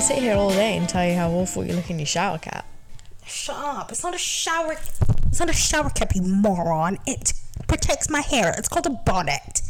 I 0.00 0.02
can 0.02 0.16
sit 0.16 0.22
here 0.22 0.34
all 0.34 0.48
day 0.48 0.78
and 0.78 0.88
tell 0.88 1.06
you 1.06 1.14
how 1.14 1.28
awful 1.28 1.62
you 1.62 1.74
look 1.74 1.90
in 1.90 1.98
your 1.98 2.06
shower 2.06 2.38
cap. 2.38 2.64
Shut 3.26 3.54
up. 3.54 3.92
It's 3.92 4.02
not 4.02 4.14
a 4.14 4.18
shower. 4.18 4.74
It's 5.26 5.38
not 5.38 5.50
a 5.50 5.52
shower 5.52 5.90
cap, 5.90 6.14
you 6.14 6.22
moron. 6.22 6.96
It 7.06 7.34
protects 7.68 8.08
my 8.08 8.22
hair. 8.22 8.54
It's 8.56 8.66
called 8.66 8.86
a 8.86 8.98
bonnet. 9.04 9.60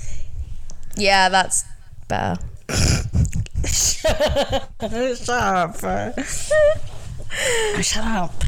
Yeah, 0.96 1.30
that's 1.30 1.64
better. 2.06 2.40
Shut 3.66 5.28
up. 5.30 5.80
Shut 7.82 8.04
up. 8.04 8.44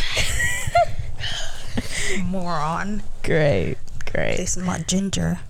moron. 2.27 3.03
Great, 3.25 3.79
great. 4.13 4.37
This 4.37 4.57
is 4.57 4.63
my 4.63 4.79
ginger. 4.83 5.41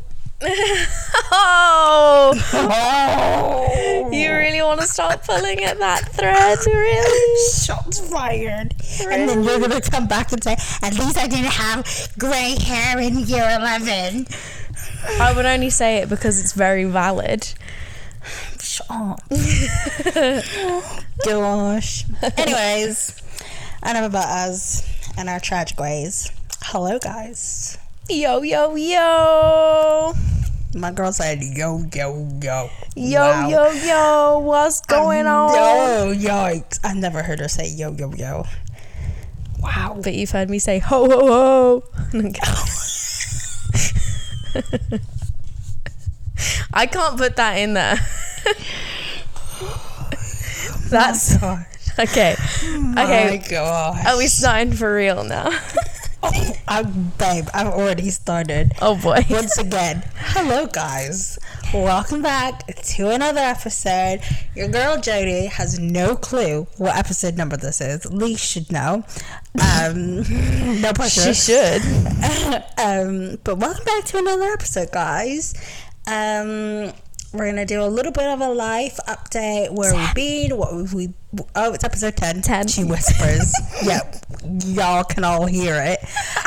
Oh, 1.33 2.35
Oh. 2.55 4.11
you 4.13 4.31
really 4.33 4.63
want 4.63 4.81
to 4.81 4.87
start 4.87 5.23
pulling 5.25 5.63
at 5.65 5.79
that 5.79 6.09
thread, 6.13 6.59
really? 6.67 7.51
Shots 7.63 8.01
fired. 8.11 8.75
And 9.01 9.29
then 9.29 9.43
you're 9.45 9.59
going 9.59 9.71
to 9.71 9.81
come 9.91 10.07
back 10.07 10.33
and 10.33 10.43
say, 10.43 10.57
at 10.83 10.95
least 10.99 11.17
I 11.19 11.27
didn't 11.27 11.53
have 11.53 11.87
gray 12.19 12.57
hair 12.61 12.99
in 12.99 13.19
year 13.21 13.49
11. 13.59 14.27
I 15.21 15.33
would 15.35 15.47
only 15.47 15.71
say 15.71 15.99
it 15.99 16.09
because 16.09 16.41
it's 16.41 16.53
very 16.53 16.85
valid. 16.85 17.53
Shut 18.61 18.87
up. 18.91 19.21
Gosh. 21.25 22.05
Anyways, 22.37 23.21
enough 23.85 24.07
about 24.07 24.29
us 24.49 24.87
and 25.17 25.29
our 25.29 25.41
tragic 25.41 25.79
ways. 25.79 26.31
Hello, 26.63 26.99
guys. 26.99 27.77
Yo, 28.09 28.43
yo, 28.43 28.75
yo. 28.77 30.13
My 30.75 30.91
girl 30.91 31.13
said, 31.13 31.43
yo, 31.43 31.85
yo, 31.95 32.29
yo. 32.43 32.71
Yo, 32.97 33.21
Wow. 33.21 33.49
yo, 33.49 33.71
yo. 33.73 34.39
What's 34.41 34.81
going 34.83 35.27
on? 35.27 35.51
Oh, 35.55 36.13
yikes. 36.15 36.79
I've 36.85 36.97
never 36.97 37.23
heard 37.23 37.39
her 37.41 37.49
say 37.49 37.69
yo, 37.69 37.93
yo, 37.93 38.13
yo. 38.13 38.45
Wow. 39.61 39.99
But 40.03 40.15
you've 40.15 40.31
heard 40.31 40.51
me 40.51 40.59
say 40.59 40.79
ho, 40.79 41.07
ho, 41.09 41.27
ho. 41.27 41.83
I 46.75 46.87
can't 46.87 47.17
put 47.17 47.37
that 47.37 47.57
in 47.59 47.75
there. 47.75 47.97
Oh 49.65 50.79
That's 50.89 51.37
God. 51.39 51.65
okay. 51.99 52.37
Oh 52.65 52.79
my 52.95 53.05
Okay. 53.05 53.39
gosh. 53.49 54.07
Are 54.07 54.19
we 54.19 54.27
starting 54.27 54.73
for 54.75 54.95
real 54.95 55.25
now? 55.25 55.49
Oh, 56.25 56.53
I, 56.69 56.83
babe, 56.83 57.49
I've 57.53 57.67
already 57.67 58.11
started. 58.11 58.73
Oh 58.81 58.97
boy. 58.97 59.25
Once 59.29 59.59
again, 59.59 60.05
hello 60.15 60.67
guys. 60.67 61.39
Welcome 61.75 62.23
back 62.23 62.65
to 62.67 63.11
another 63.11 63.41
episode. 63.41 64.21
Your 64.55 64.69
girl 64.69 65.01
Jody 65.01 65.47
has 65.47 65.81
no 65.81 66.15
clue 66.15 66.69
what 66.77 66.97
episode 66.97 67.37
number 67.37 67.57
this 67.57 67.81
is. 67.81 68.07
Lee 68.13 68.37
should 68.37 68.71
know. 68.71 69.05
Um, 69.61 70.19
no 70.81 70.93
pressure. 70.93 71.33
She 71.33 71.53
should. 71.53 71.83
um, 72.79 73.39
but 73.43 73.59
welcome 73.59 73.85
back 73.85 74.05
to 74.05 74.19
another 74.19 74.45
episode, 74.53 74.93
guys. 74.93 75.55
Um, 76.07 76.93
we're 77.33 77.47
gonna 77.47 77.67
do 77.67 77.83
a 77.83 77.87
little 77.87 78.13
bit 78.13 78.27
of 78.27 78.41
a 78.41 78.49
life 78.49 78.99
update. 79.09 79.71
Where 79.71 79.95
we've 79.95 80.15
been, 80.15 80.57
what 80.57 80.75
we've 80.75 80.93
we. 80.95 81.15
Oh, 81.57 81.73
it's 81.73 81.85
episode 81.85 82.17
ten. 82.17 82.43
10. 82.43 82.69
She 82.69 82.85
whispers. 82.85 83.55
yep, 83.85 84.17
y'all 84.67 85.05
can 85.05 85.25
all 85.25 85.47
hear 85.47 85.75
it. 85.77 85.99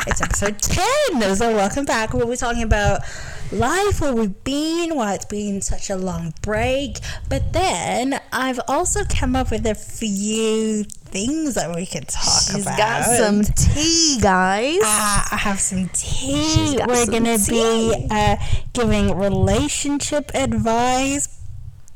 It's 0.06 0.22
episode 0.22 0.58
ten. 0.62 1.34
So 1.34 1.54
welcome 1.54 1.84
back. 1.84 2.12
We'll 2.12 2.28
be 2.28 2.36
talking 2.36 2.62
about 2.62 3.00
life, 3.50 4.00
where 4.00 4.14
we've 4.14 4.44
been, 4.44 4.94
why 4.94 5.14
it's 5.14 5.24
been 5.24 5.60
such 5.60 5.90
a 5.90 5.96
long 5.96 6.34
break. 6.40 6.98
But 7.28 7.52
then 7.52 8.20
I've 8.32 8.60
also 8.68 9.04
come 9.04 9.34
up 9.34 9.50
with 9.50 9.66
a 9.66 9.74
few 9.74 10.84
things 10.84 11.54
that 11.54 11.74
we 11.74 11.86
could 11.86 12.06
talk 12.06 12.42
She's 12.42 12.62
about. 12.62 12.76
She's 12.76 12.76
got 12.76 13.04
some 13.04 13.42
tea, 13.42 14.18
guys. 14.20 14.78
Ah, 14.84 15.28
I 15.32 15.36
have 15.36 15.58
some 15.58 15.88
tea. 15.88 16.78
We're 16.86 17.06
gonna 17.06 17.38
be 17.38 18.06
uh, 18.08 18.36
giving 18.72 19.16
relationship 19.18 20.30
advice. 20.34 21.35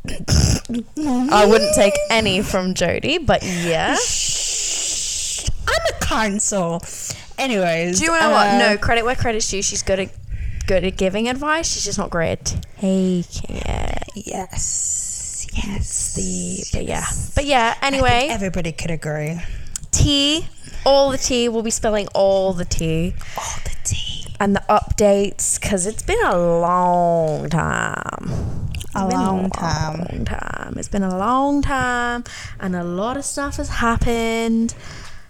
I 0.08 1.46
wouldn't 1.48 1.74
take 1.74 1.94
any 2.10 2.42
from 2.42 2.74
Jody, 2.74 3.18
but 3.18 3.42
yeah. 3.42 3.96
Shh, 3.96 5.48
I'm 5.68 5.94
a 5.94 5.98
kind 6.00 6.40
soul. 6.40 6.80
Anyways, 7.38 7.98
Do 7.98 8.04
you 8.06 8.10
know 8.12 8.30
what? 8.30 8.48
uh, 8.48 8.58
No, 8.58 8.76
credit 8.78 9.04
where 9.04 9.14
credit's 9.16 9.48
due. 9.50 9.62
She's 9.62 9.82
good 9.82 9.98
at 10.00 10.10
good 10.66 10.84
at 10.84 10.96
giving 10.96 11.28
advice. 11.28 11.72
She's 11.72 11.84
just 11.84 11.98
not 11.98 12.10
great 12.10 12.32
at 12.32 12.44
taking 12.80 13.56
it. 13.56 14.02
Yes, 14.14 15.46
yes. 15.54 16.14
The 16.14 16.64
but 16.78 16.84
yeah, 16.86 17.06
but 17.34 17.44
yeah. 17.46 17.74
Anyway, 17.82 18.28
everybody 18.30 18.72
could 18.72 18.90
agree. 18.90 19.40
tea, 19.90 20.46
all 20.84 21.10
the 21.10 21.18
tea. 21.18 21.48
We'll 21.48 21.62
be 21.62 21.70
spilling 21.70 22.08
all 22.14 22.52
the 22.52 22.64
tea 22.64 23.14
All 23.38 23.54
the 23.64 23.76
tea. 23.84 24.26
and 24.38 24.54
the 24.56 24.62
updates 24.68 25.60
because 25.60 25.86
it's 25.86 26.02
been 26.02 26.22
a 26.24 26.36
long 26.36 27.48
time. 27.48 28.69
A 28.94 29.04
It's 29.04 29.14
been 29.14 29.20
long 29.20 29.50
time. 29.50 29.98
long 29.98 30.24
time. 30.24 30.74
It's 30.76 30.88
been 30.88 31.02
a 31.02 31.16
long 31.16 31.62
time, 31.62 32.24
and 32.58 32.74
a 32.74 32.82
lot 32.84 33.16
of 33.16 33.24
stuff 33.24 33.56
has 33.56 33.68
happened. 33.68 34.74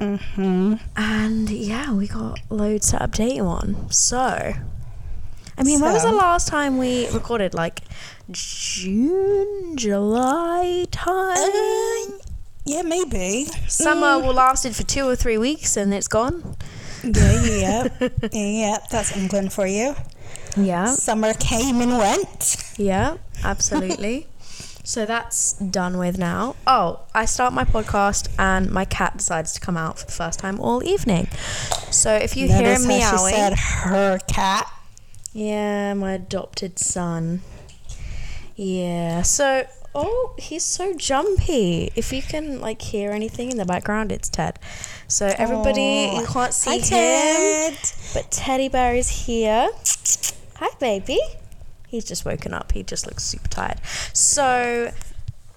Mm-hmm. 0.00 0.75
And 0.97 1.50
yeah, 1.50 1.93
we 1.93 2.06
got 2.09 2.41
loads 2.49 2.91
to 2.93 2.97
update 2.99 3.34
you 3.37 3.44
on. 3.44 3.91
So, 3.91 4.19
I 4.19 5.62
mean, 5.62 5.81
when 5.81 5.93
was 5.93 6.04
the 6.04 6.12
last 6.12 6.49
time 6.49 6.78
we 6.78 7.06
recorded? 7.10 7.53
Like 7.53 7.82
June, 8.31 9.76
July 9.76 10.87
time? 10.91 11.37
Uh, 11.37 12.19
yeah, 12.65 12.82
maybe. 12.82 13.44
Summer 13.69 14.19
will 14.20 14.32
lasted 14.34 14.75
for 14.75 14.84
two 14.84 15.06
or 15.06 15.16
three 15.16 15.37
weeks 15.37 15.76
and 15.76 15.93
it's 15.93 16.09
gone. 16.09 16.56
Yeah, 17.04 17.44
yeah, 17.44 17.88
yeah, 18.10 18.28
yeah. 18.32 18.76
That's 18.91 19.16
England 19.16 19.53
for 19.53 19.66
you. 19.66 19.94
Yeah, 20.56 20.87
Summer 20.94 21.33
came 21.34 21.81
and 21.81 21.97
went. 21.99 22.56
yeah, 22.77 23.16
absolutely. 23.44 24.27
so 24.84 25.06
that's 25.06 25.53
done 25.55 25.97
with 25.99 26.19
now. 26.19 26.56
Oh, 26.66 27.00
I 27.15 27.25
start 27.25 27.53
my 27.53 27.65
podcast 27.65 28.28
and 28.38 28.71
my 28.71 28.84
cat 28.84 29.16
decides 29.19 29.53
to 29.55 29.61
come 29.61 29.77
out 29.77 29.99
for 29.99 30.06
the 30.06 30.12
first 30.12 30.38
time 30.41 30.59
all 30.61 30.83
evening. 30.83 31.28
So 31.91 32.15
if 32.15 32.37
you 32.37 32.49
hear 32.49 32.75
him 32.75 32.83
how 32.83 32.88
meowing, 32.88 33.33
she 33.33 33.37
said 33.37 33.53
her 33.59 34.19
cat. 34.28 34.71
Yeah, 35.33 35.94
my 35.94 36.15
adopted 36.15 36.78
son. 36.81 37.43
Yeah. 38.56 39.22
So, 39.22 39.65
oh, 39.94 40.34
he's 40.38 40.65
so 40.65 40.93
jumpy. 40.94 41.93
If 41.94 42.12
you 42.12 42.21
can 42.21 42.61
like 42.61 42.82
hear 42.82 43.12
anything 43.12 43.50
in 43.53 43.56
the 43.56 43.65
background, 43.65 44.11
it's 44.12 44.28
Ted. 44.28 44.59
So 45.06 45.32
everybody, 45.38 46.09
Aw. 46.11 46.21
you 46.21 46.27
can't 46.27 46.53
see 46.53 46.71
Hi, 46.71 46.77
him, 46.77 47.75
Ted. 47.75 47.93
but 48.12 48.31
Teddy 48.32 48.69
Bear 48.69 48.97
is 48.97 49.09
here. 49.27 49.69
Hi, 50.60 50.69
baby. 50.78 51.19
He's 51.88 52.04
just 52.04 52.26
woken 52.26 52.53
up. 52.53 52.72
He 52.72 52.82
just 52.82 53.06
looks 53.06 53.25
super 53.25 53.48
tired. 53.48 53.81
So, 54.12 54.93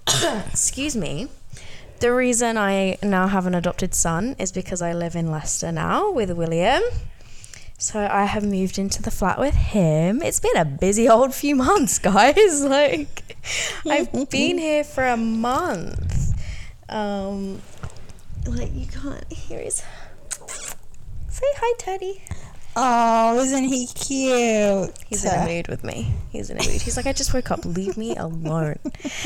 excuse 0.47 0.95
me. 0.95 1.27
The 1.99 2.13
reason 2.13 2.57
I 2.57 2.97
now 3.03 3.27
have 3.27 3.45
an 3.45 3.53
adopted 3.53 3.93
son 3.93 4.37
is 4.39 4.53
because 4.53 4.81
I 4.81 4.93
live 4.93 5.17
in 5.17 5.29
Leicester 5.29 5.73
now 5.73 6.09
with 6.09 6.31
William. 6.31 6.81
So 7.77 8.07
I 8.09 8.23
have 8.23 8.45
moved 8.45 8.79
into 8.79 9.01
the 9.01 9.11
flat 9.11 9.37
with 9.37 9.55
him. 9.55 10.21
It's 10.21 10.39
been 10.39 10.55
a 10.55 10.63
busy 10.63 11.09
old 11.09 11.33
few 11.33 11.57
months, 11.57 11.99
guys. 12.11 12.63
Like 12.63 13.35
I've 13.85 14.29
been 14.29 14.57
here 14.69 14.85
for 14.85 15.03
a 15.05 15.17
month. 15.17 16.33
Um 16.87 17.61
like 18.45 18.73
you 18.73 18.87
can't 18.87 19.29
hear 19.33 19.59
his 19.59 19.83
Say 21.27 21.47
hi, 21.57 21.73
Teddy. 21.77 22.21
Oh, 22.75 23.39
isn't 23.39 23.65
he 23.65 23.85
cute? 23.87 24.91
He's 25.07 25.23
in 25.25 25.31
a 25.39 25.45
mood 25.47 25.67
with 25.67 25.83
me. 25.83 26.11
He's 26.31 26.49
in 26.49 26.57
a 26.57 26.63
mood. 26.63 26.81
He's 26.81 26.97
like, 26.97 27.05
I 27.05 27.13
just 27.13 27.33
woke 27.33 27.51
up. 27.51 27.65
Leave 27.65 27.97
me 27.97 28.15
alone. 28.15 28.79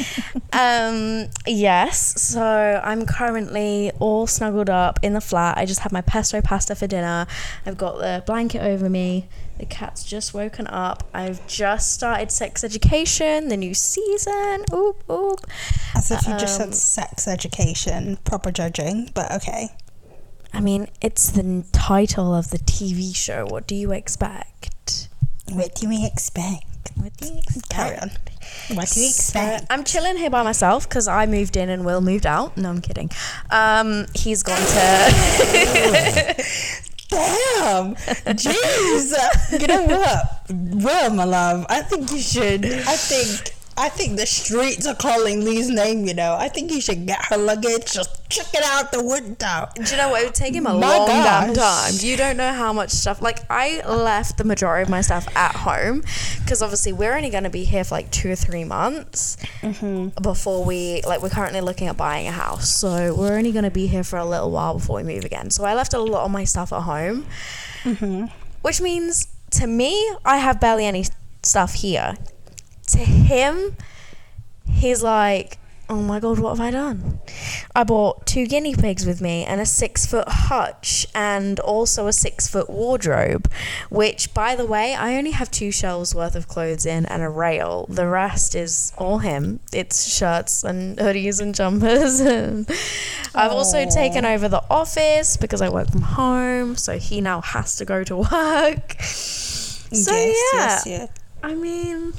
um, 0.53 1.27
yes. 1.45 2.21
So 2.21 2.81
I'm 2.83 3.05
currently 3.05 3.91
all 3.99 4.27
snuggled 4.27 4.69
up 4.69 4.99
in 5.01 5.13
the 5.13 5.21
flat. 5.21 5.57
I 5.57 5.65
just 5.65 5.79
had 5.81 5.91
my 5.91 6.01
pesto 6.01 6.41
pasta 6.41 6.75
for 6.75 6.87
dinner. 6.87 7.25
I've 7.65 7.77
got 7.77 7.99
the 7.99 8.23
blanket 8.25 8.61
over 8.61 8.89
me. 8.89 9.27
The 9.59 9.65
cat's 9.65 10.03
just 10.03 10.33
woken 10.33 10.67
up. 10.67 11.03
I've 11.13 11.45
just 11.47 11.93
started 11.93 12.31
sex 12.31 12.63
education, 12.63 13.47
the 13.47 13.57
new 13.57 13.73
season. 13.73 14.65
Oop 14.73 15.03
oop. 15.09 15.39
As 15.95 16.11
if 16.11 16.27
you 16.27 16.37
just 16.37 16.59
Um, 16.61 16.73
said 16.73 16.75
sex 16.75 17.27
education, 17.27 18.17
proper 18.23 18.51
judging, 18.51 19.09
but 19.15 19.31
okay. 19.31 19.69
I 20.53 20.59
mean, 20.59 20.87
it's 21.01 21.29
the 21.29 21.65
title 21.71 22.33
of 22.33 22.49
the 22.51 22.57
TV 22.59 23.15
show. 23.15 23.45
What 23.45 23.67
do 23.67 23.75
you 23.75 23.91
expect? 23.91 25.09
What 25.51 25.75
do 25.75 25.87
we 25.89 26.05
expect? 26.05 26.63
What 26.95 27.15
do 27.17 27.27
you 27.27 27.37
expect? 27.37 27.69
Carry 27.69 27.97
on. 27.97 28.11
What 28.75 28.89
do 28.89 29.01
So, 29.01 29.07
expect? 29.07 29.65
I'm 29.69 29.83
chilling 29.83 30.17
here 30.17 30.29
by 30.29 30.43
myself 30.43 30.87
because 30.87 31.07
I 31.07 31.25
moved 31.25 31.57
in 31.57 31.69
and 31.69 31.85
Will 31.85 32.01
moved 32.01 32.25
out. 32.25 32.57
No, 32.57 32.69
I'm 32.69 32.81
kidding. 32.81 33.09
Um, 33.51 34.05
he's 34.15 34.41
gone 34.43 34.57
to. 34.57 34.63
Damn! 37.09 37.95
Jeez! 38.35 39.61
you 39.61 39.67
know 39.67 39.85
what? 39.85 40.41
Well, 40.49 41.09
my 41.13 41.23
love, 41.23 41.65
I 41.69 41.81
think 41.81 42.11
you 42.11 42.19
should. 42.19 42.65
I 42.65 42.95
think 42.97 43.53
I 43.79 43.89
think 43.89 44.17
the 44.17 44.25
streets 44.25 44.87
are 44.87 44.95
calling 44.95 45.45
Lee's 45.45 45.69
name, 45.69 46.05
you 46.05 46.15
know. 46.15 46.35
I 46.35 46.49
think 46.49 46.71
he 46.71 46.81
should 46.81 47.05
get 47.05 47.23
her 47.27 47.37
luggage, 47.37 47.93
just 47.93 48.27
chuck 48.27 48.47
it 48.53 48.63
out 48.63 48.91
the 48.91 49.03
window. 49.03 49.69
Do 49.75 49.83
you 49.83 49.97
know 49.97 50.09
what? 50.09 50.23
It 50.23 50.25
would 50.25 50.33
take 50.35 50.55
him 50.55 50.65
a 50.65 50.73
My 50.73 50.97
long 50.97 51.07
damn 51.07 51.53
time. 51.53 51.93
You 51.99 52.17
don't 52.17 52.37
know 52.37 52.51
how 52.53 52.73
much 52.73 52.89
stuff. 52.89 53.21
Like, 53.21 53.39
I 53.51 53.85
left 53.87 54.39
the 54.39 54.43
majority 54.45 54.81
of 54.81 54.89
my 54.89 55.01
stuff 55.01 55.27
at 55.35 55.55
home 55.55 56.01
because 56.39 56.63
obviously 56.63 56.91
we're 56.91 57.15
only 57.15 57.29
going 57.29 57.43
to 57.43 57.51
be 57.51 57.65
here 57.65 57.83
for 57.83 57.93
like 57.93 58.09
two 58.09 58.31
or 58.31 58.35
three 58.35 58.63
months 58.63 59.37
mm-hmm. 59.61 60.21
before 60.23 60.65
we, 60.65 61.03
like, 61.03 61.21
we're 61.21 61.29
currently 61.29 61.61
looking 61.61 61.87
at 61.87 61.97
buying 61.97 62.27
a 62.27 62.31
house. 62.31 62.69
So 62.69 63.13
we're 63.13 63.37
only 63.37 63.51
going 63.51 63.63
to 63.65 63.71
be 63.71 63.85
here 63.85 64.03
for 64.03 64.17
a 64.17 64.25
little 64.25 64.49
while 64.49 64.73
before 64.73 64.95
we 64.97 65.03
move 65.03 65.23
again. 65.23 65.51
So 65.51 65.65
I 65.65 65.75
left 65.75 65.93
a 65.93 65.99
lot 65.99 66.25
of 66.25 66.31
my 66.31 66.45
stuff 66.45 66.73
at 66.73 66.81
home, 66.81 67.27
mm-hmm. 67.83 68.25
which 68.63 68.81
means 68.81 69.27
to 69.51 69.67
me, 69.67 70.15
I 70.25 70.37
have 70.37 70.59
barely 70.59 70.85
any 70.85 71.05
stuff 71.43 71.75
here. 71.75 72.15
To 72.87 72.99
him, 72.99 73.75
he's 74.65 75.03
like, 75.03 75.57
oh 75.89 76.01
my 76.01 76.19
god, 76.19 76.39
what 76.39 76.49
have 76.49 76.59
I 76.59 76.71
done? 76.71 77.19
I 77.75 77.83
bought 77.83 78.25
two 78.25 78.45
guinea 78.45 78.75
pigs 78.75 79.05
with 79.05 79.21
me 79.21 79.45
and 79.45 79.61
a 79.61 79.65
six 79.65 80.05
foot 80.05 80.27
hutch 80.27 81.07
and 81.15 81.59
also 81.59 82.07
a 82.07 82.13
six 82.13 82.47
foot 82.47 82.69
wardrobe, 82.69 83.49
which, 83.89 84.33
by 84.33 84.55
the 84.55 84.65
way, 84.65 84.95
I 84.95 85.15
only 85.15 85.31
have 85.31 85.49
two 85.49 85.71
shelves 85.71 86.13
worth 86.13 86.35
of 86.35 86.47
clothes 86.47 86.85
in 86.85 87.05
and 87.05 87.21
a 87.21 87.29
rail. 87.29 87.85
The 87.89 88.07
rest 88.07 88.55
is 88.55 88.91
all 88.97 89.19
him. 89.19 89.59
It's 89.71 90.07
shirts 90.07 90.63
and 90.63 90.97
hoodies 90.97 91.39
and 91.41 91.55
jumpers. 91.55 92.19
And 92.19 92.69
I've 93.35 93.51
also 93.51 93.85
taken 93.89 94.25
over 94.25 94.49
the 94.49 94.63
office 94.69 95.37
because 95.37 95.61
I 95.61 95.69
work 95.69 95.89
from 95.89 96.01
home, 96.01 96.75
so 96.75 96.97
he 96.97 97.21
now 97.21 97.41
has 97.41 97.75
to 97.77 97.85
go 97.85 98.03
to 98.03 98.17
work. 98.31 99.01
So 99.01 100.11
yes, 100.11 100.43
yeah, 100.53 100.59
yes, 100.59 100.87
yes. 100.87 101.09
I 101.43 101.53
mean, 101.53 102.13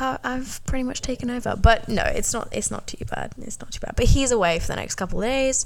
I've 0.00 0.60
pretty 0.66 0.82
much 0.82 1.00
taken 1.02 1.30
over. 1.30 1.54
But 1.56 1.88
no, 1.88 2.02
it's 2.02 2.32
not. 2.32 2.48
It's 2.52 2.70
not 2.70 2.86
too 2.86 3.04
bad. 3.04 3.32
It's 3.38 3.60
not 3.60 3.72
too 3.72 3.80
bad. 3.80 3.94
But 3.96 4.06
he's 4.06 4.30
away 4.32 4.58
for 4.58 4.68
the 4.68 4.76
next 4.76 4.96
couple 4.96 5.20
of 5.20 5.24
days, 5.28 5.64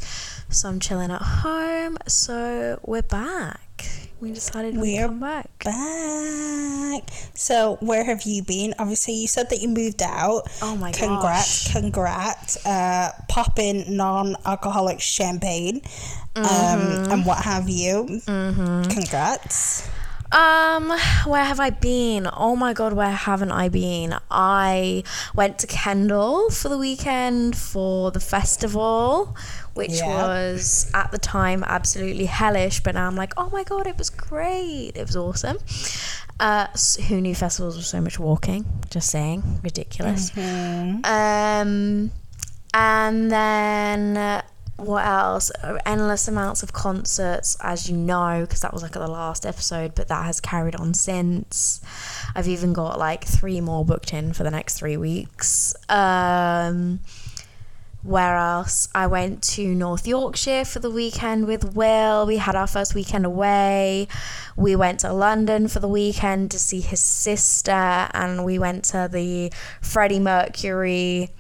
so 0.51 0.69
I'm 0.69 0.81
chilling 0.81 1.11
at 1.11 1.23
home. 1.23 1.97
So 2.07 2.79
we're 2.85 3.03
back. 3.03 3.61
We 4.21 4.33
decided 4.33 4.77
We're 4.77 5.07
come 5.07 5.21
back. 5.21 5.49
Back. 5.65 7.09
So, 7.35 7.77
where 7.81 8.03
have 8.05 8.23
you 8.23 8.43
been? 8.43 8.75
Obviously, 8.77 9.15
you 9.15 9.29
said 9.29 9.49
that 9.51 9.61
you 9.63 9.69
moved 9.69 10.03
out. 10.03 10.43
Oh 10.61 10.75
my 10.77 10.91
god. 10.91 10.99
Congrats, 10.99 11.67
gosh. 11.73 11.73
congrats. 11.81 12.67
Uh, 12.67 13.13
popping 13.29 13.97
non 13.97 14.35
alcoholic 14.45 15.01
champagne 15.01 15.83
um, 16.35 16.45
Mm-hmm. 16.45 17.13
and 17.13 17.27
what 17.27 17.45
have 17.45 17.69
you. 17.69 18.21
Congrats. 18.27 19.89
Um, 20.31 20.91
where 21.25 21.45
have 21.45 21.59
I 21.59 21.71
been? 21.71 22.29
Oh 22.33 22.55
my 22.55 22.75
god, 22.75 22.93
where 22.93 23.11
haven't 23.11 23.51
I 23.51 23.69
been? 23.71 24.15
I 24.31 25.03
went 25.35 25.59
to 25.61 25.67
Kendal 25.67 26.51
for 26.51 26.69
the 26.69 26.77
weekend 26.77 27.57
for 27.57 28.11
the 28.11 28.21
festival, 28.21 29.35
which 29.73 29.93
Yeah. 29.93 30.27
was 30.27 30.91
at 30.93 31.11
the 31.13 31.19
time 31.19 31.65
absolutely 31.67 32.27
hellish, 32.27 32.81
but 32.83 32.95
now 32.95 33.07
I'm 33.07 33.17
like, 33.17 33.33
oh 33.39 33.49
my 33.51 33.65
god, 33.65 33.87
it 33.87 33.97
was 33.97 34.11
great. 34.11 34.93
It 34.95 35.07
was 35.07 35.17
awesome. 35.17 35.59
Uh, 36.39 36.67
who 37.09 37.21
knew 37.23 37.35
festivals 37.35 37.77
were 37.77 37.83
so 37.83 38.01
much 38.03 38.19
walking? 38.19 38.67
Just 38.91 39.11
saying, 39.11 39.61
ridiculous. 39.63 40.31
Um, 40.37 42.11
and 42.75 43.33
then 43.33 44.43
what 44.79 45.05
else? 45.05 45.51
Uh, 45.63 45.79
Endless 45.85 46.29
amounts 46.29 46.63
of 46.63 46.73
concerts, 46.73 47.57
as 47.61 47.91
you 47.91 47.97
know, 47.97 48.43
because 48.43 48.61
that 48.61 48.73
was 48.73 48.83
like 48.83 48.93
the 48.93 49.07
last 49.07 49.45
episode, 49.45 49.95
but 49.95 50.09
that 50.09 50.25
has 50.25 50.41
carried 50.41 50.77
on 50.77 50.95
since. 50.95 51.81
I've 52.35 52.49
even 52.49 52.73
got 52.73 52.99
like 52.99 53.25
three 53.25 53.61
more 53.61 53.85
booked 53.85 54.13
in 54.13 54.33
for 54.33 54.45
the 54.45 54.51
next 54.51 54.79
three 54.79 54.97
weeks. 54.97 55.75
Um, 55.89 57.01
where 58.05 58.37
else? 58.37 58.89
I 58.95 59.09
went 59.09 59.43
to 59.55 59.75
North 59.75 60.07
Yorkshire 60.07 60.65
for 60.65 60.79
the 60.79 60.91
weekend 60.91 61.49
with 61.49 61.75
Will. 61.75 62.25
We 62.25 62.37
had 62.37 62.55
our 62.55 62.69
first 62.69 62.95
weekend 62.95 63.27
away. 63.27 64.07
We 64.57 64.77
went 64.77 65.01
to 65.01 65.13
London 65.13 65.67
for 65.67 65.81
the 65.81 65.89
weekend 65.89 66.53
to 66.53 66.59
see 66.61 66.81
his 66.81 67.01
sister, 67.01 67.73
and 67.73 68.45
we 68.45 68.61
went 68.61 68.85
to 68.87 69.09
the 69.11 69.53
Freddie 69.83 70.21
Mercury 70.21 71.31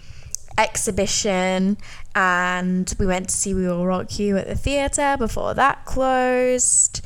exhibition 0.58 1.78
and 2.14 2.93
we 2.99 3.06
went 3.06 3.28
to 3.28 3.34
see 3.34 3.55
We 3.55 3.66
Will 3.66 3.87
Rock 3.87 4.19
You 4.19 4.37
at 4.37 4.49
the 4.49 4.56
theatre 4.56 5.16
before 5.16 5.55
that 5.55 5.84
closed. 5.84 7.00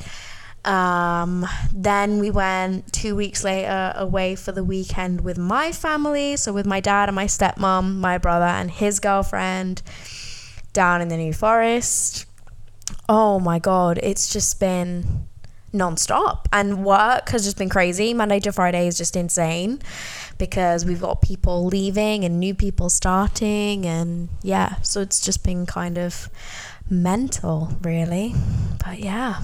Um, 0.65 1.45
then 1.73 2.19
we 2.19 2.31
went 2.31 2.91
two 2.91 3.15
weeks 3.15 3.43
later 3.43 3.93
away 3.95 4.35
for 4.35 4.51
the 4.51 4.63
weekend 4.63 5.21
with 5.21 5.37
my 5.37 5.71
family, 5.71 6.35
so 6.37 6.51
with 6.51 6.65
my 6.65 6.79
dad 6.79 7.09
and 7.09 7.15
my 7.15 7.25
stepmom, 7.25 7.95
my 7.95 8.17
brother 8.17 8.45
and 8.45 8.71
his 8.71 8.99
girlfriend 8.99 9.81
down 10.71 11.01
in 11.01 11.09
the 11.09 11.17
New 11.17 11.33
Forest. 11.33 12.25
Oh 13.07 13.39
my 13.39 13.59
god, 13.59 13.99
it's 14.01 14.31
just 14.31 14.59
been 14.59 15.27
non-stop 15.73 16.47
and 16.53 16.85
work 16.85 17.29
has 17.29 17.43
just 17.43 17.57
been 17.57 17.67
crazy 17.67 18.13
monday 18.13 18.39
to 18.39 18.51
friday 18.51 18.87
is 18.87 18.95
just 18.95 19.15
insane 19.15 19.79
because 20.37 20.85
we've 20.85 21.01
got 21.01 21.21
people 21.21 21.65
leaving 21.65 22.23
and 22.23 22.39
new 22.39 22.53
people 22.53 22.89
starting 22.89 23.85
and 23.85 24.29
yeah 24.41 24.75
so 24.81 25.01
it's 25.01 25.21
just 25.21 25.43
been 25.43 25.65
kind 25.65 25.97
of 25.97 26.29
mental 26.89 27.77
really 27.81 28.33
but 28.83 28.99
yeah 28.99 29.41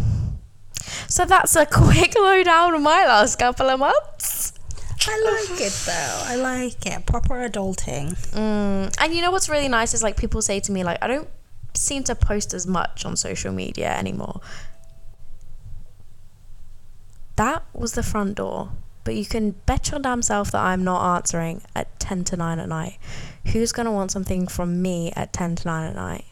so 1.08 1.26
that's 1.26 1.56
a 1.56 1.66
quick 1.72 2.16
lowdown 2.16 2.74
of 2.74 2.82
my 2.82 3.06
last 3.06 3.38
couple 3.38 3.70
of 3.70 3.80
months 3.80 4.54
I 5.08 5.48
like 5.50 5.62
it 5.62 5.72
though. 5.86 6.22
I 6.26 6.36
like 6.36 6.86
it. 6.86 7.06
Proper 7.06 7.36
adulting. 7.48 8.12
Mm, 8.34 8.94
and 9.00 9.14
you 9.14 9.22
know 9.22 9.32
what's 9.32 9.48
really 9.48 9.70
nice 9.70 9.94
is 9.94 10.04
like 10.04 10.18
people 10.18 10.42
say 10.42 10.60
to 10.60 10.72
me 10.74 10.84
like 10.84 10.98
I 11.02 11.08
don't 11.08 11.30
seem 11.74 12.04
to 12.04 12.16
post 12.16 12.54
as 12.54 12.68
much 12.68 13.06
on 13.06 13.16
social 13.16 13.54
media 13.54 13.96
anymore. 13.96 14.42
That 17.38 17.64
was 17.74 17.94
the 17.94 18.04
front 18.04 18.36
door. 18.36 18.72
But 19.10 19.16
you 19.16 19.26
can 19.26 19.56
bet 19.66 19.90
your 19.90 20.00
damn 20.00 20.22
self 20.22 20.52
that 20.52 20.62
I'm 20.62 20.84
not 20.84 21.16
answering 21.16 21.64
at 21.76 22.00
10 22.00 22.26
to 22.26 22.38
9 22.38 22.60
at 22.60 22.70
night. 22.70 23.00
Who's 23.48 23.72
going 23.72 23.88
to 23.88 23.92
want 23.92 24.12
something 24.12 24.46
from 24.46 24.84
me 24.84 25.12
at 25.16 25.34
10 25.34 25.56
to 25.56 25.68
9 25.68 25.90
at 25.90 25.96
night? 25.96 26.26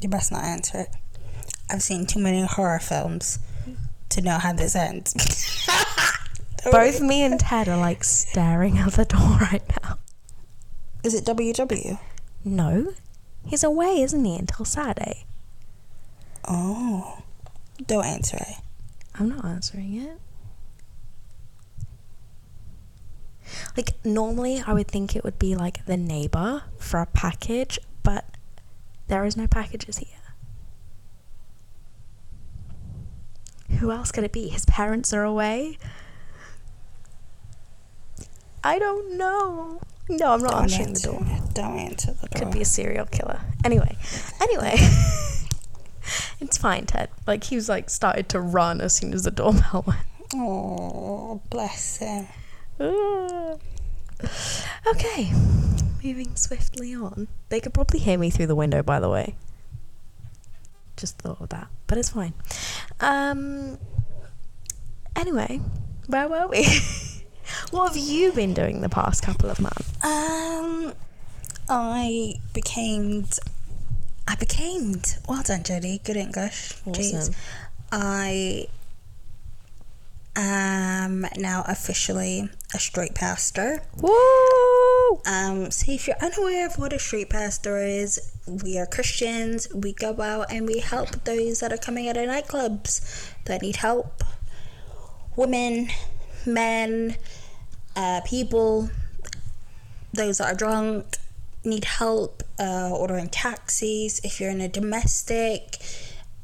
You 0.00 0.08
best 0.08 0.30
not 0.30 0.44
answer 0.44 0.82
it. 0.82 0.90
I've 1.68 1.82
seen 1.82 2.06
too 2.06 2.20
many 2.20 2.46
horror 2.46 2.78
films 2.78 3.40
to 4.10 4.20
know 4.20 4.38
how 4.38 4.52
this 4.52 4.76
ends. 4.76 5.66
Both 6.70 7.00
me 7.00 7.24
and 7.24 7.40
Ted 7.40 7.68
are 7.68 7.76
like 7.76 8.04
staring 8.04 8.78
at 8.78 8.92
the 8.92 9.04
door 9.04 9.36
right 9.40 9.64
now. 9.82 9.98
Is 11.02 11.12
it 11.12 11.24
WW? 11.24 11.98
No. 12.44 12.94
He's 13.44 13.64
away, 13.64 14.00
isn't 14.02 14.24
he, 14.24 14.36
until 14.36 14.64
Saturday? 14.64 15.24
Oh. 16.46 17.24
Don't 17.84 18.06
answer 18.06 18.36
it. 18.36 18.58
I'm 19.16 19.28
not 19.30 19.44
answering 19.44 19.96
it. 19.96 20.20
Like, 23.78 23.94
normally 24.04 24.60
I 24.66 24.72
would 24.72 24.88
think 24.88 25.14
it 25.14 25.22
would 25.22 25.38
be 25.38 25.54
like 25.54 25.86
the 25.86 25.96
neighbor 25.96 26.64
for 26.78 26.98
a 26.98 27.06
package, 27.06 27.78
but 28.02 28.24
there 29.06 29.24
is 29.24 29.36
no 29.36 29.46
packages 29.46 29.98
here. 29.98 30.18
Who 33.78 33.92
else 33.92 34.10
could 34.10 34.24
it 34.24 34.32
be? 34.32 34.48
His 34.48 34.66
parents 34.66 35.12
are 35.12 35.22
away? 35.22 35.78
I 38.64 38.80
don't 38.80 39.16
know. 39.16 39.80
No, 40.08 40.32
I'm 40.32 40.42
not 40.42 40.50
Don't 40.50 40.62
answering 40.62 40.94
the 40.94 41.00
door. 41.00 41.26
Don't 41.54 41.78
answer 41.78 42.14
the 42.14 42.26
door. 42.26 42.46
Could 42.46 42.50
be 42.50 42.62
a 42.62 42.64
serial 42.64 43.06
killer. 43.06 43.42
Anyway, 43.64 43.96
anyway. 44.40 44.74
it's 46.40 46.58
fine, 46.58 46.86
Ted. 46.86 47.10
Like, 47.28 47.44
he 47.44 47.54
was 47.54 47.68
like 47.68 47.90
started 47.90 48.28
to 48.30 48.40
run 48.40 48.80
as 48.80 48.96
soon 48.96 49.14
as 49.14 49.22
the 49.22 49.30
doorbell 49.30 49.84
went. 49.86 50.00
Oh, 50.34 51.40
bless 51.48 51.98
him. 51.98 52.26
Okay, 54.86 55.32
moving 56.02 56.36
swiftly 56.36 56.94
on. 56.94 57.28
They 57.48 57.60
could 57.60 57.74
probably 57.74 58.00
hear 58.00 58.18
me 58.18 58.30
through 58.30 58.46
the 58.46 58.54
window, 58.54 58.82
by 58.82 59.00
the 59.00 59.08
way. 59.08 59.34
Just 60.96 61.18
thought 61.18 61.40
of 61.40 61.48
that, 61.50 61.68
but 61.86 61.98
it's 61.98 62.10
fine. 62.10 62.34
Um. 63.00 63.78
Anyway, 65.16 65.60
where 66.06 66.28
were 66.28 66.46
we? 66.48 66.64
what 67.70 67.88
have 67.88 67.96
you 67.96 68.32
been 68.32 68.54
doing 68.54 68.80
the 68.80 68.88
past 68.88 69.22
couple 69.22 69.50
of 69.50 69.60
months? 69.60 69.92
Um, 70.04 70.92
I 71.68 72.34
became. 72.52 73.26
I 74.26 74.34
became. 74.36 75.00
Well 75.28 75.42
done, 75.42 75.62
Jodie. 75.62 76.02
Good 76.04 76.16
English. 76.16 76.74
Jeez. 76.86 77.34
I 77.90 78.66
am 80.36 81.26
now 81.36 81.64
officially 81.66 82.48
a 82.74 82.78
street 82.78 83.14
pastor. 83.14 83.82
Woo! 84.00 85.20
Um, 85.26 85.70
so 85.70 85.90
if 85.92 86.06
you're 86.06 86.16
unaware 86.20 86.66
of 86.66 86.78
what 86.78 86.92
a 86.92 86.98
street 86.98 87.30
pastor 87.30 87.78
is, 87.78 88.32
we 88.46 88.78
are 88.78 88.86
Christians. 88.86 89.68
We 89.74 89.92
go 89.92 90.20
out 90.20 90.52
and 90.52 90.66
we 90.66 90.80
help 90.80 91.24
those 91.24 91.60
that 91.60 91.72
are 91.72 91.78
coming 91.78 92.08
out 92.08 92.16
of 92.16 92.28
nightclubs 92.28 93.32
that 93.46 93.62
need 93.62 93.76
help. 93.76 94.22
Women, 95.36 95.88
men, 96.44 97.16
uh, 97.96 98.20
people, 98.26 98.90
those 100.12 100.38
that 100.38 100.52
are 100.52 100.56
drunk, 100.56 101.16
need 101.64 101.84
help 101.84 102.42
uh, 102.58 102.90
ordering 102.92 103.28
taxis, 103.28 104.20
if 104.24 104.40
you're 104.40 104.50
in 104.50 104.60
a 104.60 104.68
domestic, 104.68 105.78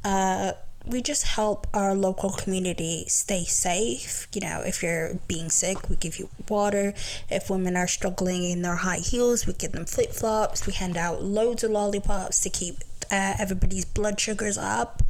uh, 0.03 0.53
we 0.87 1.01
just 1.01 1.23
help 1.23 1.67
our 1.73 1.95
local 1.95 2.29
community 2.29 3.05
stay 3.07 3.43
safe. 3.43 4.27
You 4.33 4.41
know, 4.41 4.61
if 4.65 4.83
you're 4.83 5.15
being 5.27 5.49
sick, 5.49 5.89
we 5.89 5.95
give 5.95 6.19
you 6.19 6.29
water. 6.47 6.93
If 7.29 7.49
women 7.49 7.75
are 7.75 7.87
struggling 7.87 8.43
in 8.43 8.61
their 8.61 8.75
high 8.75 8.97
heels, 8.99 9.47
we 9.47 9.53
give 9.53 9.71
them 9.71 9.85
flip 9.85 10.11
flops. 10.11 10.67
We 10.67 10.73
hand 10.73 10.97
out 10.97 11.23
loads 11.23 11.63
of 11.63 11.71
lollipops 11.71 12.41
to 12.41 12.49
keep 12.49 12.77
uh, 13.11 13.33
everybody's 13.39 13.85
blood 13.85 14.19
sugars 14.19 14.57
up. 14.57 15.01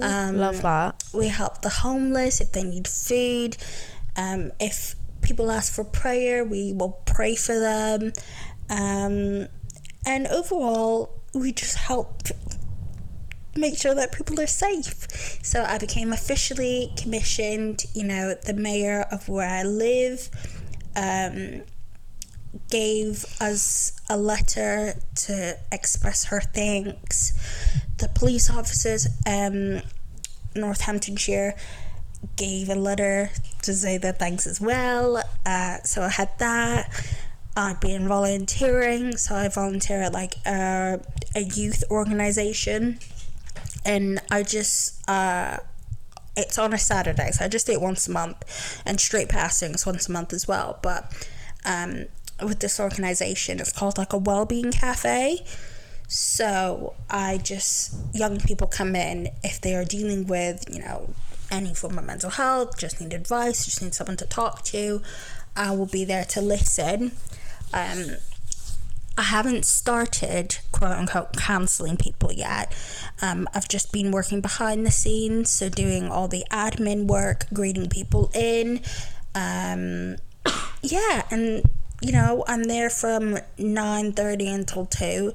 Um, 0.00 0.36
Love 0.38 0.62
that. 0.62 1.02
we 1.12 1.28
help 1.28 1.62
the 1.62 1.68
homeless 1.68 2.40
if 2.40 2.52
they 2.52 2.62
need 2.64 2.86
food. 2.88 3.56
Um, 4.16 4.52
if 4.60 4.94
people 5.22 5.50
ask 5.50 5.72
for 5.72 5.84
prayer, 5.84 6.44
we 6.44 6.72
will 6.72 7.00
pray 7.06 7.34
for 7.36 7.58
them. 7.58 8.12
Um, 8.68 9.48
and 10.04 10.26
overall, 10.28 11.20
we 11.34 11.52
just 11.52 11.76
help 11.76 12.22
make 13.56 13.78
sure 13.78 13.94
that 13.94 14.12
people 14.12 14.40
are 14.40 14.46
safe. 14.46 15.38
So 15.42 15.64
I 15.64 15.78
became 15.78 16.12
officially 16.12 16.92
commissioned, 16.96 17.84
you 17.94 18.04
know, 18.04 18.34
the 18.34 18.54
mayor 18.54 19.06
of 19.10 19.28
where 19.28 19.48
I 19.48 19.62
live. 19.62 20.30
Um, 20.96 21.62
gave 22.70 23.24
us 23.40 23.92
a 24.10 24.16
letter 24.16 24.94
to 25.14 25.58
express 25.70 26.24
her 26.24 26.40
thanks. 26.40 27.32
The 27.98 28.08
police 28.08 28.50
officers, 28.50 29.06
um, 29.26 29.82
Northamptonshire, 30.54 31.54
gave 32.36 32.68
a 32.68 32.74
letter 32.74 33.30
to 33.62 33.74
say 33.74 33.98
their 33.98 34.12
thanks 34.12 34.46
as 34.46 34.60
well. 34.60 35.22
Uh, 35.44 35.78
so 35.84 36.02
I 36.02 36.08
had 36.08 36.30
that. 36.38 36.90
I've 37.56 37.80
been 37.80 38.08
volunteering, 38.08 39.16
so 39.16 39.34
I 39.34 39.48
volunteer 39.48 40.02
at 40.02 40.12
like 40.12 40.34
a, 40.46 41.00
a 41.34 41.40
youth 41.40 41.84
organization, 41.90 42.98
and 43.84 44.20
I 44.30 44.42
just 44.42 45.08
uh, 45.08 45.58
it's 46.36 46.58
on 46.58 46.72
a 46.72 46.78
Saturday, 46.78 47.30
so 47.32 47.44
I 47.44 47.48
just 47.48 47.66
do 47.66 47.72
it 47.72 47.80
once 47.80 48.08
a 48.08 48.10
month, 48.10 48.82
and 48.86 49.00
straight 49.00 49.28
passings 49.28 49.84
once 49.84 50.08
a 50.08 50.12
month 50.12 50.32
as 50.32 50.48
well. 50.48 50.78
But 50.82 51.28
um, 51.64 52.06
with 52.42 52.60
this 52.60 52.80
organization, 52.80 53.60
it's 53.60 53.72
called 53.72 53.98
like 53.98 54.12
a 54.12 54.18
well-being 54.18 54.72
cafe. 54.72 55.44
So 56.08 56.94
I 57.08 57.38
just 57.38 57.94
young 58.12 58.40
people 58.40 58.66
come 58.66 58.94
in 58.94 59.28
if 59.42 59.60
they 59.60 59.74
are 59.74 59.84
dealing 59.84 60.26
with 60.26 60.64
you 60.70 60.80
know 60.80 61.14
any 61.50 61.74
form 61.74 61.98
of 61.98 62.04
mental 62.04 62.30
health, 62.30 62.78
just 62.78 63.00
need 63.00 63.12
advice, 63.12 63.64
just 63.64 63.82
need 63.82 63.94
someone 63.94 64.16
to 64.18 64.26
talk 64.26 64.62
to. 64.64 65.02
I 65.54 65.74
will 65.74 65.86
be 65.86 66.04
there 66.04 66.24
to 66.24 66.40
listen. 66.40 67.12
Um, 67.74 68.16
I 69.16 69.22
haven't 69.22 69.64
started 69.64 70.58
quote 70.72 70.92
unquote 70.92 71.36
counseling 71.36 71.96
people 71.96 72.32
yet. 72.32 72.74
Um, 73.20 73.48
I've 73.54 73.68
just 73.68 73.92
been 73.92 74.10
working 74.10 74.40
behind 74.40 74.86
the 74.86 74.90
scenes, 74.90 75.50
so 75.50 75.68
doing 75.68 76.08
all 76.08 76.28
the 76.28 76.44
admin 76.50 77.06
work, 77.06 77.46
greeting 77.52 77.88
people 77.88 78.30
in. 78.34 78.80
Um, 79.34 80.16
yeah, 80.82 81.22
and 81.30 81.62
you 82.00 82.12
know 82.12 82.44
I'm 82.48 82.64
there 82.64 82.90
from 82.90 83.38
nine 83.58 84.12
thirty 84.12 84.48
until 84.48 84.86
two. 84.86 85.32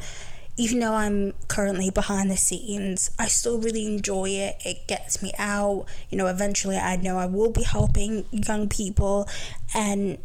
Even 0.60 0.80
though 0.80 0.96
I'm 0.96 1.34
currently 1.48 1.92
behind 1.92 2.32
the 2.32 2.38
scenes, 2.38 3.12
I 3.20 3.28
still 3.28 3.60
really 3.62 3.86
enjoy 3.86 4.30
it. 4.30 4.56
It 4.66 4.88
gets 4.88 5.22
me 5.22 5.32
out. 5.38 5.86
You 6.10 6.18
know, 6.18 6.26
eventually 6.26 6.78
I 6.78 6.96
know 6.96 7.20
I 7.20 7.28
will 7.28 7.52
be 7.52 7.62
helping 7.62 8.26
young 8.32 8.68
people 8.68 9.30
and 9.76 10.18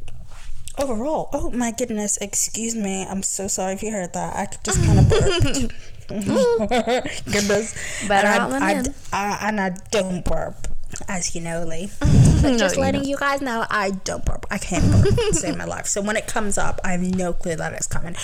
overall 0.78 1.28
oh 1.32 1.50
my 1.50 1.70
goodness 1.70 2.16
excuse 2.18 2.74
me 2.74 3.04
i'm 3.08 3.22
so 3.22 3.46
sorry 3.46 3.74
if 3.74 3.82
you 3.82 3.90
heard 3.90 4.12
that. 4.14 4.34
I 4.36 4.48
just 4.64 4.82
kind 4.84 4.98
of 4.98 5.08
burped. 5.08 5.74
Goodness. 7.32 8.06
Better 8.08 8.26
and 8.28 8.64
I. 8.64 8.72
I, 8.72 8.82
I, 9.12 9.48
and 9.48 9.60
i 9.60 9.70
don't 9.90 10.24
burp 10.24 10.68
as 11.08 11.34
you 11.34 11.40
know 11.40 11.64
lee. 11.64 11.90
But 12.42 12.58
just 12.58 12.74
you 12.76 12.82
letting 12.82 13.04
you 13.04 13.16
guys 13.16 13.40
know 13.40 13.64
i 13.70 13.90
don't 13.90 14.24
burp. 14.24 14.46
I 14.50 14.58
can't 14.58 14.84
burp. 14.90 15.14
To 15.14 15.34
save 15.34 15.56
my 15.56 15.64
life. 15.64 15.86
So 15.86 16.02
when 16.02 16.16
it 16.16 16.26
comes 16.26 16.58
up 16.58 16.80
i 16.84 16.92
have 16.92 17.00
no 17.00 17.32
clue 17.32 17.56
that 17.56 17.72
it's 17.72 17.86
coming. 17.86 18.16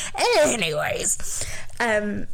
Anyways 0.45 1.47
um 1.81 2.26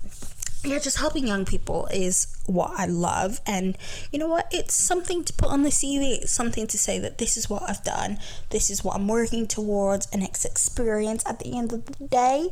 yeah, 0.64 0.78
just 0.78 0.98
helping 0.98 1.26
young 1.26 1.44
people 1.44 1.86
is 1.92 2.26
what 2.46 2.72
I 2.76 2.86
love. 2.86 3.40
And 3.46 3.76
you 4.12 4.18
know 4.18 4.28
what? 4.28 4.48
It's 4.50 4.74
something 4.74 5.24
to 5.24 5.32
put 5.32 5.48
on 5.48 5.62
the 5.62 5.70
CV. 5.70 6.18
It's 6.22 6.32
something 6.32 6.66
to 6.66 6.78
say 6.78 6.98
that 6.98 7.18
this 7.18 7.36
is 7.36 7.48
what 7.48 7.62
I've 7.68 7.84
done, 7.84 8.18
this 8.50 8.70
is 8.70 8.84
what 8.84 8.96
I'm 8.96 9.08
working 9.08 9.46
towards, 9.46 10.06
and 10.12 10.22
it's 10.22 10.44
experience 10.44 11.22
at 11.26 11.38
the 11.40 11.56
end 11.56 11.72
of 11.72 11.84
the 11.86 12.06
day. 12.06 12.50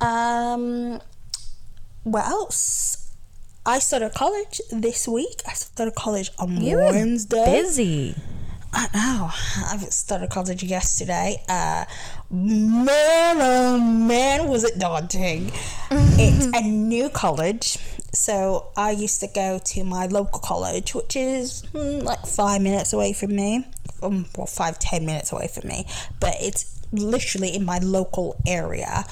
Um, 0.00 1.00
what 2.02 2.26
else? 2.26 3.12
I 3.66 3.78
started 3.78 4.12
college 4.12 4.60
this 4.70 5.08
week. 5.08 5.40
I 5.46 5.54
started 5.54 5.94
college 5.94 6.30
on 6.38 6.60
You 6.60 6.76
Wednesday. 6.76 7.62
Busy. 7.62 8.14
I 8.74 8.88
know. 8.92 9.30
I 9.32 9.76
started 9.88 10.30
college 10.30 10.62
yesterday. 10.62 11.42
Uh, 11.48 11.84
man, 12.34 13.36
oh 13.40 13.78
man, 13.78 14.48
was 14.48 14.64
it 14.64 14.78
daunting! 14.78 15.52
it's 15.90 16.46
a 16.46 16.62
new 16.62 17.08
college, 17.08 17.78
so 18.12 18.72
I 18.76 18.90
used 18.90 19.20
to 19.20 19.28
go 19.28 19.60
to 19.64 19.84
my 19.84 20.06
local 20.06 20.40
college, 20.40 20.94
which 20.94 21.16
is 21.16 21.62
mm, 21.72 22.02
like 22.02 22.26
five 22.26 22.60
minutes 22.60 22.92
away 22.92 23.12
from 23.12 23.36
me, 23.36 23.66
um, 24.02 24.26
well, 24.36 24.46
five 24.46 24.78
ten 24.78 25.06
minutes 25.06 25.32
away 25.32 25.48
from 25.48 25.68
me, 25.68 25.86
but 26.20 26.34
it's 26.40 26.82
literally 26.92 27.54
in 27.54 27.64
my 27.64 27.78
local 27.78 28.36
area. 28.46 29.04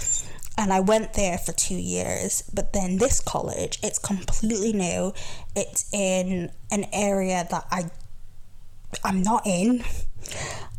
And 0.58 0.70
I 0.70 0.80
went 0.80 1.14
there 1.14 1.38
for 1.38 1.52
two 1.52 1.76
years, 1.76 2.42
but 2.52 2.74
then 2.74 2.98
this 2.98 3.20
college, 3.20 3.78
it's 3.82 3.98
completely 3.98 4.74
new. 4.74 5.14
It's 5.56 5.88
in 5.94 6.50
an 6.70 6.84
area 6.92 7.46
that 7.50 7.66
I 7.70 7.90
I'm 9.04 9.22
not 9.22 9.46
in. 9.46 9.84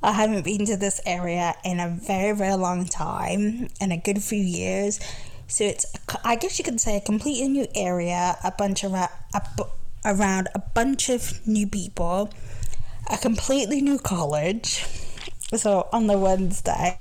I 0.01 0.11
haven't 0.11 0.43
been 0.43 0.65
to 0.65 0.77
this 0.77 0.99
area 1.05 1.55
in 1.63 1.79
a 1.79 1.89
very, 1.89 2.35
very 2.35 2.55
long 2.55 2.85
time, 2.85 3.69
in 3.79 3.91
a 3.91 3.97
good 3.97 4.21
few 4.21 4.41
years. 4.41 4.99
So 5.47 5.63
it's, 5.63 5.85
I 6.23 6.35
guess 6.35 6.57
you 6.57 6.65
could 6.65 6.81
say, 6.81 6.97
a 6.97 7.01
completely 7.01 7.47
new 7.47 7.67
area, 7.75 8.35
a 8.43 8.51
bunch 8.51 8.83
of, 8.83 8.93
a, 8.93 9.09
bu- 9.55 9.63
around 10.05 10.49
a 10.55 10.59
bunch 10.59 11.09
of 11.09 11.45
new 11.47 11.67
people, 11.67 12.31
a 13.11 13.17
completely 13.17 13.81
new 13.81 13.99
college. 13.99 14.85
So 15.55 15.87
on 15.93 16.07
the 16.07 16.17
Wednesday, 16.17 16.99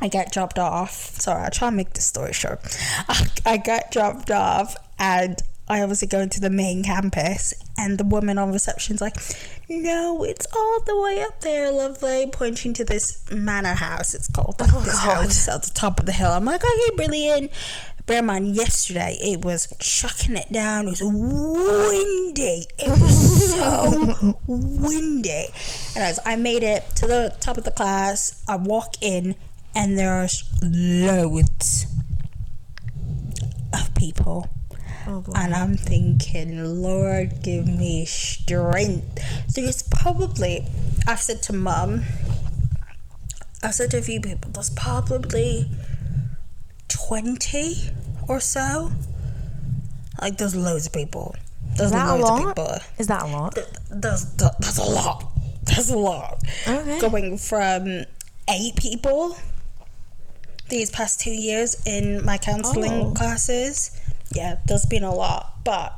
I 0.00 0.08
got 0.08 0.30
dropped 0.30 0.58
off. 0.58 0.92
Sorry, 0.92 1.42
I'll 1.42 1.50
try 1.50 1.68
and 1.68 1.76
make 1.76 1.94
the 1.94 2.00
story 2.00 2.32
short. 2.32 2.60
I 3.46 3.56
got 3.56 3.90
dropped 3.90 4.30
off 4.30 4.76
and 4.98 5.40
I 5.68 5.82
obviously 5.82 6.08
go 6.08 6.20
into 6.20 6.40
the 6.40 6.50
main 6.50 6.82
campus 6.82 7.54
and 7.76 7.98
the 7.98 8.04
woman 8.04 8.38
on 8.38 8.52
reception's 8.52 9.00
like, 9.00 9.16
No, 9.68 10.24
it's 10.24 10.46
all 10.54 10.80
the 10.86 10.98
way 11.00 11.22
up 11.22 11.40
there, 11.40 11.70
lovely, 11.70 12.28
pointing 12.32 12.72
to 12.74 12.84
this 12.84 13.22
manor 13.30 13.74
house, 13.74 14.14
it's 14.14 14.28
called. 14.28 14.60
Like, 14.60 14.70
this 14.84 14.94
oh, 14.94 15.10
house 15.10 15.48
at 15.48 15.62
the 15.62 15.70
top 15.70 16.00
of 16.00 16.06
the 16.06 16.12
hill. 16.12 16.30
I'm 16.30 16.44
like, 16.44 16.62
Okay, 16.62 16.96
brilliant. 16.96 17.52
Bear 18.06 18.20
in 18.20 18.26
mind, 18.26 18.56
yesterday 18.56 19.18
it 19.20 19.44
was 19.44 19.68
chucking 19.78 20.36
it 20.36 20.50
down. 20.50 20.88
It 20.88 20.90
was 20.90 21.02
windy. 21.02 22.64
It 22.78 22.88
was 22.88 23.50
so 23.50 24.38
windy. 24.46 25.46
And 25.94 26.04
as 26.04 26.18
I 26.24 26.36
made 26.36 26.62
it 26.62 26.84
to 26.96 27.06
the 27.06 27.36
top 27.40 27.58
of 27.58 27.64
the 27.64 27.70
class, 27.70 28.42
I 28.48 28.56
walk 28.56 28.94
in 29.02 29.36
and 29.74 29.98
there's 29.98 30.44
loads 30.62 31.86
of 33.74 33.94
people. 33.94 34.48
Oh. 35.10 35.24
And 35.34 35.54
I'm 35.54 35.74
thinking, 35.76 36.62
Lord, 36.82 37.42
give 37.42 37.66
me 37.66 38.04
strength. 38.04 39.18
So 39.48 39.62
it's 39.62 39.82
probably, 39.82 40.66
I've 41.06 41.20
said 41.20 41.42
to 41.44 41.54
mum, 41.54 42.02
I've 43.62 43.74
said 43.74 43.90
to 43.92 43.98
a 43.98 44.02
few 44.02 44.20
people, 44.20 44.50
there's 44.52 44.68
probably 44.70 45.70
20 46.88 47.74
or 48.28 48.38
so. 48.40 48.92
Like, 50.20 50.36
there's 50.36 50.54
loads 50.54 50.86
of 50.86 50.92
people. 50.92 51.34
There's 51.76 51.92
that 51.92 52.08
a 52.08 52.14
loads 52.14 52.28
lot? 52.30 52.40
of 52.42 52.48
people. 52.48 52.76
Is 52.98 53.06
that 53.06 53.22
a 53.22 53.26
lot? 53.26 53.58
There's, 53.90 54.24
there's 54.34 54.78
a 54.78 54.82
lot. 54.84 55.24
There's 55.64 55.90
a 55.90 55.96
lot. 55.98 56.42
Okay. 56.66 57.00
Going 57.00 57.38
from 57.38 58.04
eight 58.50 58.76
people 58.76 59.36
these 60.68 60.90
past 60.90 61.20
two 61.20 61.30
years 61.32 61.80
in 61.86 62.24
my 62.24 62.36
counseling 62.36 62.92
Oh. 62.92 63.12
classes. 63.12 63.97
Yeah, 64.34 64.58
there's 64.66 64.86
been 64.86 65.04
a 65.04 65.14
lot, 65.14 65.64
but 65.64 65.94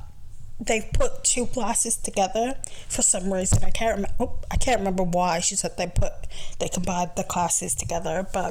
they've 0.60 0.92
put 0.92 1.25
two 1.25 1.46
classes 1.46 1.96
together 1.96 2.54
for 2.88 3.02
some 3.02 3.32
reason. 3.32 3.64
I 3.64 3.70
can't 3.70 3.96
remember. 3.96 4.14
Oh, 4.20 4.38
I 4.50 4.56
can't 4.56 4.78
remember 4.78 5.02
why. 5.02 5.40
She 5.40 5.56
said 5.56 5.76
they 5.76 5.87
put 5.87 6.12
they 6.58 6.68
combined 6.68 7.12
the 7.16 7.25
classes 7.25 7.75
together, 7.75 8.26
but 8.32 8.50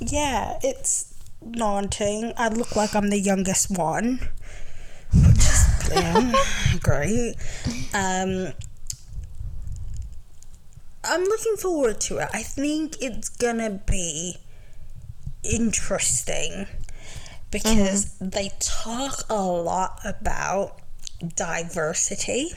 yeah, 0.00 0.58
it's 0.62 1.14
daunting. 1.50 2.32
I 2.36 2.48
look 2.48 2.76
like 2.76 2.94
I'm 2.94 3.10
the 3.10 3.18
youngest 3.20 3.70
one, 3.70 4.28
which 5.14 5.38
is 5.38 5.90
yeah, 5.92 6.32
great. 6.82 7.34
Um, 7.94 8.52
I'm 11.04 11.24
looking 11.24 11.56
forward 11.56 12.00
to 12.02 12.18
it. 12.18 12.28
I 12.32 12.42
think 12.42 12.96
it's 13.00 13.28
gonna 13.28 13.80
be 13.86 14.36
interesting 15.44 16.66
because 17.50 18.06
Mm-hmm. 18.16 18.28
they 18.30 18.50
talk 18.60 19.24
a 19.30 19.42
lot 19.42 20.00
about 20.04 20.80
diversity. 21.36 22.50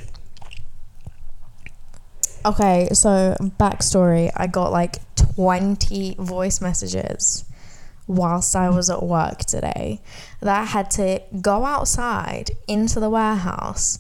Okay, 2.46 2.90
so 2.94 3.36
backstory 3.60 4.32
I 4.36 4.48
got 4.48 4.72
like 4.72 4.98
20 5.16 6.16
voice 6.20 6.60
messages 6.60 7.46
whilst 8.08 8.56
I 8.56 8.70
was 8.70 8.90
at 8.90 9.04
work 9.04 9.40
today 9.40 10.02
that 10.42 10.60
I 10.62 10.66
had 10.66 10.90
to 10.92 11.22
go 11.40 11.66
outside 11.66 12.52
into 12.68 13.00
the 13.00 13.10
warehouse 13.12 14.00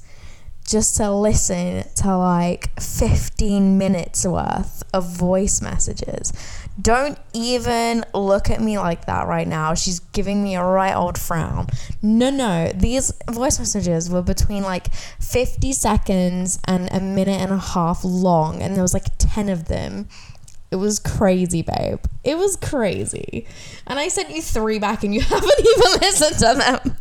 just 0.68 0.98
to 0.98 1.12
listen 1.12 1.84
to 1.98 2.18
like 2.18 2.80
15 2.80 3.78
minutes 3.78 4.26
worth 4.26 4.84
of 4.94 5.08
voice 5.08 5.62
messages. 5.62 6.34
Don't 6.80 7.18
even 7.34 8.06
look 8.13 8.50
at 8.50 8.62
me 8.62 8.78
like 8.78 9.06
that 9.06 9.28
right 9.28 9.48
now. 9.48 9.74
She's 9.74 10.00
giving 10.00 10.44
me 10.44 10.56
a 10.56 10.63
right 10.63 10.96
old 10.96 11.18
frown. 11.18 11.68
No, 12.01 12.30
no. 12.30 12.72
These 12.74 13.13
voice 13.30 13.60
messages 13.60 14.10
were 14.10 14.22
between 14.22 14.63
like 14.63 14.94
50 14.94 15.74
seconds 15.74 16.60
and 16.66 16.90
a 16.92 17.00
minute 17.00 17.42
and 17.42 17.51
a 17.51 17.58
half 17.58 18.04
long, 18.04 18.62
and 18.62 18.75
there 18.75 18.84
was 18.84 18.94
like 18.94 19.06
10 19.18 19.50
of 19.50 19.68
them. 19.68 20.08
It 20.72 20.78
was 20.78 21.00
crazy, 21.00 21.62
babe. 21.63 22.00
It 22.24 22.38
was 22.38 22.56
crazy. 22.56 23.46
And 23.86 24.00
I 24.00 24.08
sent 24.08 24.30
you 24.30 24.42
three 24.42 24.80
back, 24.80 25.04
and 25.04 25.13
you 25.13 25.22
haven't 25.22 25.60
even 25.60 26.01
listened 26.01 26.40
to 26.40 26.82
them. 26.86 26.98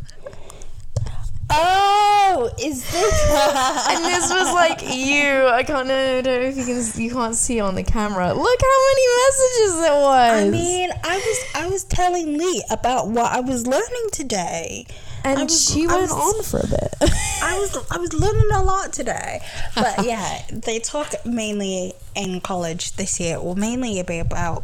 Oh, 1.53 2.49
is 2.59 2.89
this? 2.91 3.31
and 3.89 4.05
this 4.05 4.29
was 4.31 4.53
like 4.53 4.81
you. 4.95 5.47
I 5.47 5.63
can't 5.63 5.87
know. 5.87 6.17
I 6.17 6.21
don't 6.21 6.41
know 6.41 6.47
if 6.47 6.57
you 6.57 6.65
can. 6.65 7.01
You 7.01 7.11
can't 7.11 7.35
see 7.35 7.59
on 7.59 7.75
the 7.75 7.83
camera. 7.83 8.33
Look 8.33 8.61
how 8.61 8.79
many 8.89 9.07
messages 9.17 9.79
it 9.85 10.01
was. 10.01 10.43
I 10.43 10.49
mean, 10.49 10.89
I 11.03 11.15
was 11.17 11.45
I 11.55 11.67
was 11.67 11.83
telling 11.83 12.37
Lee 12.37 12.63
about 12.71 13.07
what 13.09 13.31
I 13.31 13.41
was 13.41 13.67
learning 13.67 14.09
today. 14.11 14.85
and 15.23 15.39
was- 15.41 15.69
she 15.71 15.87
went 15.87 16.01
was- 16.03 16.11
on 16.11 16.43
for 16.43 16.59
a 16.65 16.69
bit. 16.69 16.93
I 17.43 17.57
was 17.59 17.77
I 17.91 17.97
was 17.97 18.13
learning 18.13 18.49
a 18.53 18.63
lot 18.63 18.93
today. 18.93 19.41
But 19.75 20.05
yeah, 20.05 20.41
they 20.51 20.79
talk 20.79 21.13
mainly 21.25 21.93
in 22.15 22.41
college 22.41 22.93
this 22.93 23.19
year, 23.19 23.39
well 23.41 23.55
mainly 23.55 23.99
it'll 23.99 24.07
be 24.07 24.19
about 24.19 24.63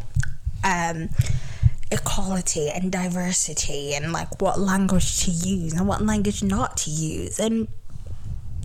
um 0.64 1.08
equality 1.90 2.68
and 2.68 2.92
diversity 2.92 3.94
and 3.94 4.12
like 4.12 4.42
what 4.42 4.60
language 4.60 5.20
to 5.24 5.30
use 5.30 5.72
and 5.72 5.88
what 5.88 6.02
language 6.02 6.42
not 6.42 6.76
to 6.76 6.90
use 6.90 7.40
and 7.40 7.66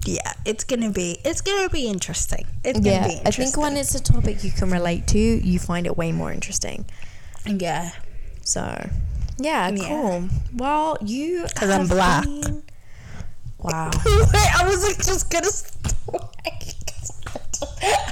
yeah, 0.06 0.34
it's 0.46 0.66
gonna 0.66 0.90
be 0.90 1.18
it's 1.24 1.40
gonna 1.40 1.70
be 1.70 1.88
interesting. 1.88 2.46
It's 2.66 2.78
gonna 2.80 2.92
yeah, 2.92 3.08
be 3.08 3.22
I 3.26 3.32
think 3.32 3.56
when 3.56 3.78
it's 3.78 3.96
a 3.96 4.04
topic 4.04 4.44
you 4.44 4.52
can 4.52 4.70
relate 4.70 5.08
to, 5.08 5.18
you 5.20 5.58
find 5.60 5.86
it 5.86 5.96
way 5.96 6.12
more 6.12 6.34
interesting. 6.34 6.84
yeah. 7.46 7.92
So, 8.44 8.90
yeah, 9.40 9.70
Yeah. 9.70 9.88
cool. 9.88 10.28
Well, 10.56 10.98
you 11.02 11.46
'Cause 11.56 11.70
I'm 11.70 11.88
black. 11.88 12.26
been- 12.26 12.64
Wow. 13.60 13.92
Wait, 14.06 14.56
I 14.60 14.68
was 14.68 14.84
like 14.84 14.98
just 14.98 15.30
gonna. 15.30 15.48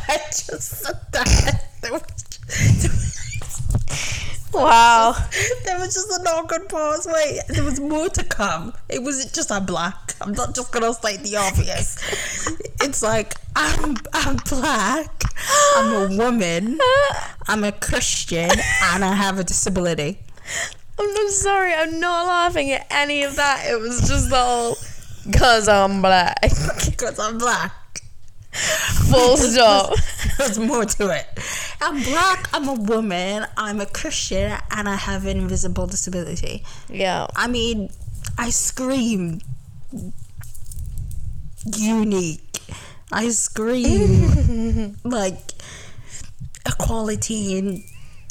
I 0.07 0.17
just 0.29 0.69
said 0.69 0.97
that. 1.11 1.65
Wow. 4.53 5.15
there 5.65 5.79
was 5.79 5.93
just 5.93 6.11
an 6.19 6.27
awkward 6.27 6.67
pause. 6.69 7.07
Wait, 7.09 7.41
there 7.49 7.63
was 7.63 7.79
more 7.79 8.09
to 8.09 8.23
come. 8.23 8.73
It 8.89 9.01
wasn't 9.01 9.33
just 9.33 9.51
I'm 9.51 9.65
black. 9.65 10.15
I'm 10.21 10.33
not 10.33 10.55
just 10.55 10.71
gonna 10.71 10.93
state 10.93 11.21
the 11.21 11.37
obvious. 11.37 11.97
It's 12.83 13.03
like 13.03 13.35
I'm 13.55 13.95
I'm 14.11 14.37
black. 14.49 15.23
I'm 15.75 15.93
a 15.93 16.17
woman. 16.17 16.79
I'm 17.47 17.63
a 17.63 17.71
Christian, 17.71 18.49
and 18.49 19.05
I 19.05 19.13
have 19.13 19.37
a 19.37 19.43
disability. 19.43 20.17
I'm 20.99 21.13
not 21.13 21.29
sorry. 21.29 21.73
I'm 21.73 21.99
not 21.99 22.25
laughing 22.25 22.71
at 22.71 22.87
any 22.89 23.21
of 23.23 23.35
that. 23.35 23.65
It 23.69 23.79
was 23.79 24.07
just 24.07 24.31
whole 24.31 24.77
because 25.29 25.67
I'm 25.67 26.01
black. 26.01 26.37
Because 26.89 27.19
I'm 27.19 27.37
black. 27.37 27.71
Full 28.51 29.37
stop. 29.37 29.95
There's 30.37 30.59
more 30.59 30.85
to 30.85 31.09
it. 31.09 31.25
I'm 31.81 32.01
black, 32.03 32.49
I'm 32.53 32.67
a 32.67 32.73
woman, 32.73 33.45
I'm 33.57 33.79
a 33.79 33.85
Christian, 33.85 34.57
and 34.71 34.89
I 34.89 34.95
have 34.95 35.25
an 35.25 35.37
invisible 35.37 35.87
disability. 35.87 36.63
Yeah. 36.89 37.27
I 37.35 37.47
mean, 37.47 37.89
I 38.37 38.49
scream 38.49 39.41
unique. 41.75 42.59
I 43.11 43.29
scream 43.29 44.97
like 45.03 45.51
equality 46.65 47.57
and 47.57 47.83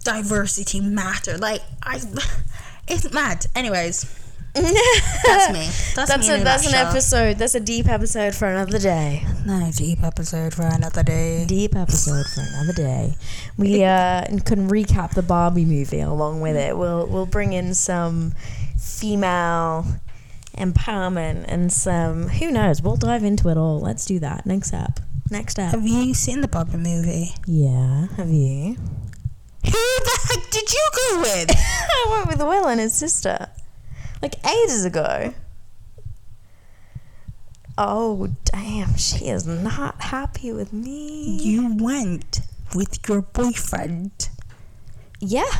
diversity 0.05 0.81
matter. 0.81 1.39
Like 1.39 1.63
I, 1.83 2.01
it's 2.89 3.13
mad. 3.13 3.47
Anyways, 3.55 4.20
that's 4.55 5.53
me. 5.53 5.67
That's, 5.95 6.11
That's 6.11 6.29
me 6.29 6.35
a 6.35 6.45
that's 6.45 6.67
an 6.67 6.73
nutshell. 6.73 6.91
episode. 6.91 7.37
That's 7.39 7.55
a 7.55 7.61
deep 7.61 7.89
episode 7.89 8.35
for 8.35 8.47
another 8.47 8.79
day. 8.79 9.25
No 9.45 9.71
deep 9.75 10.03
episode 10.03 10.55
for 10.55 10.63
another 10.63 11.03
day. 11.03 11.45
Deep 11.47 11.75
episode 11.77 12.25
for 12.27 12.41
another 12.41 12.73
day. 12.73 13.17
We 13.59 13.85
uh, 13.85 14.25
can 14.45 14.69
recap 14.71 15.15
the 15.15 15.23
Barbie 15.23 15.65
movie 15.65 16.01
along 16.01 16.41
with 16.41 16.57
it. 16.57 16.77
We'll 16.79 17.07
we'll 17.07 17.27
bring 17.27 17.53
in 17.53 17.75
some 17.75 18.33
female 18.79 19.85
empowerment 20.57 21.45
and 21.49 21.73
some 21.73 22.29
who 22.29 22.51
knows. 22.51 22.81
We'll 22.83 22.97
dive 22.97 23.25
into 23.25 23.49
it 23.49 23.57
all. 23.57 23.81
Let's 23.81 24.05
do 24.07 24.19
that 24.21 24.47
next 24.47 24.73
up. 24.73 25.01
Next 25.31 25.59
up. 25.59 25.73
Have 25.73 25.87
you 25.87 26.15
seen 26.15 26.41
the 26.41 26.49
Barbie 26.49 26.77
movie? 26.79 27.31
Yeah. 27.47 28.07
Have 28.17 28.31
you? 28.31 28.77
Who 29.65 29.71
the 29.73 30.19
heck 30.29 30.51
did 30.51 30.73
you 30.73 30.89
go 31.11 31.21
with? 31.21 31.51
I 31.57 32.07
went 32.11 32.29
with 32.29 32.39
Will 32.41 32.67
and 32.69 32.81
his 32.81 32.95
sister, 32.95 33.49
like 34.23 34.35
ages 34.47 34.85
ago. 34.85 35.35
Oh 37.79 38.29
damn! 38.45 38.97
She 38.97 39.27
is 39.29 39.47
not 39.47 40.01
happy 40.03 40.53
with 40.53 40.73
me. 40.73 41.39
You 41.41 41.75
went 41.77 42.41
with 42.75 42.99
your 43.09 43.23
boyfriend. 43.23 44.29
Yeah. 45.21 45.51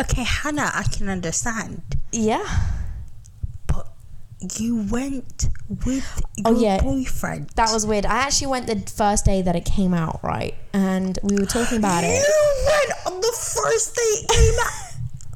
Okay, 0.00 0.24
Hannah, 0.24 0.70
I 0.74 0.84
can 0.84 1.08
understand. 1.08 1.82
Yeah. 2.10 2.44
But 3.66 3.86
you 4.58 4.84
went 4.90 5.48
with 5.84 6.22
Oh, 6.44 6.52
your 6.52 6.60
yeah. 6.60 6.82
boyfriend. 6.82 7.50
That 7.56 7.70
was 7.72 7.86
weird. 7.86 8.06
I 8.06 8.18
actually 8.18 8.48
went 8.48 8.66
the 8.66 8.90
first 8.90 9.24
day 9.24 9.42
that 9.42 9.54
it 9.54 9.64
came 9.64 9.94
out, 9.94 10.18
right? 10.24 10.54
And 10.72 11.18
we 11.22 11.36
were 11.36 11.46
talking 11.46 11.78
about 11.78 12.02
you 12.02 12.10
it. 12.10 12.26
You 12.26 12.66
went 12.66 13.06
on 13.14 13.20
the 13.20 13.32
first 13.38 13.94
day 13.94 14.00
it 14.02 14.28
came 14.30 14.66
out. 14.66 14.72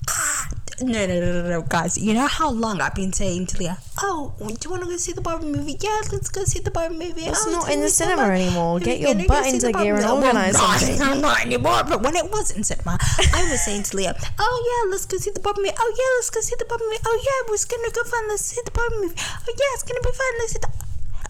Ah. 0.09 0.48
No, 0.82 1.06
no, 1.06 1.20
no, 1.20 1.42
no, 1.42 1.48
no, 1.48 1.62
guys. 1.62 1.96
You 1.96 2.12
know 2.12 2.26
how 2.26 2.50
long 2.50 2.82
I've 2.82 2.94
been 2.94 3.12
saying 3.12 3.46
to 3.46 3.58
Leah, 3.58 3.78
"Oh, 4.02 4.34
do 4.38 4.44
you 4.44 4.70
want 4.70 4.82
to 4.82 4.88
go 4.88 4.96
see 4.98 5.12
the 5.12 5.22
Barbie 5.22 5.46
movie? 5.46 5.78
Yeah, 5.80 6.02
let's 6.12 6.28
go 6.28 6.44
see 6.44 6.60
the 6.60 6.70
Barbie 6.70 6.96
movie." 6.96 7.24
It's 7.24 7.46
oh, 7.46 7.50
not 7.50 7.72
in 7.72 7.80
the 7.80 7.88
cinema 7.88 8.28
anymore. 8.28 8.78
Get 8.80 9.00
your 9.00 9.14
butt 9.26 9.46
into 9.46 9.72
gear 9.72 9.96
and? 9.96 10.04
Well, 10.04 10.16
organise 10.22 10.52
not- 10.52 10.78
something. 10.78 11.20
Not 11.22 11.40
anymore. 11.46 11.82
But 11.88 12.02
when 12.02 12.14
it 12.14 12.30
was 12.30 12.50
in 12.50 12.62
cinema, 12.62 12.98
I 13.00 13.48
was 13.50 13.64
saying 13.64 13.84
to 13.84 13.96
Leah, 13.96 14.14
"Oh 14.38 14.56
yeah, 14.68 14.90
let's 14.92 15.06
go 15.06 15.16
see 15.16 15.30
the 15.30 15.40
Barbie 15.40 15.62
movie. 15.62 15.74
Oh 15.78 15.94
yeah, 15.96 16.10
let's 16.18 16.28
go 16.28 16.40
see 16.42 16.56
the 16.58 16.66
Barbie 16.66 16.84
movie. 16.84 17.00
Oh 17.06 17.16
yeah, 17.24 17.50
we're 17.50 17.56
gonna 17.56 17.90
go 17.92 18.04
fun. 18.04 18.28
Let's 18.28 18.44
see 18.44 18.60
the 18.62 18.70
Barbie 18.70 18.96
movie. 18.96 19.16
Oh 19.16 19.54
yeah, 19.56 19.72
it's 19.72 19.82
gonna 19.82 20.04
be 20.04 20.12
fun. 20.12 20.32
Let's 20.40 20.52
see 20.52 20.58
the." 20.60 20.68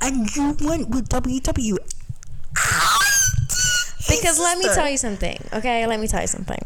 And 0.03 0.27
you 0.35 0.69
went 0.69 0.91
with 0.91 1.09
WW. 1.09 1.79
Because 4.09 4.39
let 4.39 4.59
me 4.59 4.65
tell 4.75 4.89
you 4.89 4.99
something, 4.99 5.39
okay? 5.53 5.87
Let 5.87 6.01
me 6.01 6.09
tell 6.09 6.21
you 6.21 6.27
something. 6.27 6.59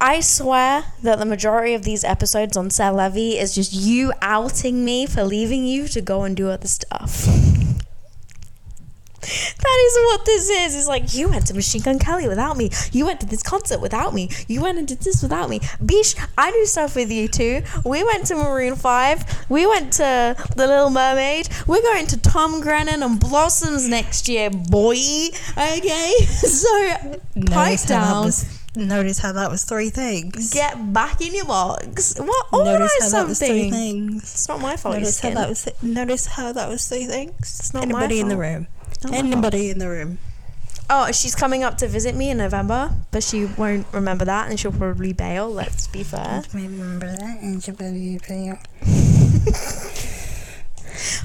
I 0.00 0.20
swear 0.20 0.84
that 1.02 1.18
the 1.18 1.26
majority 1.26 1.74
of 1.74 1.82
these 1.82 2.04
episodes 2.04 2.56
on 2.56 2.70
Cell 2.70 2.94
Levy 2.94 3.38
is 3.38 3.54
just 3.54 3.72
you 3.72 4.12
outing 4.22 4.84
me 4.84 5.06
for 5.06 5.24
leaving 5.24 5.64
you 5.64 5.88
to 5.88 6.00
go 6.00 6.22
and 6.22 6.36
do 6.36 6.48
other 6.48 6.68
stuff. 6.68 7.26
That 9.20 9.78
is 9.86 9.98
what 10.06 10.24
this 10.24 10.48
is. 10.48 10.76
It's 10.76 10.86
like 10.86 11.14
you 11.14 11.28
went 11.28 11.46
to 11.48 11.54
Machine 11.54 11.82
Gun 11.82 11.98
Kelly 11.98 12.28
without 12.28 12.56
me. 12.56 12.70
You 12.92 13.04
went 13.04 13.20
to 13.20 13.26
this 13.26 13.42
concert 13.42 13.80
without 13.80 14.14
me. 14.14 14.30
You 14.46 14.62
went 14.62 14.78
and 14.78 14.86
did 14.86 15.00
this 15.00 15.22
without 15.22 15.50
me. 15.50 15.60
Bish, 15.84 16.14
I 16.38 16.50
do 16.50 16.64
stuff 16.64 16.94
with 16.94 17.10
you 17.10 17.28
too. 17.28 17.62
We 17.84 18.04
went 18.04 18.26
to 18.26 18.36
Maroon 18.36 18.76
Five. 18.76 19.24
We 19.50 19.66
went 19.66 19.92
to 19.94 20.36
The 20.56 20.66
Little 20.66 20.90
Mermaid. 20.90 21.48
We're 21.66 21.82
going 21.82 22.06
to 22.06 22.20
Tom 22.20 22.60
Grennan 22.60 23.02
and 23.02 23.18
Blossoms 23.18 23.88
next 23.88 24.28
year, 24.28 24.50
boy. 24.50 24.96
Okay, 25.52 26.12
so 26.24 26.88
pipe 26.94 27.34
Notice 27.36 27.84
how 27.88 28.22
down. 28.22 28.32
Notice 28.76 29.18
how 29.18 29.32
that 29.32 29.50
was 29.50 29.64
three 29.64 29.90
things. 29.90 30.52
Get 30.52 30.92
back 30.92 31.20
in 31.20 31.34
your 31.34 31.46
box. 31.46 32.18
What? 32.18 32.46
Notice 32.52 32.92
how 33.00 33.08
that 33.10 33.28
was 33.28 33.38
three 33.38 33.48
something. 33.48 33.72
things. 33.72 34.22
It's 34.22 34.48
not 34.48 34.60
my 34.60 34.76
fault. 34.76 34.96
Notice 34.96 35.20
how 35.20 35.30
that 35.30 35.48
was. 35.48 35.68
Notice 35.82 36.26
how 36.26 36.52
that 36.52 36.68
was 36.68 36.86
three 36.88 37.06
things. 37.06 37.34
It's 37.40 37.74
not 37.74 37.88
my 37.88 37.98
Anybody 37.98 38.20
in 38.20 38.28
the 38.28 38.36
room? 38.36 38.66
not 39.02 39.14
Anybody 39.14 39.70
in 39.70 39.78
the 39.78 39.88
room? 39.88 40.18
Oh, 40.90 41.10
she's 41.12 41.34
coming 41.34 41.62
up 41.64 41.76
to 41.78 41.88
visit 41.88 42.14
me 42.14 42.30
in 42.30 42.38
November, 42.38 42.92
but 43.10 43.22
she 43.22 43.44
won't 43.44 43.86
remember 43.92 44.24
that, 44.24 44.48
and 44.48 44.58
she'll 44.58 44.72
probably 44.72 45.12
bail. 45.12 45.50
Let's 45.50 45.86
be 45.86 46.02
fair. 46.02 46.44
Remember 46.54 47.06
that? 47.14 47.40
And 47.42 47.62
she 47.62 47.72
probably 47.72 48.18
up. 48.50 48.58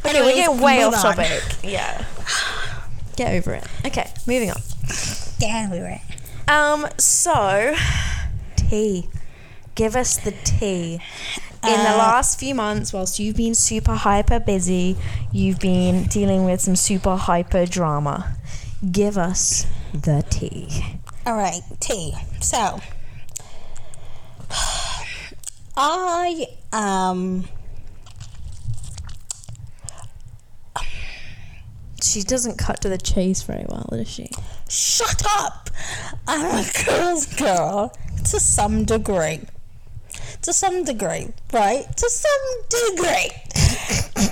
Okay, 0.05 0.21
we're 0.21 0.35
getting 0.35 0.59
way 0.59 0.83
off 0.83 0.93
on. 0.93 1.15
topic. 1.15 1.41
Yeah. 1.63 2.05
Get 3.15 3.33
over 3.33 3.53
it. 3.53 3.63
Okay, 3.85 4.11
moving 4.27 4.49
on. 4.51 4.61
Yeah, 5.39 5.71
we 5.71 5.79
were. 5.79 5.97
Um, 6.47 6.87
so 6.97 7.75
tea. 8.55 9.09
Give 9.75 9.95
us 9.95 10.17
the 10.17 10.31
tea. 10.43 10.99
In 11.63 11.71
the 11.83 11.89
Uh, 11.93 11.97
last 11.97 12.39
few 12.39 12.53
months, 12.53 12.91
whilst 12.91 13.19
you've 13.19 13.37
been 13.37 13.55
super 13.55 13.95
hyper 13.95 14.39
busy, 14.39 14.97
you've 15.31 15.59
been 15.59 16.03
dealing 16.05 16.43
with 16.43 16.59
some 16.61 16.75
super 16.75 17.15
hyper 17.15 17.65
drama. 17.65 18.35
Give 18.91 19.17
us 19.17 19.65
the 19.93 20.23
tea. 20.29 20.99
All 21.25 21.35
right, 21.35 21.61
tea. 21.79 22.13
So, 22.41 22.81
I 25.77 26.45
um 26.73 27.45
She 32.01 32.21
doesn't 32.21 32.57
cut 32.57 32.81
to 32.81 32.89
the 32.89 32.97
chase 32.97 33.41
very 33.43 33.65
well, 33.69 33.87
does 33.89 34.07
she? 34.09 34.29
Shut 34.73 35.21
up. 35.37 35.69
I'm 36.27 36.45
a 36.45 36.65
girl's 36.85 37.27
girl 37.35 37.93
to 38.25 38.39
some 38.39 38.85
degree. 38.85 39.41
To 40.41 40.51
some 40.51 40.83
degree, 40.83 41.27
right? 41.53 41.85
To 41.95 42.09
some 42.09 42.43
degree. 42.69 43.29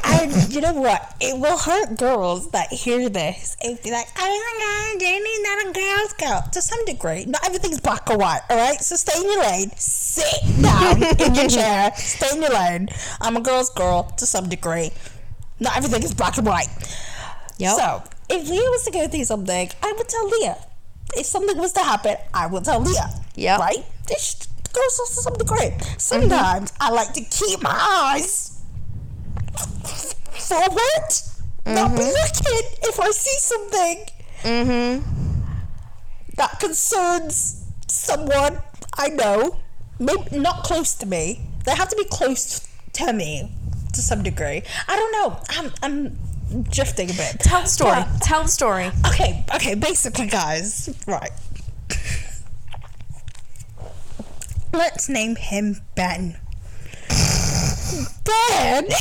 and 0.04 0.54
you 0.54 0.62
know 0.62 0.74
what? 0.74 1.16
It 1.22 1.40
will 1.40 1.58
hurt 1.58 1.98
girls 1.98 2.50
that 2.52 2.72
hear 2.72 3.08
this 3.08 3.56
and 3.64 3.82
be 3.84 3.92
like, 3.92 4.08
oh 4.18 4.22
my 4.22 4.96
god, 4.96 5.00
Jamie's 5.00 5.42
not 5.44 5.68
a 5.68 5.80
girl's 5.80 6.14
girl. 6.14 6.50
To 6.52 6.62
some 6.62 6.84
degree. 6.86 7.26
Not 7.26 7.46
everything's 7.46 7.80
black 7.80 8.10
or 8.10 8.18
white, 8.18 8.42
alright? 8.50 8.82
So 8.82 8.96
stay 8.96 9.20
in 9.22 9.32
your 9.32 9.42
lane. 9.44 9.72
Sit 9.78 10.62
down 10.62 11.04
in 11.22 11.36
your 11.36 11.48
chair. 11.58 11.92
Stay 11.96 12.36
in 12.36 12.42
your 12.42 12.52
lane. 12.52 12.90
I'm 13.22 13.38
a 13.38 13.42
girl's 13.42 13.70
girl 13.70 14.04
to 14.18 14.26
some 14.26 14.50
degree. 14.50 14.92
Not 15.60 15.78
everything 15.78 16.04
is 16.04 16.14
black 16.14 16.38
and 16.38 16.48
white. 16.48 16.68
Yep. 17.60 17.78
So, 17.78 18.04
if 18.32 18.50
Leah 18.50 18.70
was 18.70 18.84
to 18.86 18.92
go 18.92 19.08
through 19.08 19.26
something, 19.26 19.70
I 19.84 19.94
would 19.98 20.10
tell 20.10 20.28
Leah. 20.28 20.58
If 21.16 21.26
something 21.26 21.58
was 21.58 21.74
to 21.74 21.82
happen, 21.82 22.16
I 22.34 22.48
would 22.48 22.64
tell 22.64 22.80
Leah. 22.80 23.10
Yeah. 23.36 23.58
Right? 23.58 23.84
This 24.08 24.48
goes 24.74 24.98
to 24.98 25.22
some 25.22 25.34
degree. 25.34 25.72
Sometimes 25.98 26.74
I 26.80 26.92
like 26.92 27.14
to 27.14 27.22
keep 27.22 27.62
my 27.62 27.72
eyes 27.72 28.62
forward, 30.32 31.12
not 31.66 31.92
be 31.92 32.04
looking 32.04 32.68
if 32.84 33.00
I 33.00 33.12
see 33.12 33.38
something 33.40 34.06
Mm-hmm. 34.44 35.06
that 36.38 36.60
concerns 36.60 37.64
someone 37.88 38.58
I 38.98 39.10
know, 39.10 39.60
maybe 40.00 40.40
not 40.40 40.64
close 40.64 40.96
to 40.96 41.06
me. 41.06 41.42
They 41.66 41.76
have 41.76 41.90
to 41.90 41.96
be 41.96 42.06
close 42.06 42.68
to 42.94 43.14
me 43.14 43.52
to 43.94 44.02
some 44.02 44.24
degree. 44.24 44.64
I 44.88 44.96
don't 44.96 45.12
know. 45.12 45.40
I'm 45.50 45.72
I'm 45.84 46.18
drifting 46.70 47.10
a 47.10 47.14
bit. 47.14 47.40
Tell 47.40 47.62
the 47.62 47.68
story. 47.68 47.92
But- 48.12 48.22
Tell 48.22 48.44
the 48.44 48.50
story. 48.50 48.92
Okay, 49.08 49.46
okay, 49.56 49.76
basically, 49.76 50.28
guys, 50.28 50.90
right. 51.08 51.32
Let's 54.74 55.10
name 55.10 55.36
him 55.36 55.82
Ben. 55.96 56.38
Ben! 58.24 58.88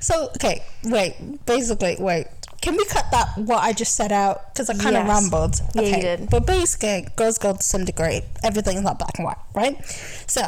so, 0.00 0.28
okay, 0.36 0.62
wait, 0.84 1.14
basically, 1.46 1.96
wait. 1.98 2.26
Can 2.60 2.76
we 2.76 2.84
cut 2.84 3.06
that, 3.12 3.28
what 3.38 3.62
I 3.62 3.72
just 3.72 3.94
said 3.94 4.12
out? 4.12 4.52
Because 4.52 4.68
I 4.68 4.74
kind 4.74 4.94
of 4.96 5.06
Yes. 5.06 5.22
rambled. 5.22 5.60
Yeah, 5.74 5.82
you 5.96 6.02
did. 6.02 6.28
But 6.28 6.44
basically, 6.46 7.06
girls 7.16 7.38
go 7.38 7.54
to 7.54 7.62
some 7.62 7.86
degree. 7.86 8.20
Everything's 8.44 8.82
not 8.82 8.98
black 8.98 9.16
and 9.16 9.24
white, 9.24 9.38
right? 9.54 9.82
So, 10.26 10.42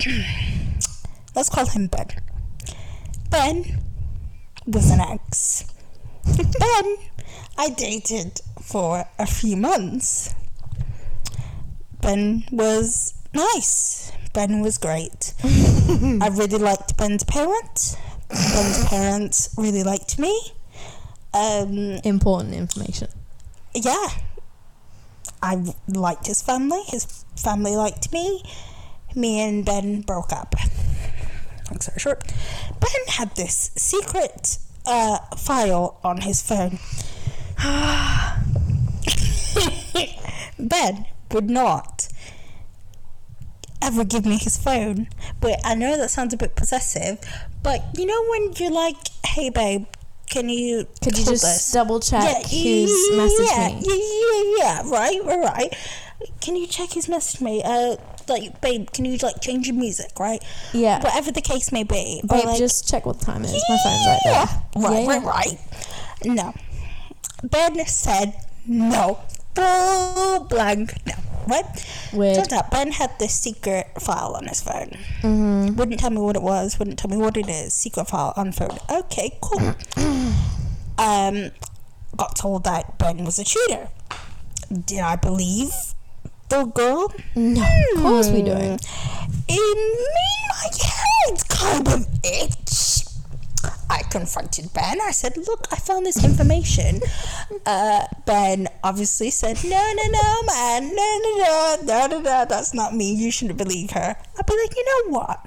let's 1.36 1.50
call 1.50 1.66
him 1.66 1.88
Ben. 1.88 2.06
Ben 3.28 3.78
was 4.68 4.90
an 4.90 5.00
ex. 5.00 5.64
then 6.24 6.96
I 7.56 7.70
dated 7.70 8.40
for 8.62 9.04
a 9.18 9.26
few 9.26 9.56
months. 9.56 10.34
Ben 12.00 12.44
was 12.52 13.14
nice. 13.34 14.12
Ben 14.32 14.60
was 14.60 14.78
great. 14.78 15.34
I 15.44 16.28
really 16.32 16.58
liked 16.58 16.96
Ben's 16.96 17.24
parents. 17.24 17.96
Ben's 18.28 18.84
parents 18.86 19.54
really 19.56 19.82
liked 19.82 20.18
me. 20.18 20.52
Um, 21.34 21.98
Important 22.04 22.54
information. 22.54 23.08
yeah. 23.74 24.08
I 25.42 25.62
liked 25.88 26.26
his 26.26 26.42
family. 26.42 26.82
His 26.88 27.24
family 27.36 27.76
liked 27.76 28.12
me. 28.12 28.42
Me 29.14 29.40
and 29.40 29.64
Ben 29.64 30.00
broke 30.02 30.32
up. 30.32 30.54
Long 31.70 31.80
story 31.80 31.98
short, 31.98 32.24
Ben 32.80 33.06
had 33.08 33.34
this 33.36 33.70
secret 33.76 34.58
uh, 34.86 35.18
file 35.36 36.00
on 36.02 36.22
his 36.22 36.40
phone. 36.42 36.78
ben 40.58 41.06
would 41.30 41.50
not 41.50 42.08
ever 43.82 44.04
give 44.04 44.24
me 44.24 44.38
his 44.38 44.56
phone. 44.56 45.08
But 45.40 45.60
I 45.64 45.74
know 45.74 45.96
that 45.96 46.10
sounds 46.10 46.32
a 46.34 46.36
bit 46.36 46.54
possessive, 46.56 47.18
but 47.62 47.84
you 47.96 48.06
know 48.06 48.24
when 48.30 48.52
you're 48.54 48.70
like, 48.70 48.96
"Hey, 49.26 49.50
babe, 49.50 49.86
can 50.30 50.48
you 50.48 50.86
Could 51.02 51.18
you 51.18 51.24
just 51.24 51.42
this?" 51.42 51.72
double 51.72 51.98
check 52.00 52.22
yeah, 52.22 52.42
who's 52.42 53.10
yeah, 53.10 53.18
messaged 53.18 53.58
me? 53.58 53.82
Yeah, 53.84 53.94
yeah, 54.24 54.42
yeah, 54.58 54.82
right, 54.90 55.20
right, 55.24 55.40
right. 55.40 55.74
Can 56.40 56.56
you 56.56 56.66
check 56.66 56.92
his 56.92 57.08
message 57.08 57.40
me? 57.40 57.62
Uh, 57.62 57.96
like, 58.28 58.60
babe, 58.60 58.90
can 58.92 59.04
you 59.04 59.16
like 59.18 59.40
change 59.40 59.66
your 59.66 59.76
music, 59.76 60.18
right? 60.18 60.42
Yeah. 60.72 61.02
Whatever 61.02 61.32
the 61.32 61.40
case 61.40 61.72
may 61.72 61.84
be. 61.84 62.20
Babe, 62.28 62.44
like, 62.44 62.58
just 62.58 62.88
check 62.88 63.06
what 63.06 63.20
time 63.20 63.44
it 63.44 63.50
is. 63.50 63.64
My 63.68 63.78
phone's 63.82 64.06
right 64.06 64.20
there. 64.24 64.32
yeah, 64.32 64.88
right, 64.88 65.02
Yeah, 65.02 65.08
right, 65.08 65.22
yeah. 65.22 65.28
right. 65.28 65.58
No. 66.24 66.54
Ben 67.42 67.86
said 67.86 68.34
no. 68.66 69.20
Full 69.54 70.44
blank 70.44 70.94
no. 71.06 71.14
Right? 71.48 71.64
Weird. 72.12 72.36
Turns 72.36 72.52
out 72.52 72.70
Ben 72.70 72.92
had 72.92 73.18
this 73.18 73.34
secret 73.34 73.86
file 74.00 74.34
on 74.36 74.46
his 74.46 74.60
phone. 74.60 74.90
Mm-hmm. 75.22 75.76
Wouldn't 75.76 75.98
tell 75.98 76.10
me 76.10 76.18
what 76.18 76.36
it 76.36 76.42
was. 76.42 76.78
Wouldn't 76.78 76.98
tell 76.98 77.10
me 77.10 77.16
what 77.16 77.36
it 77.38 77.48
is. 77.48 77.72
Secret 77.72 78.06
file 78.06 78.34
on 78.36 78.52
phone. 78.52 78.76
Okay, 78.90 79.38
cool. 79.40 79.74
um, 80.98 81.50
got 82.16 82.36
told 82.36 82.64
that 82.64 82.98
Ben 82.98 83.24
was 83.24 83.38
a 83.38 83.44
cheater. 83.44 83.88
Did 84.70 85.00
I 85.00 85.16
believe 85.16 85.72
the 86.48 86.64
girl? 86.64 87.12
No, 87.34 87.62
of 87.96 88.02
course 88.02 88.30
we 88.30 88.42
don't. 88.42 88.80
It 89.48 89.76
made 90.16 90.44
my 90.50 90.68
head 90.84 91.48
kind 91.48 91.88
of 91.88 92.06
itch. 92.24 93.04
I 93.90 94.02
confronted 94.10 94.72
Ben. 94.72 95.00
I 95.00 95.10
said, 95.10 95.36
"Look, 95.36 95.66
I 95.72 95.76
found 95.76 96.06
this 96.06 96.22
information." 96.24 97.00
Uh, 97.64 98.06
ben 98.26 98.68
obviously 98.84 99.30
said, 99.30 99.62
"No, 99.64 99.92
no, 99.96 100.02
no, 100.10 100.42
man, 100.46 100.94
no, 100.94 101.20
no, 101.22 101.36
no, 101.38 101.76
no, 101.82 102.06
no, 102.06 102.20
no. 102.20 102.44
That's 102.44 102.74
not 102.74 102.94
me. 102.94 103.12
You 103.14 103.30
shouldn't 103.30 103.58
believe 103.58 103.90
her." 103.92 104.16
I'd 104.38 104.46
be 104.46 104.54
like, 104.62 104.76
"You 104.76 104.84
know 104.84 105.18
what? 105.18 105.40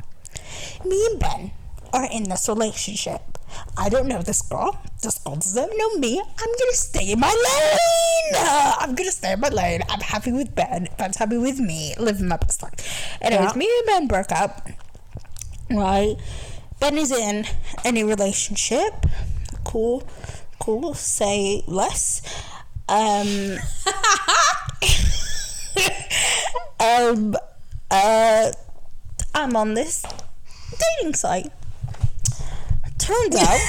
Me 0.86 1.06
and 1.12 1.20
Ben 1.20 1.52
are 1.94 2.06
in 2.12 2.24
this 2.24 2.50
relationship. 2.50 3.31
I 3.78 3.90
don't 3.90 4.08
know 4.08 4.22
this 4.22 4.42
girl. 4.42 4.80
This 5.02 5.18
girl 5.20 5.36
doesn't 5.36 5.78
know 5.78 5.96
me. 5.98 6.20
I'm 6.20 6.50
gonna 6.60 6.74
stay 6.74 7.12
in 7.12 7.20
my 7.20 7.28
lane. 7.30 8.44
I'm 8.80 8.96
gonna 8.96 9.12
stay 9.12 9.34
in 9.34 9.40
my 9.40 9.50
lane. 9.50 9.82
I'm 9.90 10.00
happy 10.02 10.32
with 10.32 10.54
Ben. 10.56 10.88
Ben's 10.98 11.18
happy 11.18 11.38
with 11.38 11.60
me. 11.60 11.94
Living 11.98 12.28
my 12.28 12.38
best 12.38 12.62
life. 12.64 13.18
Anyways, 13.22 13.52
Yeah. 13.52 13.58
me 13.58 13.70
and 13.80 13.86
Ben 13.88 14.08
broke 14.08 14.32
up. 14.32 14.68
Right. 15.70 16.16
Ben 16.80 16.98
is 16.98 17.12
in 17.12 17.46
a 17.86 17.92
new 17.92 18.08
relationship. 18.10 19.06
Cool. 19.64 20.04
Cool. 20.60 20.94
Say 20.94 21.64
less. 21.68 22.22
Um. 22.90 23.58
um. 26.80 27.36
Uh. 27.90 28.52
I'm 29.34 29.56
on 29.56 29.74
this 29.76 30.04
dating 31.00 31.14
site. 31.16 31.52
Turns 33.02 33.36
out, 33.36 33.60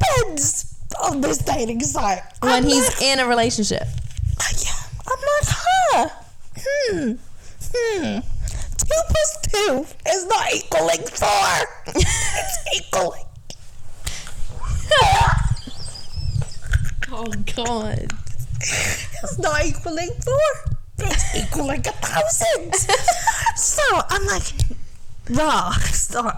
Ben's 0.00 0.74
on 1.02 1.20
this 1.20 1.38
dating 1.38 1.80
site. 1.80 2.22
When 2.40 2.52
I'm 2.52 2.64
he's 2.64 2.88
like, 2.88 3.02
in 3.02 3.20
a 3.20 3.26
relationship. 3.28 3.82
yeah, 3.82 4.72
I'm 5.06 5.20
like, 5.20 5.46
huh? 5.46 6.08
Hmm. 6.56 7.12
Hmm. 7.74 8.18
Two 8.78 9.02
plus 9.08 9.38
two 9.42 9.86
is 10.10 10.26
not 10.26 10.54
equaling 10.54 11.02
four. 11.06 11.68
it's 11.96 12.76
equaling. 12.76 13.24
Oh 17.16 17.30
God. 17.54 18.10
It's 18.60 19.38
not 19.38 19.64
equaling 19.64 20.10
four. 20.24 20.74
It's 20.98 21.36
equaling 21.36 21.80
a 21.80 21.92
thousand. 21.92 22.74
so 23.56 23.82
I'm 24.08 24.26
like, 24.26 24.63
raw. 25.30 25.72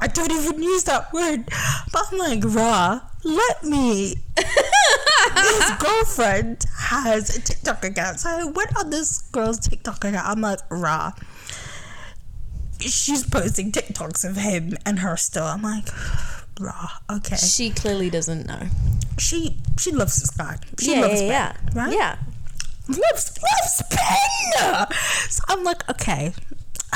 I 0.01 0.07
don't 0.07 0.33
even 0.33 0.63
use 0.63 0.85
that 0.85 1.13
word, 1.13 1.47
but 1.93 2.03
I'm 2.13 2.19
like, 2.19 2.45
raw. 2.45 3.01
Let 3.25 3.65
me. 3.65 4.15
His 4.39 5.71
girlfriend 5.79 6.65
has 6.79 7.37
a 7.37 7.41
TikTok 7.41 7.85
account, 7.85 8.21
so 8.21 8.29
I 8.31 8.45
went 8.45 8.77
on 8.79 8.91
this 8.91 9.23
girl's 9.33 9.59
TikTok 9.59 10.05
account. 10.05 10.27
I'm 10.27 10.41
like, 10.41 10.61
raw. 10.71 11.13
She's 12.79 13.29
posting 13.29 13.73
TikToks 13.73 14.29
of 14.29 14.37
him 14.37 14.77
and 14.85 15.01
her 15.01 15.17
still. 15.17 15.45
I'm 15.45 15.63
like, 15.63 15.89
raw. 16.61 16.89
Okay. 17.11 17.37
She 17.37 17.71
clearly 17.71 18.11
doesn't 18.11 18.47
know. 18.47 18.69
she 19.19 19.57
she 19.79 19.91
loves 19.93 20.17
this 20.21 20.31
guy. 20.31 20.59
She 20.79 20.93
yeah, 20.95 21.01
loves 21.01 21.23
yeah, 21.23 21.53
Ben, 21.53 21.75
yeah. 21.75 21.83
right? 21.83 21.93
Yeah. 21.93 22.17
Loves 22.89 23.39
loves 23.43 23.83
Ben. 23.91 24.87
So 25.29 25.43
I'm 25.49 25.65
like, 25.65 25.89
okay, 25.91 26.33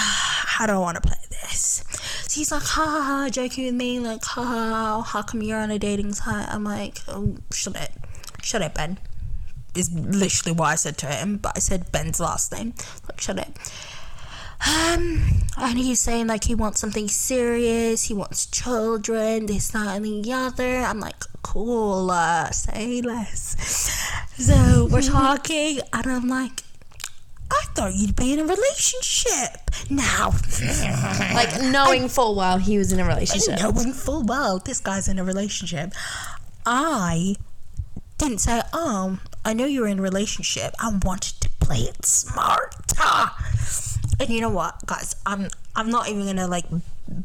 how 0.47 0.67
do 0.67 0.73
I 0.73 0.79
want 0.79 0.97
to 0.97 1.01
play 1.03 1.19
this? 1.31 1.85
So 2.27 2.41
he's 2.41 2.53
like, 2.53 2.63
ha 2.63 2.85
ha 2.85 3.03
ha, 3.03 3.29
joking 3.31 3.67
with 3.67 3.75
me, 3.75 3.99
like, 4.01 4.25
ha 4.25 4.43
ha, 4.43 5.03
how 5.03 5.23
come 5.23 5.43
you're 5.43 5.59
on 5.59 5.71
a 5.71 5.79
dating 5.79 6.15
site? 6.15 6.49
I'm 6.49 6.65
like, 6.65 6.99
oh, 7.09 7.37
shut 7.53 7.77
it, 7.77 7.91
shut 8.43 8.63
it, 8.63 8.75
Ben. 8.75 8.99
Is 9.75 9.93
literally 9.93 10.57
what 10.57 10.67
I 10.67 10.75
said 10.75 10.97
to 10.99 11.07
him, 11.07 11.37
but 11.37 11.53
I 11.55 11.61
said 11.61 11.93
Ben's 11.93 12.19
last 12.19 12.53
name. 12.53 12.75
Like, 13.09 13.21
shut 13.21 13.39
it. 13.39 13.49
Um, 14.67 15.23
and 15.57 15.79
he's 15.79 16.01
saying 16.01 16.27
like 16.27 16.45
he 16.45 16.55
wants 16.55 16.81
something 16.81 17.09
serious, 17.09 18.05
he 18.05 18.15
wants 18.15 18.47
children, 18.47 19.47
this, 19.47 19.69
that, 19.71 19.97
and 19.97 20.25
the 20.25 20.33
other. 20.33 20.79
I'm 20.79 21.01
like, 21.01 21.23
cool, 21.43 22.11
uh, 22.11 22.51
say 22.51 23.01
less. 23.01 23.57
So 24.37 24.89
we're 24.91 25.03
talking, 25.19 25.81
and 25.93 26.07
I'm 26.07 26.29
like, 26.29 26.63
I 27.51 27.65
thought 27.75 27.95
you'd 27.95 28.17
be 28.17 28.33
in 28.33 28.39
a 28.39 28.45
relationship 28.45 29.71
now. 29.89 30.33
Like 31.35 31.61
knowing 31.63 32.09
full 32.09 32.35
well 32.35 32.59
he 32.59 32.79
was 32.79 32.93
in 32.93 33.01
a 33.01 33.05
relationship. 33.05 33.59
knowing 33.61 33.93
full 33.93 34.23
well 34.25 34.59
this 34.59 34.81
guy's 34.81 35.09
in 35.09 35.19
a 35.19 35.25
relationship. 35.25 35.93
I 36.67 37.37
didn't 38.19 38.39
say, 38.39 38.61
oh, 38.73 39.19
I 39.45 39.55
know 39.55 39.65
you're 39.65 39.87
in 39.87 39.99
a 39.99 40.03
relationship. 40.03 40.75
I 40.79 40.93
wanted 41.03 41.41
to 41.41 41.49
play 41.61 41.79
it 41.79 42.05
smart. 42.05 42.75
And 44.21 44.29
you 44.29 44.41
know 44.43 44.51
what, 44.51 44.85
guys? 44.87 45.17
I'm 45.25 45.49
I'm 45.75 45.91
not 45.91 46.09
even 46.09 46.27
gonna 46.27 46.47
like 46.47 46.67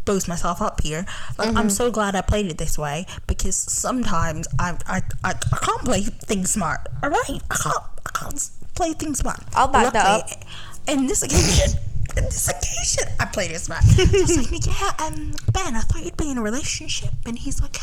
boast 0.05 0.27
myself 0.27 0.61
up 0.61 0.81
here. 0.81 1.05
Like 1.37 1.49
I'm 1.49 1.55
mm-hmm. 1.55 1.69
so 1.69 1.91
glad 1.91 2.15
I 2.15 2.21
played 2.21 2.45
it 2.47 2.57
this 2.57 2.77
way 2.77 3.05
because 3.27 3.55
sometimes 3.55 4.47
I 4.57 4.77
I, 4.87 5.01
I, 5.23 5.33
I 5.51 5.57
can't 5.57 5.83
play 5.83 6.01
things 6.01 6.51
smart. 6.51 6.87
All 7.03 7.09
right, 7.09 7.41
I 7.51 7.55
can't 7.55 7.83
I 8.05 8.09
can't 8.13 8.49
play 8.75 8.93
things 8.93 9.19
smart. 9.19 9.39
I'll 9.55 9.67
back 9.67 9.93
that 9.93 10.05
Luckily, 10.05 10.43
In 10.87 11.07
this 11.07 11.23
occasion. 11.23 11.79
In 12.17 12.23
this 12.25 12.47
occasion, 12.47 13.13
I 13.19 13.25
played 13.25 13.51
it 13.51 13.59
smart. 13.59 13.83
I 13.83 14.03
was 14.11 14.51
like, 14.51 14.65
yeah, 14.67 15.05
um, 15.05 15.33
Ben, 15.51 15.75
I 15.75 15.81
thought 15.81 16.05
you'd 16.05 16.15
be 16.15 16.31
in 16.31 16.37
a 16.37 16.41
relationship. 16.41 17.09
And 17.25 17.37
he's 17.37 17.61
like, 17.61 17.75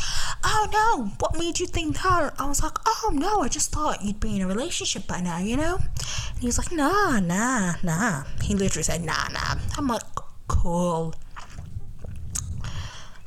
oh 0.43 0.67
no, 0.73 1.11
what 1.19 1.37
made 1.37 1.59
you 1.59 1.67
think 1.67 2.01
that? 2.01 2.33
I 2.39 2.47
was 2.47 2.63
like, 2.63 2.77
oh 2.87 3.11
no, 3.13 3.41
I 3.43 3.47
just 3.47 3.71
thought 3.71 4.03
you'd 4.03 4.19
be 4.19 4.37
in 4.37 4.41
a 4.41 4.47
relationship 4.47 5.05
by 5.05 5.21
now, 5.21 5.37
you 5.37 5.55
know? 5.55 5.75
And 5.75 6.39
he 6.39 6.47
was 6.47 6.57
like, 6.57 6.71
nah, 6.71 7.19
nah, 7.19 7.73
nah. 7.83 8.23
He 8.41 8.55
literally 8.55 8.81
said, 8.81 9.03
nah, 9.03 9.27
nah. 9.31 9.55
I'm 9.77 9.87
like, 9.87 10.01
cool. 10.47 11.13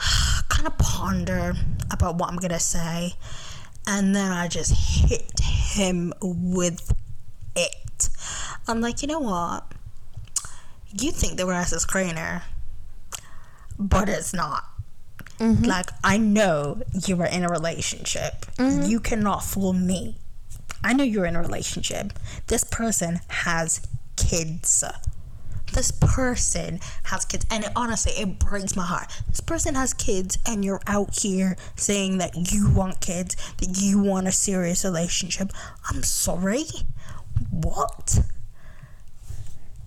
kind 0.48 0.66
of 0.66 0.76
ponder 0.78 1.54
about 1.92 2.16
what 2.16 2.30
I'm 2.30 2.36
gonna 2.36 2.58
say. 2.58 3.12
And 3.86 4.16
then 4.16 4.32
I 4.32 4.48
just 4.48 4.72
hit 5.08 5.30
him 5.40 6.12
with 6.20 6.92
it. 7.56 8.08
I'm 8.68 8.80
like, 8.80 9.02
you 9.02 9.08
know 9.08 9.20
what? 9.20 9.72
You 10.98 11.10
think 11.10 11.36
the 11.36 11.44
grass 11.44 11.72
is 11.72 11.84
greener, 11.84 12.42
but 13.78 14.08
it's 14.08 14.32
not. 14.32 14.64
Mm-hmm. 15.38 15.64
Like, 15.64 15.90
I 16.02 16.16
know 16.16 16.82
you 17.06 17.20
are 17.20 17.26
in 17.26 17.44
a 17.44 17.48
relationship. 17.48 18.46
Mm-hmm. 18.56 18.88
You 18.88 19.00
cannot 19.00 19.42
fool 19.42 19.72
me. 19.72 20.16
I 20.82 20.92
know 20.92 21.04
you're 21.04 21.26
in 21.26 21.36
a 21.36 21.40
relationship. 21.40 22.12
This 22.46 22.64
person 22.64 23.20
has 23.28 23.80
kids. 24.16 24.84
This 25.72 25.90
person 25.90 26.80
has 27.04 27.24
kids. 27.24 27.44
And 27.50 27.64
it, 27.64 27.70
honestly, 27.76 28.12
it 28.12 28.38
breaks 28.38 28.76
my 28.76 28.86
heart. 28.86 29.12
This 29.28 29.40
person 29.40 29.74
has 29.74 29.92
kids, 29.92 30.38
and 30.46 30.64
you're 30.64 30.80
out 30.86 31.18
here 31.18 31.56
saying 31.74 32.18
that 32.18 32.52
you 32.52 32.70
want 32.70 33.00
kids, 33.00 33.36
that 33.58 33.78
you 33.80 34.00
want 34.00 34.28
a 34.28 34.32
serious 34.32 34.84
relationship. 34.84 35.50
I'm 35.90 36.02
sorry. 36.02 36.66
What? 37.50 38.20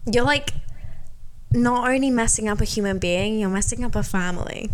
You're 0.06 0.26
like 0.26 0.54
not 1.52 1.90
only 1.90 2.10
messing 2.10 2.48
up 2.48 2.62
a 2.62 2.66
human 2.66 3.00
being, 3.00 3.40
you're 3.40 3.50
messing 3.50 3.84
up 3.84 3.96
a 3.96 4.04
family. 4.04 4.70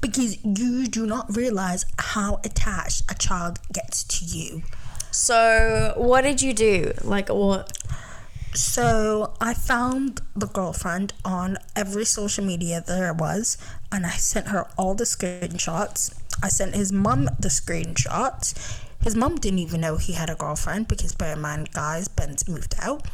Because 0.00 0.42
you 0.44 0.86
do 0.86 1.06
not 1.06 1.36
realize 1.36 1.84
how 1.98 2.40
attached 2.44 3.10
a 3.10 3.14
child 3.14 3.58
gets 3.72 4.02
to 4.04 4.24
you. 4.24 4.62
So, 5.10 5.92
what 5.96 6.22
did 6.22 6.40
you 6.40 6.54
do? 6.54 6.92
Like, 7.02 7.28
what? 7.28 7.76
So 8.54 9.32
I 9.40 9.54
found 9.54 10.20
the 10.36 10.46
girlfriend 10.46 11.14
on 11.24 11.56
every 11.74 12.04
social 12.04 12.44
media 12.44 12.82
there 12.86 13.12
was, 13.14 13.56
and 13.90 14.04
I 14.04 14.10
sent 14.10 14.48
her 14.48 14.68
all 14.76 14.94
the 14.94 15.04
screenshots. 15.04 16.14
I 16.42 16.48
sent 16.48 16.74
his 16.74 16.92
mum 16.92 17.30
the 17.38 17.48
screenshots. 17.48 18.78
His 19.02 19.16
mum 19.16 19.36
didn't 19.36 19.58
even 19.58 19.80
know 19.80 19.96
he 19.96 20.12
had 20.12 20.30
a 20.30 20.34
girlfriend 20.34 20.88
because, 20.88 21.14
bear 21.14 21.32
in 21.34 21.40
mind, 21.40 21.72
guys, 21.72 22.08
Ben's 22.08 22.48
moved 22.48 22.74
out. 22.80 23.06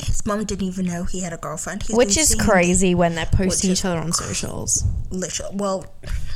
His 0.00 0.24
mum 0.26 0.44
didn't 0.44 0.66
even 0.66 0.86
know 0.86 1.04
he 1.04 1.20
had 1.20 1.32
a 1.32 1.36
girlfriend. 1.36 1.82
He's 1.84 1.96
Which 1.96 2.16
is 2.16 2.34
crazy 2.34 2.94
when 2.94 3.14
they're 3.14 3.26
posting 3.26 3.70
is- 3.70 3.80
each 3.80 3.84
other 3.84 3.98
on 4.00 4.12
socials. 4.12 4.84
Literally, 5.10 5.56
Well, 5.56 5.86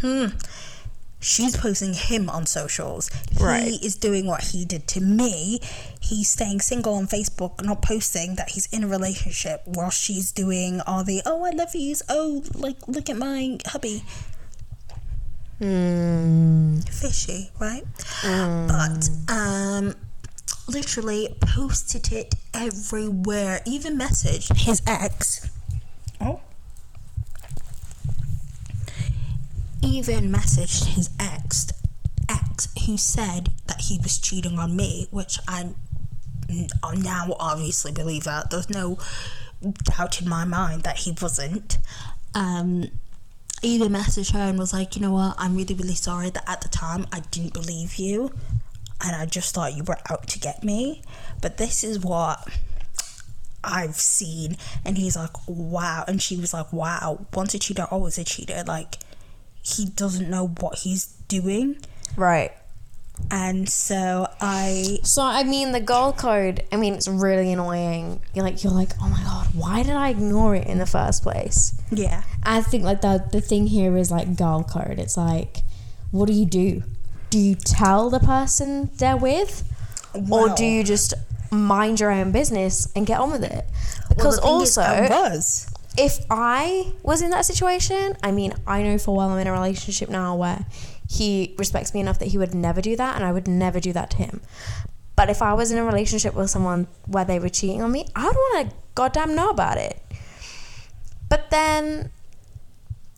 hmm, 0.00 0.26
she's 1.20 1.56
posting 1.56 1.94
him 1.94 2.28
on 2.28 2.46
socials. 2.46 3.10
Right. 3.40 3.64
He 3.64 3.86
is 3.86 3.96
doing 3.96 4.26
what 4.26 4.42
he 4.44 4.64
did 4.64 4.86
to 4.88 5.00
me. 5.00 5.60
He's 6.00 6.28
staying 6.28 6.60
single 6.60 6.94
on 6.94 7.06
Facebook, 7.08 7.64
not 7.64 7.82
posting 7.82 8.36
that 8.36 8.50
he's 8.50 8.66
in 8.66 8.84
a 8.84 8.88
relationship, 8.88 9.62
while 9.66 9.90
she's 9.90 10.30
doing 10.30 10.80
all 10.86 11.02
the 11.02 11.22
oh 11.26 11.44
I 11.44 11.50
love 11.50 11.74
yous. 11.74 12.02
Oh, 12.08 12.44
like 12.54 12.76
look 12.86 13.08
at 13.10 13.16
my 13.16 13.58
hubby. 13.66 14.04
Hmm. 15.58 16.80
Fishy, 16.80 17.50
right? 17.60 17.84
But 18.22 19.08
um. 19.28 19.94
Literally 20.68 21.28
posted 21.40 22.10
it 22.12 22.34
everywhere. 22.52 23.60
Even 23.64 23.96
messaged 23.96 24.56
his 24.56 24.82
ex. 24.84 25.48
Oh, 26.20 26.40
even 29.82 30.32
messaged 30.32 30.86
his 30.86 31.10
ex 31.18 31.68
ex 32.28 32.68
who 32.86 32.96
said 32.96 33.50
that 33.66 33.82
he 33.82 33.98
was 34.02 34.18
cheating 34.18 34.58
on 34.58 34.74
me 34.74 35.06
which 35.10 35.38
I 35.48 35.70
now 36.98 37.36
obviously 37.38 37.92
believe 37.92 38.24
that 38.24 38.50
there's 38.50 38.70
no 38.70 38.98
doubt 39.84 40.20
in 40.20 40.28
my 40.28 40.44
mind 40.44 40.82
that 40.82 40.98
he 40.98 41.14
wasn't 41.20 41.78
um 42.34 42.90
even 43.62 43.92
messaged 43.92 44.32
her 44.32 44.38
and 44.38 44.58
was 44.58 44.72
like 44.72 44.96
you 44.96 45.02
know 45.02 45.12
what 45.12 45.34
i'm 45.38 45.56
really 45.56 45.74
really 45.74 45.94
sorry 45.94 46.30
that 46.30 46.44
at 46.48 46.60
the 46.60 46.68
time 46.68 47.06
i 47.12 47.20
didn't 47.30 47.52
believe 47.52 47.96
you 47.96 48.30
and 49.04 49.16
i 49.16 49.24
just 49.26 49.54
thought 49.54 49.74
you 49.74 49.82
were 49.84 49.98
out 50.10 50.26
to 50.28 50.38
get 50.38 50.62
me 50.62 51.02
but 51.40 51.56
this 51.56 51.84
is 51.84 51.98
what 52.00 52.48
I've 53.66 53.96
seen. 53.96 54.56
And 54.84 54.96
he's 54.96 55.16
like, 55.16 55.32
wow. 55.48 56.04
And 56.06 56.22
she 56.22 56.36
was 56.36 56.54
like, 56.54 56.72
wow. 56.72 57.26
Once 57.34 57.52
a 57.54 57.58
cheater, 57.58 57.86
always 57.90 58.16
a 58.16 58.24
cheater. 58.24 58.62
Like, 58.64 58.98
he 59.62 59.86
doesn't 59.86 60.30
know 60.30 60.48
what 60.60 60.78
he's 60.78 61.06
doing. 61.28 61.78
Right. 62.16 62.52
And 63.30 63.68
so 63.68 64.28
I, 64.40 64.98
So 65.02 65.22
I 65.22 65.42
mean, 65.42 65.72
the 65.72 65.80
goal 65.80 66.12
code. 66.12 66.62
I 66.70 66.76
mean, 66.76 66.94
it's 66.94 67.08
really 67.08 67.52
annoying. 67.52 68.20
You're 68.34 68.44
like, 68.44 68.62
you're 68.62 68.72
like, 68.72 68.90
oh 69.00 69.08
my 69.08 69.22
god, 69.24 69.48
why 69.54 69.82
did 69.82 69.94
I 69.94 70.10
ignore 70.10 70.54
it 70.54 70.66
in 70.66 70.78
the 70.78 70.86
first 70.86 71.22
place? 71.22 71.72
yeah. 71.90 72.22
I 72.44 72.62
think 72.62 72.84
like 72.84 73.00
the 73.00 73.24
the 73.32 73.40
thing 73.40 73.66
here 73.66 73.96
is 73.96 74.10
like 74.10 74.36
girl 74.36 74.62
code. 74.62 74.98
It's 74.98 75.16
like, 75.16 75.58
what 76.10 76.26
do 76.26 76.32
you 76.32 76.46
do? 76.46 76.82
Do 77.30 77.38
you 77.38 77.54
tell 77.56 78.08
the 78.10 78.20
person 78.20 78.90
they're 78.96 79.16
with, 79.16 79.64
or 80.30 80.48
do 80.50 80.64
you 80.64 80.84
just 80.84 81.14
mind 81.50 82.00
your 82.00 82.12
own 82.12 82.30
business 82.32 82.88
and 82.94 83.06
get 83.06 83.18
on 83.18 83.32
with 83.32 83.42
it? 83.44 83.64
Because 84.08 84.34
is, 84.34 84.40
also, 84.40 84.82
was. 84.82 85.68
if 85.98 86.24
I 86.30 86.92
was 87.02 87.22
in 87.22 87.30
that 87.30 87.44
situation, 87.44 88.16
I 88.22 88.30
mean, 88.30 88.54
I 88.66 88.82
know 88.82 88.98
for 88.98 89.16
well 89.16 89.30
I'm 89.30 89.38
in 89.40 89.46
a 89.48 89.52
relationship 89.52 90.08
now 90.08 90.36
where 90.36 90.64
he 91.08 91.54
respects 91.58 91.94
me 91.94 92.00
enough 92.00 92.18
that 92.18 92.28
he 92.28 92.38
would 92.38 92.54
never 92.54 92.80
do 92.80 92.96
that, 92.96 93.16
and 93.16 93.24
I 93.24 93.32
would 93.32 93.48
never 93.48 93.80
do 93.80 93.92
that 93.92 94.10
to 94.10 94.16
him. 94.16 94.40
But 95.14 95.30
if 95.30 95.40
I 95.40 95.54
was 95.54 95.72
in 95.72 95.78
a 95.78 95.84
relationship 95.84 96.34
with 96.34 96.50
someone 96.50 96.88
where 97.06 97.24
they 97.24 97.38
were 97.38 97.48
cheating 97.48 97.82
on 97.82 97.90
me, 97.90 98.06
I 98.14 98.26
would 98.26 98.36
want 98.36 98.70
to 98.70 98.76
goddamn 98.94 99.34
know 99.34 99.48
about 99.48 99.78
it. 99.78 100.02
But 101.28 101.50
then 101.50 102.10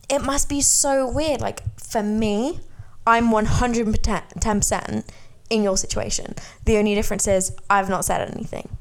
it 0.09 0.23
must 0.23 0.49
be 0.49 0.61
so 0.61 1.09
weird. 1.09 1.41
Like 1.41 1.61
for 1.77 2.01
me, 2.01 2.61
I'm 3.05 3.29
110% 3.29 5.03
in 5.49 5.63
your 5.63 5.77
situation. 5.77 6.35
The 6.65 6.77
only 6.77 6.95
difference 6.95 7.27
is 7.27 7.55
I've 7.69 7.89
not 7.89 8.05
said 8.05 8.31
anything. 8.31 8.77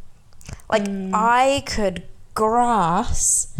Like 0.71 0.85
mm. 0.85 1.11
I 1.13 1.63
could 1.67 2.05
grass. 2.35 3.55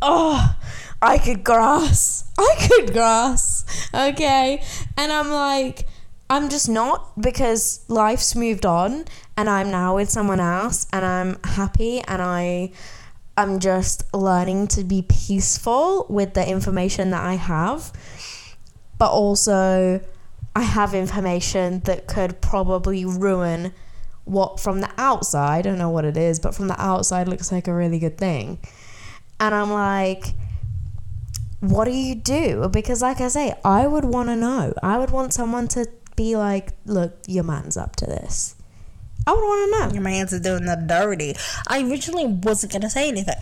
Oh, 0.00 0.56
I 1.06 1.18
could 1.18 1.44
grass. 1.44 2.24
I 2.38 2.68
could 2.68 2.92
grass. 2.92 3.64
Okay. 3.94 4.62
And 4.96 5.12
I'm 5.12 5.30
like, 5.30 5.86
I'm 6.28 6.48
just 6.48 6.68
not 6.68 7.20
because 7.20 7.84
life's 7.88 8.34
moved 8.34 8.66
on 8.66 9.04
and 9.36 9.48
I'm 9.48 9.70
now 9.70 9.96
with 9.96 10.10
someone 10.10 10.40
else 10.40 10.86
and 10.92 11.04
I'm 11.04 11.38
happy 11.44 12.00
and 12.00 12.20
I 12.20 12.72
I'm 13.36 13.60
just 13.60 14.12
learning 14.14 14.68
to 14.68 14.82
be 14.82 15.02
peaceful 15.02 16.06
with 16.08 16.34
the 16.34 16.48
information 16.48 17.10
that 17.10 17.22
I 17.22 17.34
have. 17.34 17.92
But 18.98 19.10
also 19.10 20.00
I 20.56 20.62
have 20.62 20.94
information 20.94 21.80
that 21.80 22.08
could 22.08 22.40
probably 22.40 23.04
ruin 23.04 23.72
what 24.24 24.58
from 24.58 24.80
the 24.80 24.90
outside, 24.98 25.58
I 25.58 25.62
don't 25.62 25.78
know 25.78 25.90
what 25.90 26.04
it 26.04 26.16
is, 26.16 26.40
but 26.40 26.54
from 26.54 26.66
the 26.66 26.80
outside 26.80 27.28
looks 27.28 27.52
like 27.52 27.68
a 27.68 27.74
really 27.74 28.00
good 28.00 28.18
thing. 28.18 28.58
And 29.38 29.54
I'm 29.54 29.70
like, 29.70 30.34
what 31.70 31.86
do 31.86 31.92
you 31.92 32.14
do? 32.14 32.68
Because, 32.68 33.02
like 33.02 33.20
I 33.20 33.28
say, 33.28 33.54
I 33.64 33.86
would 33.86 34.04
want 34.04 34.28
to 34.28 34.36
know. 34.36 34.74
I 34.82 34.98
would 34.98 35.10
want 35.10 35.32
someone 35.32 35.68
to 35.68 35.86
be 36.16 36.36
like, 36.36 36.72
look, 36.84 37.16
your 37.26 37.44
man's 37.44 37.76
up 37.76 37.96
to 37.96 38.06
this. 38.06 38.56
I 39.26 39.32
would 39.32 39.40
want 39.40 39.72
to 39.72 39.78
know. 39.78 39.92
Your 39.94 40.02
man's 40.02 40.32
are 40.32 40.38
doing 40.38 40.66
the 40.66 40.76
dirty. 40.76 41.34
I 41.66 41.82
originally 41.82 42.26
wasn't 42.26 42.72
gonna 42.72 42.90
say 42.90 43.08
anything. 43.08 43.34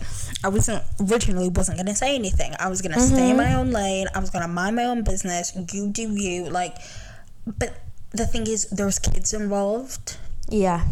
I 0.43 0.49
wasn't 0.49 0.83
originally 0.99 1.49
wasn't 1.49 1.77
gonna 1.77 1.95
say 1.95 2.15
anything. 2.15 2.53
I 2.59 2.69
was 2.69 2.81
gonna 2.81 2.99
stay 2.99 3.29
in 3.29 3.37
my 3.37 3.45
mm-hmm. 3.45 3.59
own 3.59 3.71
lane. 3.71 4.07
I 4.15 4.19
was 4.19 4.31
gonna 4.31 4.47
mind 4.47 4.77
my 4.77 4.85
own 4.85 5.03
business. 5.03 5.55
You 5.73 5.89
do 5.89 6.11
you. 6.15 6.49
Like, 6.49 6.75
but 7.45 7.79
the 8.11 8.25
thing 8.25 8.47
is, 8.47 8.67
there's 8.69 8.97
kids 8.97 9.33
involved, 9.33 10.17
Yeah. 10.49 10.85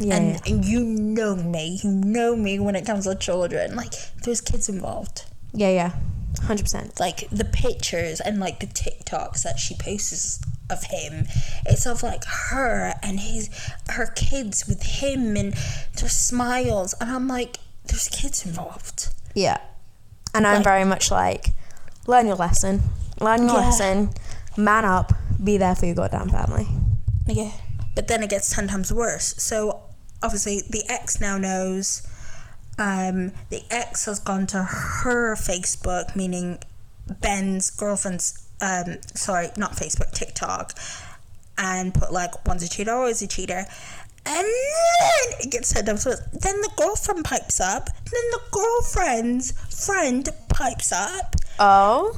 Yeah. 0.00 0.16
and, 0.16 0.32
yeah. 0.32 0.54
and 0.54 0.64
you 0.64 0.82
know 0.82 1.36
me. 1.36 1.80
You 1.82 1.90
know 1.90 2.34
me 2.34 2.58
when 2.58 2.74
it 2.74 2.86
comes 2.86 3.04
to 3.04 3.14
children. 3.16 3.76
Like, 3.76 3.92
there's 4.24 4.40
kids 4.40 4.68
involved. 4.68 5.26
Yeah, 5.52 5.70
yeah. 5.70 5.92
100%. 6.40 6.98
like 7.00 7.28
the 7.30 7.44
pictures 7.44 8.20
and 8.20 8.38
like 8.40 8.60
the 8.60 8.66
TikToks 8.66 9.42
that 9.42 9.58
she 9.58 9.74
posts 9.74 10.40
of 10.70 10.84
him. 10.84 11.26
It's 11.66 11.86
of 11.86 12.02
like 12.02 12.24
her 12.50 12.94
and 13.02 13.20
his 13.20 13.48
her 13.88 14.06
kids 14.14 14.66
with 14.68 14.82
him 14.82 15.36
and 15.36 15.54
their 15.96 16.08
smiles 16.08 16.94
and 17.00 17.10
I'm 17.10 17.26
like, 17.28 17.58
there's 17.86 18.08
kids 18.08 18.44
involved. 18.44 19.08
Yeah. 19.34 19.58
And 20.34 20.46
I'm 20.46 20.56
Like- 20.56 20.64
very 20.64 20.84
much 20.84 21.10
like, 21.10 21.52
learn 22.06 22.26
your 22.26 22.36
lesson. 22.36 22.82
Learn 23.20 23.46
your 23.48 23.58
Yeah. 23.60 23.66
lesson. 23.68 24.10
Man 24.56 24.84
up. 24.84 25.12
Be 25.42 25.56
there 25.56 25.74
for 25.74 25.86
your 25.86 25.94
goddamn 25.94 26.28
family. 26.30 26.68
Yeah. 27.26 27.52
But 27.94 28.08
then 28.08 28.22
it 28.22 28.30
gets 28.30 28.50
ten 28.54 28.68
times 28.68 28.92
worse. 28.92 29.34
So 29.38 29.82
obviously 30.22 30.62
the 30.68 30.84
ex 30.88 31.20
now 31.20 31.38
knows. 31.38 32.02
Um, 32.78 33.32
the 33.50 33.62
ex 33.70 34.04
has 34.06 34.20
gone 34.20 34.46
to 34.48 34.62
her 34.62 35.34
Facebook, 35.34 36.14
meaning 36.14 36.58
Ben's 37.20 37.70
girlfriend's. 37.70 38.44
Um, 38.60 38.98
sorry, 39.14 39.48
not 39.56 39.72
Facebook, 39.72 40.10
TikTok, 40.12 40.74
and 41.56 41.94
put 41.94 42.12
like 42.12 42.46
one's 42.46 42.62
a 42.62 42.68
cheater, 42.68 42.92
always 42.92 43.22
a 43.22 43.26
cheater. 43.26 43.64
And 44.26 44.44
then 44.44 45.40
it 45.40 45.50
gets 45.50 45.68
sent 45.68 45.88
up. 45.88 45.98
So 45.98 46.10
then 46.32 46.60
the 46.60 46.70
girlfriend 46.76 47.24
pipes 47.24 47.60
up. 47.60 47.86
Then 47.86 48.22
the 48.32 48.40
girlfriend's 48.50 49.52
friend 49.86 50.28
pipes 50.48 50.92
up 50.92 51.36
Oh? 51.58 52.16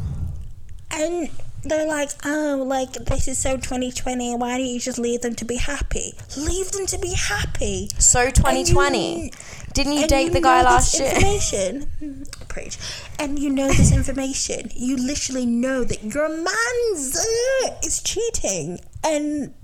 and 0.91 1.29
they're 1.63 1.87
like, 1.87 2.11
oh, 2.25 2.65
like 2.67 2.93
this 2.95 3.29
is 3.29 3.39
so 3.39 3.57
2020. 3.57 4.35
Why 4.37 4.57
don't 4.59 4.67
you 4.67 4.81
just 4.81 4.99
leave 4.99 5.21
them 5.21 5.35
to 5.37 5.45
be 5.45 5.57
happy? 5.57 6.15
Leave 6.37 6.73
them 6.73 6.87
to 6.87 6.99
be 6.99 7.13
happy. 7.15 7.91
So 7.99 8.31
2020. 8.31 9.21
And 9.23 9.33
Didn't 9.73 9.93
you 9.95 10.01
and 10.01 10.09
date 10.09 10.25
you 10.27 10.31
the 10.31 10.41
guy 10.41 10.63
last 10.63 10.99
year? 10.99 11.13
Information, 11.15 12.27
preach, 12.49 12.79
and 13.19 13.39
you 13.39 13.51
know 13.51 13.69
this 13.69 13.93
information. 13.93 14.71
You 14.75 14.97
literally 14.97 15.47
know 15.47 15.85
that 15.85 16.03
your 16.03 16.29
man's 16.29 17.17
uh, 17.17 17.77
is 17.85 18.03
cheating, 18.03 18.81
and 19.05 19.55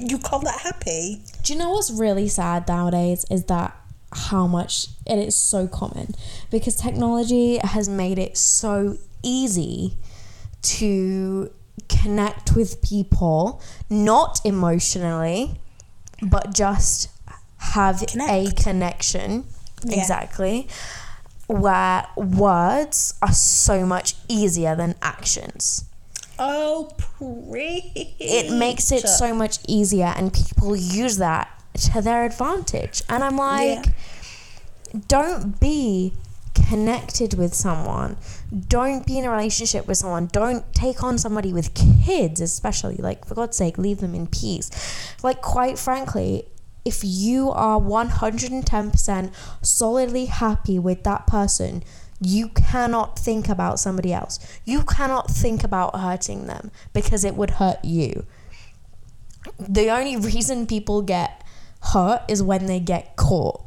you 0.00 0.18
call 0.18 0.40
that 0.40 0.60
happy. 0.60 1.22
Do 1.42 1.52
you 1.52 1.58
know 1.58 1.70
what's 1.70 1.90
really 1.90 2.28
sad 2.28 2.68
nowadays 2.68 3.26
is 3.30 3.44
that 3.44 3.76
how 4.12 4.46
much 4.46 4.88
and 5.06 5.20
it 5.20 5.28
is 5.28 5.36
so 5.36 5.66
common 5.66 6.14
because 6.50 6.76
technology 6.76 7.58
has 7.58 7.88
made 7.88 8.18
it 8.18 8.36
so 8.36 8.98
easy 9.22 9.96
to 10.60 11.50
connect 11.88 12.54
with 12.54 12.82
people, 12.82 13.60
not 13.88 14.40
emotionally, 14.44 15.58
but 16.22 16.54
just 16.54 17.08
have 17.72 18.02
a 18.02 18.50
connection. 18.52 19.44
Yeah. 19.84 19.98
Exactly. 19.98 20.68
Where 21.48 22.06
words 22.16 23.14
are 23.20 23.32
so 23.32 23.84
much 23.84 24.14
easier 24.28 24.76
than 24.76 24.94
actions. 25.02 25.84
Oh, 26.38 26.90
preach. 26.96 27.92
It 28.18 28.52
makes 28.56 28.90
it 28.90 29.06
so 29.06 29.34
much 29.34 29.58
easier, 29.68 30.12
and 30.16 30.32
people 30.32 30.74
use 30.74 31.18
that 31.18 31.48
to 31.92 32.00
their 32.00 32.24
advantage. 32.24 33.02
And 33.08 33.22
I'm 33.22 33.36
like, 33.36 33.86
don't 35.08 35.60
be 35.60 36.14
connected 36.54 37.34
with 37.34 37.54
someone. 37.54 38.16
Don't 38.68 39.06
be 39.06 39.18
in 39.18 39.24
a 39.24 39.30
relationship 39.30 39.86
with 39.86 39.98
someone. 39.98 40.26
Don't 40.26 40.64
take 40.74 41.02
on 41.02 41.18
somebody 41.18 41.52
with 41.52 41.74
kids, 41.74 42.40
especially. 42.40 42.96
Like, 42.96 43.26
for 43.26 43.34
God's 43.34 43.56
sake, 43.56 43.78
leave 43.78 43.98
them 43.98 44.14
in 44.14 44.26
peace. 44.26 44.70
Like, 45.22 45.42
quite 45.42 45.78
frankly, 45.78 46.46
if 46.84 47.02
you 47.04 47.50
are 47.50 47.80
110% 47.80 49.32
solidly 49.62 50.26
happy 50.26 50.78
with 50.78 51.04
that 51.04 51.26
person, 51.26 51.82
you 52.20 52.48
cannot 52.48 53.18
think 53.18 53.48
about 53.48 53.80
somebody 53.80 54.12
else. 54.12 54.38
You 54.64 54.82
cannot 54.82 55.30
think 55.30 55.64
about 55.64 55.98
hurting 55.98 56.46
them 56.46 56.70
because 56.92 57.24
it 57.24 57.34
would 57.34 57.50
hurt 57.50 57.84
you. 57.84 58.26
The 59.58 59.90
only 59.90 60.16
reason 60.16 60.66
people 60.66 61.02
get 61.02 61.42
hurt 61.80 62.22
is 62.28 62.42
when 62.42 62.66
they 62.66 62.80
get 62.80 63.16
caught. 63.16 63.64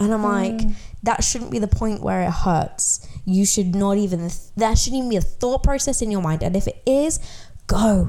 And 0.00 0.12
I'm 0.12 0.22
mm. 0.22 0.24
like, 0.24 0.76
that 1.02 1.22
shouldn't 1.22 1.50
be 1.50 1.58
the 1.58 1.68
point 1.68 2.02
where 2.02 2.22
it 2.22 2.30
hurts. 2.30 3.06
You 3.24 3.44
should 3.44 3.74
not 3.74 3.98
even, 3.98 4.30
that 4.56 4.78
shouldn't 4.78 4.98
even 4.98 5.10
be 5.10 5.16
a 5.16 5.20
thought 5.20 5.62
process 5.62 6.00
in 6.02 6.10
your 6.10 6.22
mind. 6.22 6.42
And 6.42 6.56
if 6.56 6.66
it 6.66 6.82
is, 6.86 7.20
go. 7.66 8.08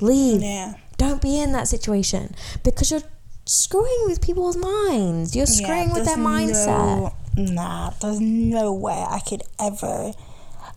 Leave. 0.00 0.42
Yeah. 0.42 0.74
Don't 0.96 1.20
be 1.20 1.38
in 1.38 1.52
that 1.52 1.68
situation 1.68 2.34
because 2.64 2.90
you're 2.90 3.02
screwing 3.44 4.04
with 4.06 4.20
people's 4.20 4.56
minds. 4.56 5.34
You're 5.34 5.46
screwing 5.46 5.92
with 5.92 6.04
their 6.04 6.16
mindset. 6.16 7.12
No, 7.36 7.52
nah, 7.52 7.90
there's 8.00 8.20
no 8.20 8.72
way 8.72 9.04
I 9.08 9.20
could 9.20 9.42
ever. 9.60 10.12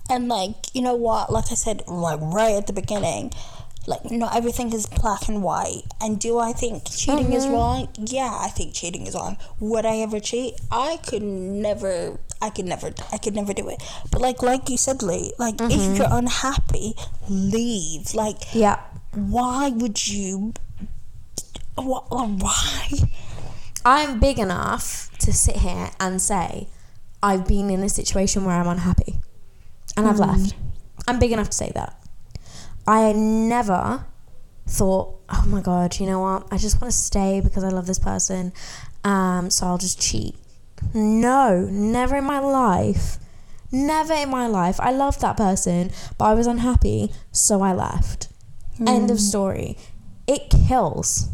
And 0.10 0.28
like, 0.28 0.74
you 0.74 0.82
know 0.82 0.96
what? 0.96 1.32
Like 1.32 1.52
I 1.52 1.56
said, 1.56 1.88
like 1.88 2.20
right 2.22 2.56
at 2.56 2.68
the 2.68 2.74
beginning, 2.74 3.32
like 3.88 4.10
not 4.12 4.36
everything 4.36 4.74
is 4.74 4.86
black 4.86 5.28
and 5.28 5.44
white. 5.44 5.84
And 6.02 6.20
do 6.20 6.40
I 6.40 6.54
think 6.54 6.90
cheating 6.90 7.34
is 7.34 7.46
uh-huh. 7.46 7.54
wrong? 7.54 7.90
Yeah, 7.98 8.36
I 8.40 8.50
think 8.50 8.74
cheating 8.74 9.08
is 9.08 9.16
wrong. 9.16 9.38
Would 9.60 9.86
I 9.86 9.98
ever 9.98 10.20
cheat? 10.20 10.56
I 10.72 10.98
could 11.06 11.24
never. 11.24 12.20
I 12.42 12.50
could 12.50 12.66
never. 12.66 12.94
I 13.12 13.18
could 13.18 13.36
never 13.36 13.54
do 13.54 13.70
it. 13.70 13.82
But 14.12 14.22
like, 14.22 14.42
like 14.42 14.70
you 14.70 14.78
said, 14.78 15.02
Lee, 15.02 15.34
like 15.38 15.56
if 15.56 15.72
mm-hmm. 15.72 15.96
you're 15.96 16.08
unhappy, 16.10 16.96
leave. 17.30 18.14
Like, 18.14 18.54
Yeah. 18.54 18.80
why 19.14 19.70
would 19.70 20.08
you? 20.08 20.54
Wh- 21.78 22.10
Why? 22.12 22.88
I'm 23.84 24.20
big 24.20 24.40
enough 24.40 25.10
to 25.20 25.32
sit 25.34 25.58
here 25.58 25.92
and 26.00 26.22
say 26.22 26.68
I've 27.22 27.48
been 27.48 27.70
in 27.70 27.84
a 27.84 27.90
situation 27.90 28.46
where 28.46 28.56
I'm 28.56 28.68
unhappy 28.68 29.16
and 29.98 30.08
I've 30.08 30.20
left. 30.20 30.56
I'm 31.08 31.20
big 31.20 31.32
enough 31.32 31.50
to 31.50 31.56
say 31.58 31.72
that. 31.76 32.02
I 32.88 33.12
never 33.14 34.06
thought, 34.68 35.20
oh 35.30 35.44
my 35.48 35.62
god, 35.62 36.00
you 36.00 36.06
know 36.08 36.20
what? 36.20 36.48
I 36.52 36.58
just 36.58 36.82
want 36.82 36.92
to 36.92 36.98
stay 36.98 37.42
because 37.42 37.64
I 37.64 37.70
love 37.70 37.86
this 37.88 38.00
person, 38.00 38.54
um, 39.04 39.50
so 39.50 39.68
I'll 39.68 39.78
just 39.78 40.00
cheat. 40.02 40.36
No, 40.94 41.68
never 41.70 42.16
in 42.18 42.24
my 42.24 42.40
life. 42.40 43.18
Never 43.72 44.14
in 44.14 44.30
my 44.30 44.48
life. 44.48 44.80
I 44.80 44.92
loved 44.92 45.22
that 45.22 45.38
person, 45.38 45.92
but 46.18 46.26
I 46.26 46.34
was 46.34 46.48
unhappy, 46.48 47.12
so 47.32 47.62
I 47.62 47.74
left. 47.74 48.30
End 48.86 49.10
of 49.12 49.20
story. 49.20 49.78
It 50.28 50.50
kills. 50.68 51.30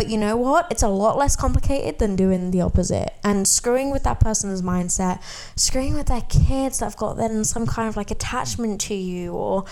But 0.00 0.08
you 0.08 0.16
know 0.16 0.34
what? 0.34 0.66
It's 0.70 0.82
a 0.82 0.88
lot 0.88 1.18
less 1.18 1.36
complicated 1.36 1.98
than 1.98 2.16
doing 2.16 2.52
the 2.52 2.62
opposite 2.62 3.12
and 3.22 3.46
screwing 3.46 3.90
with 3.90 4.02
that 4.04 4.18
person's 4.18 4.62
mindset, 4.62 5.20
screwing 5.56 5.92
with 5.92 6.06
their 6.06 6.22
kids 6.22 6.78
that've 6.78 6.96
got 6.96 7.18
then 7.18 7.44
some 7.44 7.66
kind 7.66 7.86
of 7.86 7.98
like 7.98 8.10
attachment 8.10 8.80
to 8.80 8.94
you 8.94 9.34
or 9.34 9.66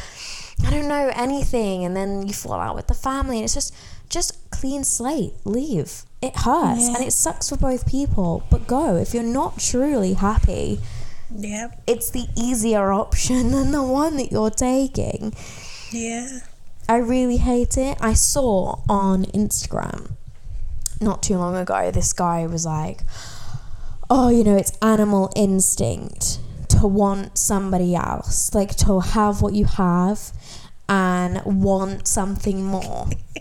I 0.66 0.68
don't 0.70 0.86
know, 0.86 1.10
anything, 1.14 1.82
and 1.82 1.96
then 1.96 2.26
you 2.26 2.34
fall 2.34 2.60
out 2.60 2.74
with 2.76 2.88
the 2.88 2.92
family 2.94 3.38
and 3.38 3.44
it's 3.44 3.54
just 3.54 3.74
just 4.10 4.50
clean 4.50 4.84
slate. 4.84 5.32
Leave. 5.46 6.02
It 6.20 6.36
hurts 6.36 6.88
and 6.88 7.02
it 7.02 7.14
sucks 7.14 7.48
for 7.48 7.56
both 7.56 7.86
people. 7.88 8.42
But 8.50 8.66
go. 8.66 8.96
If 8.96 9.14
you're 9.14 9.22
not 9.22 9.58
truly 9.58 10.12
happy, 10.12 10.78
Yeah. 11.34 11.68
it's 11.86 12.10
the 12.10 12.26
easier 12.36 12.92
option 12.92 13.50
than 13.52 13.70
the 13.70 13.82
one 13.82 14.18
that 14.18 14.30
you're 14.30 14.50
taking. 14.50 15.32
Yeah. 15.90 16.40
I 16.86 16.98
really 16.98 17.38
hate 17.38 17.78
it. 17.78 17.96
I 17.98 18.12
saw 18.12 18.80
on 18.90 19.24
Instagram 19.24 20.17
not 21.00 21.22
too 21.22 21.36
long 21.36 21.56
ago, 21.56 21.90
this 21.90 22.12
guy 22.12 22.46
was 22.46 22.66
like, 22.66 23.00
Oh, 24.10 24.30
you 24.30 24.42
know, 24.42 24.56
it's 24.56 24.72
animal 24.80 25.30
instinct 25.36 26.38
to 26.70 26.86
want 26.86 27.36
somebody 27.36 27.94
else, 27.94 28.54
like 28.54 28.74
to 28.76 29.00
have 29.00 29.42
what 29.42 29.52
you 29.52 29.66
have 29.66 30.32
and 30.88 31.42
want 31.44 32.08
something 32.08 32.64
more. 32.64 33.06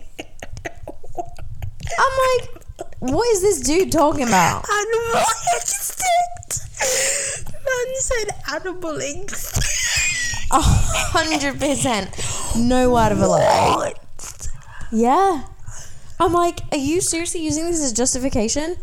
I'm 1.98 2.40
like, 2.40 2.62
what 2.98 3.26
is 3.28 3.40
this 3.40 3.60
dude 3.60 3.90
talking 3.90 4.28
about? 4.28 4.64
Animal 4.68 5.22
instinct. 5.54 6.58
Man 7.64 7.94
said 7.96 8.28
animal 8.54 9.00
instinct. 9.00 9.66
A 10.50 10.60
hundred 10.60 11.58
percent. 11.58 12.10
No 12.56 12.92
word 12.92 13.12
of 13.12 13.20
a 13.20 13.26
lie. 13.26 13.94
Yeah. 14.90 15.44
I'm 16.20 16.32
like, 16.32 16.60
are 16.72 16.78
you 16.78 17.00
seriously 17.00 17.42
using 17.42 17.66
this 17.66 17.82
as 17.82 17.92
justification? 17.92 18.76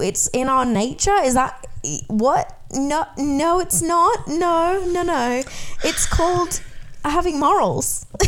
It's 0.00 0.28
in 0.28 0.48
our 0.48 0.64
nature? 0.64 1.16
Is 1.22 1.34
that 1.34 1.66
what? 2.08 2.54
No, 2.72 3.06
no, 3.16 3.60
it's 3.60 3.82
not. 3.82 4.28
No, 4.28 4.84
no, 4.86 5.02
no. 5.02 5.42
It's 5.84 6.06
called 6.06 6.60
having 7.04 7.40
morals. 7.40 8.06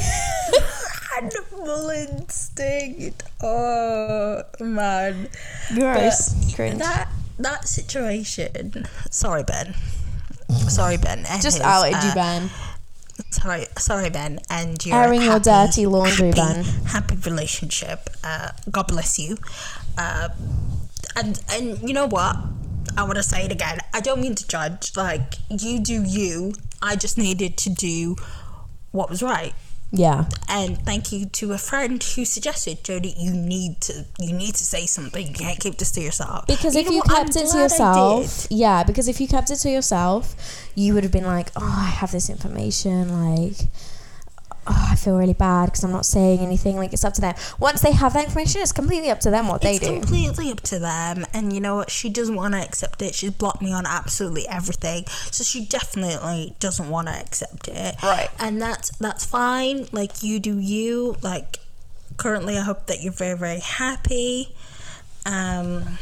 Animal 1.21 1.91
instinct. 1.91 3.25
Oh 3.43 4.43
man. 4.61 5.29
Gross. 5.75 6.55
Cringe. 6.55 6.79
That 6.79 7.09
that 7.39 7.69
situation. 7.69 8.87
Sorry, 9.11 9.43
Ben. 9.43 9.75
Sorry, 10.69 10.97
Ben. 10.97 11.25
Just 11.41 11.59
his, 11.59 11.61
outed 11.61 12.03
you, 12.03 12.11
uh, 12.11 12.15
Ben. 12.15 12.51
Sorry, 13.31 13.67
sorry, 13.79 14.11
Ben, 14.11 14.41
and 14.51 14.85
your 14.85 14.97
Airing 14.97 15.23
your 15.23 15.39
dirty 15.39 15.87
laundry, 15.87 16.29
happy, 16.29 16.41
Ben. 16.41 16.65
Happy 16.87 17.17
relationship. 17.17 18.11
Uh, 18.25 18.51
God 18.71 18.89
bless 18.89 19.19
you. 19.19 19.37
Uh, 19.99 20.29
and 21.17 21.41
and 21.51 21.81
you 21.87 21.95
know 21.95 22.07
what? 22.07 22.37
I 22.97 23.05
want 23.05 23.17
to 23.17 23.23
say 23.23 23.45
it 23.45 23.53
again. 23.53 23.79
I 23.95 24.01
don't 24.01 24.21
mean 24.21 24.35
to 24.35 24.47
judge. 24.47 24.97
Like 24.97 25.35
you 25.49 25.81
do 25.81 26.03
you. 26.03 26.55
I 26.83 26.97
just 26.97 27.19
needed 27.19 27.57
to 27.59 27.71
do 27.71 28.17
what 28.91 29.11
was 29.11 29.23
right. 29.23 29.55
Yeah. 29.93 30.27
And 30.49 30.79
thank 30.83 31.11
you 31.11 31.27
to 31.27 31.53
a 31.53 31.59
friend 31.59 32.03
who 32.03 32.25
suggested, 32.25 32.85
Jodie, 32.85 33.15
you 33.19 33.33
need 33.33 33.81
to 33.83 34.05
you 34.21 34.33
need 34.33 34.55
to 34.55 34.65
say 34.65 34.87
something. 34.87 35.27
You 35.27 35.35
can't 35.35 35.59
keep 35.59 35.79
this 35.79 35.91
to 35.93 36.01
yourself. 36.01 36.47
Because 36.47 36.77
if 36.77 36.87
know 36.87 36.93
you 36.93 36.99
what? 36.99 37.11
I'm 37.11 37.25
kept 37.25 37.37
it 37.37 37.51
to 37.51 37.59
yourself, 37.59 38.47
yeah, 38.51 38.85
because 38.85 39.09
if 39.09 39.21
you 39.21 39.27
kept 39.27 39.51
it 39.51 39.57
to 39.57 39.71
yourself, 39.71 40.71
you 40.77 40.95
would 40.95 41.03
have 41.03 41.13
been 41.13 41.25
like, 41.25 41.51
oh, 41.57 41.77
I 41.87 41.87
have 41.91 42.13
this 42.13 42.31
information, 42.31 43.11
like, 43.11 43.69
oh, 44.67 44.89
I 44.91 44.97
feel 44.97 45.17
really 45.17 45.35
bad 45.35 45.67
because 45.67 45.85
I'm 45.85 45.93
not 45.93 46.07
saying 46.07 46.41
anything. 46.41 46.77
Like, 46.77 46.93
it's 46.93 47.05
up 47.05 47.15
to 47.15 47.21
them. 47.21 47.35
Once 47.59 47.81
they 47.81 47.93
have 47.93 48.13
that 48.15 48.25
information, 48.25 48.61
it's 48.61 48.73
completely 48.73 49.11
up 49.11 49.21
to 49.21 49.31
them 49.31 49.49
what 49.49 49.63
they 49.63 49.77
it's 49.77 49.87
do. 49.87 49.95
It's 49.95 50.07
completely 50.07 50.51
up 50.51 50.61
to 50.63 50.79
them. 50.79 51.27
And 51.33 51.53
you 51.53 51.61
know 51.61 51.77
what? 51.77 51.91
She 51.91 52.09
doesn't 52.09 52.35
want 52.35 52.55
to 52.55 52.61
accept 52.61 53.03
it. 53.03 53.15
She's 53.15 53.31
blocked 53.31 53.63
me 53.63 53.73
on 53.73 53.87
absolutely 53.87 54.47
everything. 54.49 55.05
So 55.31 55.45
she 55.45 55.65
definitely 55.67 56.55
doesn't 56.59 56.89
want 56.89 57.09
to 57.09 57.15
accept 57.15 57.69
it. 57.69 57.95
Right. 58.03 58.29
And 58.39 58.61
that's 58.61 58.91
that's 58.99 59.25
fine. 59.25 59.87
Like 59.93 60.23
you 60.23 60.41
do 60.41 60.59
you. 60.59 61.17
Like 61.23 61.59
currently, 62.17 62.57
I 62.59 62.63
hope 62.63 62.87
that 62.87 63.03
you're 63.03 63.13
very 63.13 63.37
very 63.37 63.61
happy. 63.61 64.55
Um. 65.27 65.99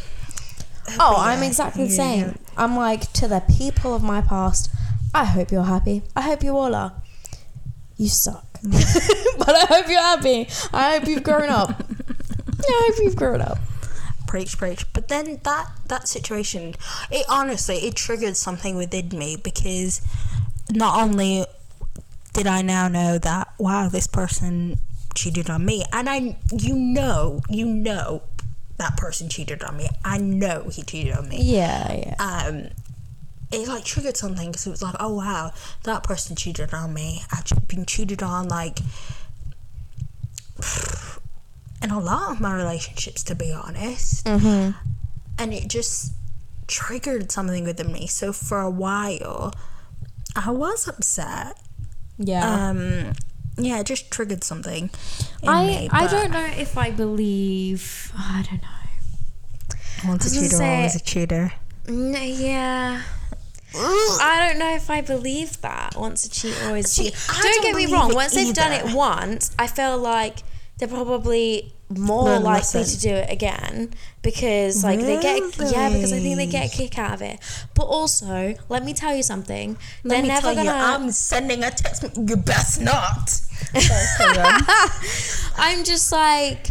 Oh, 0.93 1.15
but 1.17 1.19
I'm 1.19 1.43
exactly 1.43 1.85
the 1.85 1.91
yeah. 1.91 1.97
same. 1.97 2.39
I'm 2.57 2.75
like, 2.75 3.13
to 3.13 3.29
the 3.29 3.43
people 3.59 3.95
of 3.95 4.03
my 4.03 4.23
past, 4.23 4.71
I 5.13 5.27
hope 5.27 5.53
you're 5.53 5.65
happy. 5.65 6.03
I 6.17 6.23
hope 6.23 6.43
you 6.43 6.57
all 6.57 6.75
are. 6.75 6.95
You 7.99 8.09
suck. 8.09 8.48
but 9.39 9.55
I 9.55 9.67
hope 9.69 9.89
you're 9.89 10.01
happy. 10.01 10.49
I 10.73 10.99
hope 10.99 11.09
you've 11.09 11.23
grown 11.23 11.49
up. 11.49 11.71
I 12.61 12.85
hope 12.89 12.97
you've 13.03 13.17
grown 13.17 13.41
up. 13.41 13.59
preach 14.27 14.59
preach 14.59 14.85
but 14.93 15.09
then 15.09 15.41
that 15.45 15.71
that 15.87 16.07
situation 16.07 16.75
it 17.11 17.25
honestly 17.31 17.77
it 17.77 17.95
triggered 17.95 18.37
something 18.37 18.77
within 18.77 19.09
me 19.19 19.37
because 19.43 20.03
not 20.71 21.01
only 21.03 21.47
did 22.35 22.47
i 22.47 22.61
now 22.61 22.89
know 22.89 23.17
that 23.17 23.49
wow 23.59 23.89
this 23.89 24.07
person 24.07 24.77
cheated 25.15 25.49
on 25.49 25.65
me 25.65 25.83
and 25.95 26.11
i 26.11 26.37
you 26.53 26.77
know 26.77 27.41
you 27.49 27.65
know 27.65 28.23
that 28.77 28.99
person 28.99 29.31
cheated 29.31 29.63
on 29.63 29.79
me 29.79 29.89
i 30.05 30.19
know 30.19 30.69
he 30.71 30.83
cheated 30.83 31.17
on 31.17 31.27
me 31.31 31.39
Yeah, 31.41 31.91
yeah. 31.95 32.17
um 32.47 32.69
it 33.51 33.67
like 33.69 33.85
triggered 33.85 34.17
something 34.17 34.51
because 34.51 34.67
it 34.67 34.71
was 34.71 34.83
like 34.83 34.95
oh 35.01 35.15
wow 35.15 35.53
that 35.85 36.03
person 36.03 36.37
cheated 36.37 36.73
on 36.75 36.93
me 36.93 37.23
i've 37.33 37.45
been 37.69 37.87
cheated 37.87 38.23
on 38.23 38.47
like 38.49 38.79
in 41.83 41.91
a 41.91 41.99
lot 42.01 42.33
of 42.33 42.41
my 42.41 42.55
relationships 42.55 43.23
to 43.25 43.35
be 43.35 43.53
honest 43.53 44.25
Mm-hmm. 44.27 44.73
and 45.39 45.55
it 45.55 45.69
just 45.69 46.13
triggered 46.67 47.31
something 47.33 47.65
within 47.65 47.93
me 47.93 48.07
so 48.07 48.33
for 48.33 48.61
a 48.61 48.69
while 48.71 49.55
i 50.37 50.51
was 50.51 50.87
upset 50.89 51.57
Yeah. 52.19 52.69
um 52.71 53.13
yeah 53.57 53.79
it 53.81 53.87
just 53.87 54.11
triggered 54.11 54.45
something 54.45 54.91
in 55.43 55.49
I 55.49 55.67
me, 55.67 55.89
I 55.91 56.07
don't 56.09 56.31
know 56.33 56.45
if 56.57 56.77
I 56.77 56.91
believe. 56.91 58.13
I 58.17 58.45
don't 58.49 58.61
know. 58.63 60.09
once 60.11 60.27
a 60.33 60.37
I 60.37 60.41
was 60.41 60.53
gonna 60.53 60.63
cheater 60.63 60.63
always 60.77 60.95
a 60.97 61.01
cheater 61.01 61.53
No, 61.89 62.21
yeah. 62.21 63.03
I 63.75 64.49
don't 64.49 64.59
know 64.59 64.75
if 64.75 64.91
I 64.91 65.01
believe 65.01 65.61
that. 65.61 65.95
Once 65.97 66.25
a 66.25 66.31
cheat, 66.31 66.57
always 66.64 66.91
See, 66.91 67.11
cheat. 67.11 67.14
Don't, 67.29 67.43
don't 67.43 67.62
get 67.62 67.77
me 67.77 67.87
wrong. 67.87 68.14
Once 68.14 68.35
they've 68.35 68.55
done 68.55 68.73
it 68.73 68.95
once, 68.95 69.51
I 69.59 69.66
feel 69.66 69.99
like 69.99 70.39
they're 70.79 70.89
probably 70.89 71.73
more 71.91 72.39
likely 72.39 72.85
to 72.85 73.01
do 73.01 73.09
it 73.09 73.31
again 73.31 73.91
because 74.21 74.85
like 74.85 75.01
they 75.01 75.19
get 75.23 75.41
yeah 75.73 75.89
because 75.89 76.12
I 76.12 76.21
think 76.21 76.37
they 76.37 76.47
get 76.47 76.73
a 76.73 76.77
kick 76.77 76.99
out 76.99 77.14
of 77.14 77.23
it. 77.23 77.41
But 77.75 77.85
also, 77.85 78.55
let 78.69 78.85
me 78.85 78.93
tell 78.95 79.14
you 79.14 79.23
something. 79.23 79.77
Let 80.05 80.14
they're 80.14 80.23
me 80.23 80.29
never 80.29 80.41
tell 80.41 80.55
gonna. 80.55 80.71
you, 80.71 80.77
I'm 80.77 81.11
sending 81.11 81.64
a 81.64 81.71
text. 81.71 82.05
You 82.16 82.37
best 82.37 82.81
not. 82.81 83.41
I'm 85.57 85.85
just 85.85 86.12
like, 86.12 86.69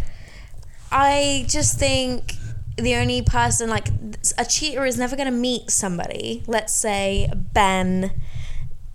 I 0.90 1.44
just 1.48 1.78
think 1.78 2.34
the 2.78 2.94
only 2.94 3.22
person 3.22 3.68
like 3.68 3.88
a 4.36 4.44
cheater 4.44 4.84
is 4.86 4.96
never 4.96 5.16
gonna 5.16 5.30
meet 5.30 5.70
somebody. 5.70 6.42
Let's 6.46 6.72
say 6.72 7.30
Ben 7.34 8.12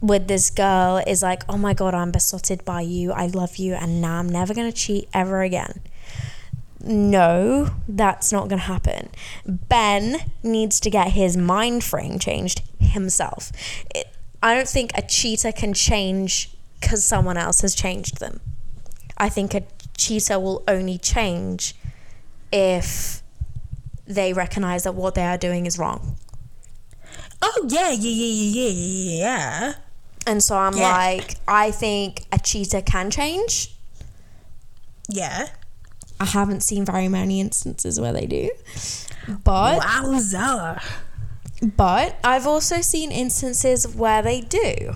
with 0.02 0.28
this 0.28 0.50
girl 0.50 1.02
is 1.06 1.22
like, 1.22 1.44
oh 1.48 1.58
my 1.58 1.74
god, 1.74 1.94
I'm 1.94 2.12
besotted 2.12 2.66
by 2.66 2.82
you. 2.82 3.12
I 3.12 3.28
love 3.28 3.58
you, 3.58 3.74
and 3.74 4.02
now 4.02 4.20
I'm 4.20 4.30
never 4.30 4.54
gonna 4.54 4.72
cheat 4.72 5.08
ever 5.14 5.42
again. 5.42 5.82
No, 6.84 7.70
that's 7.88 8.32
not 8.32 8.50
gonna 8.50 8.62
happen. 8.62 9.10
Ben 9.46 10.18
needs 10.44 10.80
to 10.82 10.90
get 10.90 11.10
his 11.10 11.38
mind 11.38 11.84
frame 11.84 12.20
changed 12.20 12.62
himself. 12.80 13.52
It, 13.96 14.08
I 14.42 14.56
don't 14.56 14.68
think 14.68 14.92
a 14.96 15.02
cheater 15.02 15.54
can 15.54 15.74
change 15.74 16.52
because 16.80 17.06
someone 17.06 17.38
else 17.38 17.62
has 17.62 17.74
changed 17.74 18.20
them. 18.20 18.42
I 19.18 19.30
think 19.30 19.54
a 19.54 19.64
cheater 19.96 20.38
will 20.38 20.64
only 20.68 20.98
change 20.98 21.76
if 22.52 23.22
they 24.06 24.34
recognize 24.34 24.84
that 24.84 24.95
what 24.95 25.16
they 25.16 25.26
are 25.26 25.38
doing 25.38 25.66
is 25.66 25.78
wrong. 25.80 26.18
Oh 27.41 27.66
yeah, 27.70 27.89
yeah, 27.91 28.10
yeah, 28.10 28.34
yeah, 28.34 28.70
yeah, 28.70 29.18
yeah. 29.18 29.74
And 30.26 30.41
so 30.41 30.58
I'm 30.58 30.76
Yeah. 30.78 30.89
like, 30.91 31.36
I 31.47 31.72
think 31.72 32.24
a 32.32 32.39
cheater 32.39 32.82
can 32.82 33.12
change. 33.12 33.76
Yeah. 35.10 35.47
I 36.20 36.26
haven't 36.26 36.62
seen 36.62 36.86
very 36.86 37.10
many 37.10 37.41
instances 37.41 37.99
where 37.99 38.14
they 38.14 38.26
do. 38.26 38.49
But 39.43 39.80
Wowza. 39.82 40.82
But 41.76 42.18
I've 42.24 42.47
also 42.47 42.82
seen 42.82 43.12
instances 43.12 43.88
where 43.88 44.22
they 44.22 44.41
do 44.41 44.95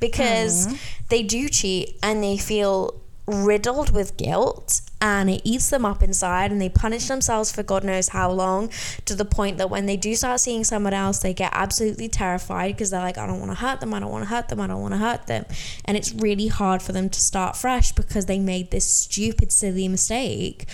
because 0.00 0.66
mm-hmm. 0.66 0.76
they 1.08 1.22
do 1.22 1.48
cheat 1.48 1.98
and 2.02 2.22
they 2.22 2.36
feel 2.36 3.00
riddled 3.26 3.92
with 3.92 4.16
guilt 4.16 4.80
and 5.00 5.28
it 5.28 5.42
eats 5.44 5.68
them 5.70 5.84
up 5.84 6.02
inside 6.02 6.52
and 6.52 6.60
they 6.60 6.68
punish 6.68 7.08
themselves 7.08 7.50
for 7.50 7.62
God 7.62 7.82
knows 7.84 8.08
how 8.08 8.30
long 8.30 8.70
to 9.04 9.14
the 9.14 9.24
point 9.24 9.58
that 9.58 9.68
when 9.68 9.86
they 9.86 9.96
do 9.96 10.14
start 10.14 10.40
seeing 10.40 10.64
someone 10.64 10.94
else, 10.94 11.18
they 11.18 11.34
get 11.34 11.50
absolutely 11.52 12.08
terrified 12.08 12.74
because 12.74 12.90
they're 12.90 13.00
like, 13.00 13.18
I 13.18 13.26
don't 13.26 13.40
want 13.40 13.50
to 13.50 13.58
hurt 13.58 13.80
them, 13.80 13.92
I 13.92 14.00
don't 14.00 14.10
want 14.10 14.24
to 14.24 14.30
hurt 14.30 14.48
them, 14.48 14.60
I 14.60 14.66
don't 14.68 14.80
want 14.80 14.94
to 14.94 14.98
hurt 14.98 15.26
them. 15.26 15.44
And 15.84 15.96
it's 15.96 16.12
really 16.14 16.46
hard 16.46 16.82
for 16.82 16.92
them 16.92 17.10
to 17.10 17.20
start 17.20 17.56
fresh 17.56 17.92
because 17.92 18.26
they 18.26 18.38
made 18.38 18.70
this 18.70 18.86
stupid, 18.86 19.52
silly 19.52 19.88
mistake 19.88 20.66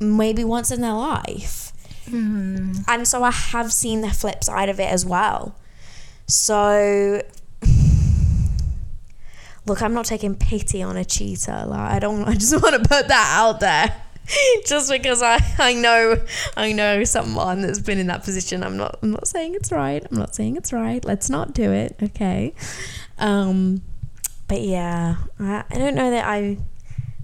maybe 0.00 0.42
once 0.42 0.70
in 0.70 0.80
their 0.80 0.94
life. 0.94 1.72
Hmm. 2.08 2.72
And 2.88 3.06
so 3.06 3.22
I 3.22 3.30
have 3.30 3.72
seen 3.72 4.00
the 4.00 4.10
flip 4.10 4.42
side 4.42 4.68
of 4.68 4.80
it 4.80 4.90
as 4.90 5.04
well. 5.04 5.54
So 6.26 7.22
look, 9.70 9.82
I'm 9.82 9.94
not 9.94 10.04
taking 10.04 10.34
pity 10.34 10.82
on 10.82 10.96
a 10.96 11.04
cheater. 11.04 11.64
Like 11.64 11.92
I 11.92 11.98
don't 12.00 12.24
I 12.24 12.34
just 12.34 12.52
want 12.62 12.74
to 12.74 12.80
put 12.80 13.06
that 13.08 13.34
out 13.38 13.60
there. 13.60 14.02
just 14.66 14.90
because 14.90 15.22
I, 15.22 15.38
I 15.58 15.74
know 15.74 16.16
I 16.56 16.72
know 16.72 17.04
someone 17.04 17.62
that's 17.62 17.78
been 17.78 17.98
in 17.98 18.08
that 18.08 18.24
position. 18.24 18.64
I'm 18.64 18.76
not 18.76 18.98
I'm 19.00 19.12
not 19.12 19.28
saying 19.28 19.54
it's 19.54 19.70
right. 19.70 20.04
I'm 20.10 20.18
not 20.18 20.34
saying 20.34 20.56
it's 20.56 20.72
right. 20.72 21.04
Let's 21.04 21.30
not 21.30 21.54
do 21.54 21.70
it. 21.70 21.96
Okay. 22.02 22.52
Um 23.18 23.82
but 24.48 24.60
yeah, 24.62 25.16
I, 25.38 25.62
I 25.70 25.78
don't 25.78 25.94
know 25.94 26.10
that 26.10 26.26
I 26.26 26.58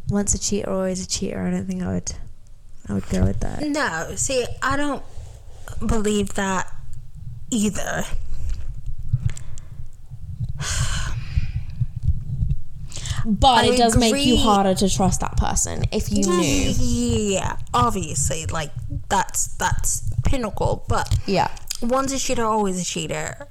once 0.09 0.33
a 0.35 0.39
cheater 0.39 0.71
always 0.71 1.05
a 1.05 1.09
cheater. 1.09 1.45
I 1.45 1.51
don't 1.51 1.67
think 1.67 1.83
I 1.83 1.95
would 1.95 2.13
I 2.89 2.95
would 2.95 3.09
go 3.09 3.25
with 3.25 3.41
that. 3.41 3.63
No, 3.63 4.13
see, 4.15 4.47
I 4.63 4.77
don't 4.77 5.03
believe 5.85 6.35
that 6.35 6.73
either. 7.51 8.05
But 13.29 13.65
I 13.65 13.67
it 13.73 13.77
does 13.77 13.97
make 13.97 14.25
you 14.25 14.37
harder 14.37 14.75
to 14.77 14.89
trust 14.89 15.19
that 15.21 15.37
person 15.37 15.85
if 15.91 16.13
you 16.13 16.23
knew. 16.25 16.73
Yeah, 16.79 17.57
obviously, 17.75 18.47
like 18.47 18.71
that's 19.09 19.49
that's 19.57 20.09
pinnacle. 20.25 20.85
But 20.89 21.13
Yeah. 21.27 21.51
once 21.83 22.13
a 22.13 22.19
cheater, 22.19 22.45
always 22.45 22.81
a 22.81 22.85
cheater. 22.85 23.49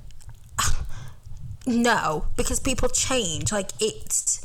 no, 1.68 2.26
because 2.38 2.60
people 2.62 2.88
change. 2.90 3.52
Like 3.52 3.72
it's 3.82 4.45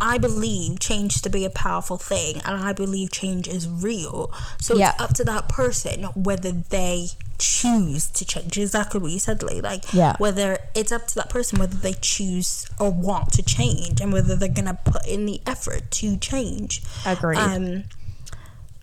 I 0.00 0.18
believe 0.18 0.80
change 0.80 1.20
to 1.22 1.28
be 1.30 1.44
a 1.44 1.50
powerful 1.50 1.96
thing 1.98 2.40
and 2.44 2.62
I 2.62 2.72
believe 2.72 3.10
change 3.10 3.46
is 3.48 3.68
real. 3.68 4.32
So 4.60 4.76
Yeah. 4.76 4.92
it's 4.92 5.00
up 5.02 5.12
to 5.14 5.24
that 5.24 5.48
person 5.48 6.04
whether 6.14 6.52
they 6.52 7.08
choose 7.38 8.06
to 8.08 8.24
change. 8.24 8.56
Exactly 8.58 9.00
what 9.00 9.10
you 9.12 9.18
said, 9.18 9.42
Lee. 9.42 9.60
Like 9.60 9.92
Yeah. 9.92 10.14
whether 10.18 10.58
it's 10.74 10.92
up 10.92 11.06
to 11.08 11.14
that 11.16 11.28
person 11.30 11.58
whether 11.58 11.76
they 11.76 11.94
choose 12.00 12.66
or 12.78 12.90
want 12.90 13.32
to 13.34 13.42
change 13.42 14.00
and 14.00 14.12
whether 14.12 14.34
they're 14.36 14.48
gonna 14.48 14.78
put 14.84 15.06
in 15.06 15.26
the 15.26 15.40
effort 15.46 15.90
to 15.92 16.16
change. 16.16 16.82
Agreed. 17.04 17.38
Um 17.38 17.84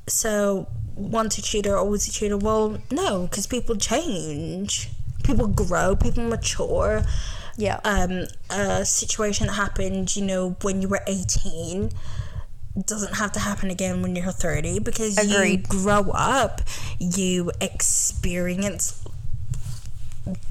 so 0.08 0.68
once 0.96 1.38
a 1.38 1.42
cheater, 1.42 1.78
always 1.78 2.08
a 2.08 2.12
cheater. 2.12 2.38
Well, 2.38 2.78
no, 2.92 3.24
because 3.24 3.46
people 3.48 3.76
change. 3.76 4.90
People 5.24 5.48
grow, 5.48 5.96
people 5.96 6.24
mature 6.24 7.04
yeah. 7.58 7.80
um, 7.84 8.26
a 8.50 8.86
situation 8.86 9.48
that 9.48 9.54
happened, 9.54 10.16
you 10.16 10.24
know, 10.26 10.56
when 10.62 10.82
you 10.82 10.88
were 10.88 11.02
18 11.08 11.92
doesn't 12.86 13.16
have 13.16 13.32
to 13.32 13.40
happen 13.40 13.72
again 13.72 14.04
when 14.04 14.16
you're 14.16 14.32
30 14.32 14.80
because 14.80 15.18
you 15.28 15.58
grow 15.58 16.12
up, 16.12 16.62
you 17.00 17.52
experience 17.60 19.04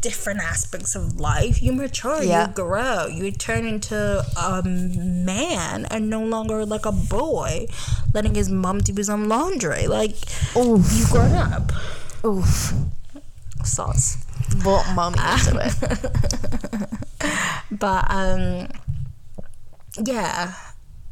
different 0.01 0.41
aspects 0.41 0.95
of 0.95 1.21
life. 1.21 1.63
You 1.63 1.73
mature, 1.73 2.23
Yeah. 2.23 2.49
you 2.49 2.55
grow, 2.55 3.07
you 3.07 3.31
turn 3.31 3.67
into 3.67 4.25
a 4.37 4.63
man 4.65 5.87
and 5.91 6.09
no 6.11 6.25
longer 6.25 6.65
like 6.67 6.87
a 6.87 6.93
boy 6.93 7.67
letting 8.13 8.35
his 8.35 8.49
mom 8.49 8.81
do 8.81 8.95
his 8.95 9.09
own 9.11 9.29
laundry. 9.29 9.87
Like, 9.87 10.17
you've 10.57 11.11
grown 11.11 11.33
up. 11.35 11.73
Oof. 12.25 12.73
Sauce. 13.67 14.17
Brought 14.63 14.87
mummy 14.95 15.19
into 15.19 15.59
it. 15.67 16.91
But 17.71 18.11
um 18.11 18.69
yeah. 20.05 20.55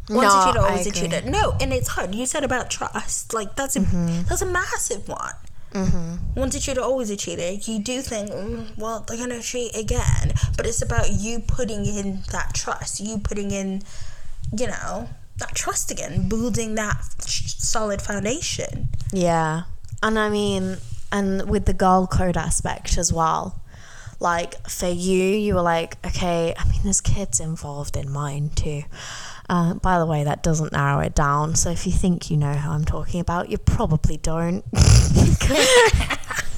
Once 0.08 0.32
No, 0.34 0.40
a 0.40 0.44
cheater, 0.46 0.60
always 0.60 0.86
a 0.86 0.90
cheater. 0.92 1.22
No, 1.30 1.54
and 1.60 1.72
it's 1.72 1.88
hard. 1.88 2.14
You 2.14 2.26
said 2.26 2.44
about 2.44 2.70
trust. 2.70 3.32
Like 3.32 3.56
that's 3.56 3.76
a 3.76 3.80
Mm-hmm. 3.80 4.22
that's 4.28 4.42
a 4.42 4.46
massive 4.46 5.08
one. 5.08 5.32
Mm-hmm. 5.72 6.38
Once 6.40 6.54
a 6.54 6.60
cheater, 6.60 6.80
always 6.80 7.10
a 7.10 7.16
cheater. 7.16 7.50
You 7.68 7.80
do 7.80 8.00
think, 8.00 8.30
mm, 8.30 8.76
well, 8.78 9.00
they're 9.08 9.16
gonna 9.16 9.40
cheat 9.42 9.74
again, 9.74 10.32
but 10.56 10.66
it's 10.66 10.82
about 10.82 11.10
you 11.10 11.40
putting 11.40 11.84
in 11.86 12.22
that 12.30 12.54
trust. 12.54 13.00
You 13.00 13.18
putting 13.18 13.50
in, 13.50 13.82
you 14.56 14.68
know, 14.68 15.08
that 15.38 15.54
trust 15.56 15.90
again, 15.90 16.28
building 16.28 16.76
that 16.76 17.02
solid 17.24 18.00
foundation. 18.00 18.88
Yeah. 19.12 19.62
And 20.02 20.16
I 20.18 20.28
mean, 20.28 20.76
and 21.14 21.48
with 21.48 21.64
the 21.64 21.72
girl 21.72 22.08
code 22.08 22.36
aspect 22.36 22.98
as 22.98 23.12
well. 23.12 23.62
Like 24.18 24.68
for 24.68 24.88
you, 24.88 25.22
you 25.22 25.54
were 25.54 25.62
like, 25.62 26.04
okay, 26.04 26.54
I 26.58 26.68
mean, 26.68 26.80
there's 26.82 27.00
kids 27.00 27.38
involved 27.38 27.96
in 27.96 28.10
mine 28.10 28.50
too. 28.54 28.82
Uh, 29.48 29.74
by 29.74 29.98
the 29.98 30.06
way, 30.06 30.24
that 30.24 30.42
doesn't 30.42 30.72
narrow 30.72 31.00
it 31.00 31.14
down. 31.14 31.54
So 31.54 31.70
if 31.70 31.86
you 31.86 31.92
think 31.92 32.30
you 32.30 32.36
know 32.36 32.54
who 32.54 32.70
I'm 32.70 32.84
talking 32.84 33.20
about, 33.20 33.48
you 33.48 33.58
probably 33.58 34.16
don't. 34.16 34.64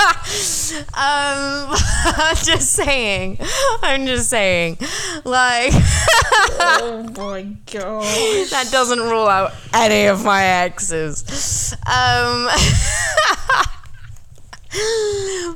um, 0.94 1.68
I'm 1.74 2.36
just 2.36 2.72
saying. 2.72 3.38
I'm 3.82 4.06
just 4.06 4.30
saying. 4.30 4.78
Like, 5.24 5.72
oh 5.74 7.06
my 7.16 7.42
god! 7.70 8.48
that 8.50 8.68
doesn't 8.70 9.00
rule 9.00 9.26
out 9.26 9.52
any 9.74 10.06
of 10.06 10.24
my 10.24 10.44
exes. 10.44 11.74
Um, 11.86 12.48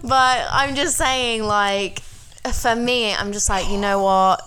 but 0.03 0.47
I'm 0.51 0.75
just 0.75 0.97
saying, 0.97 1.45
like, 1.45 2.01
for 2.53 2.75
me, 2.75 3.15
I'm 3.15 3.33
just 3.33 3.49
like, 3.49 3.69
you 3.71 3.79
know 3.79 4.03
what? 4.03 4.43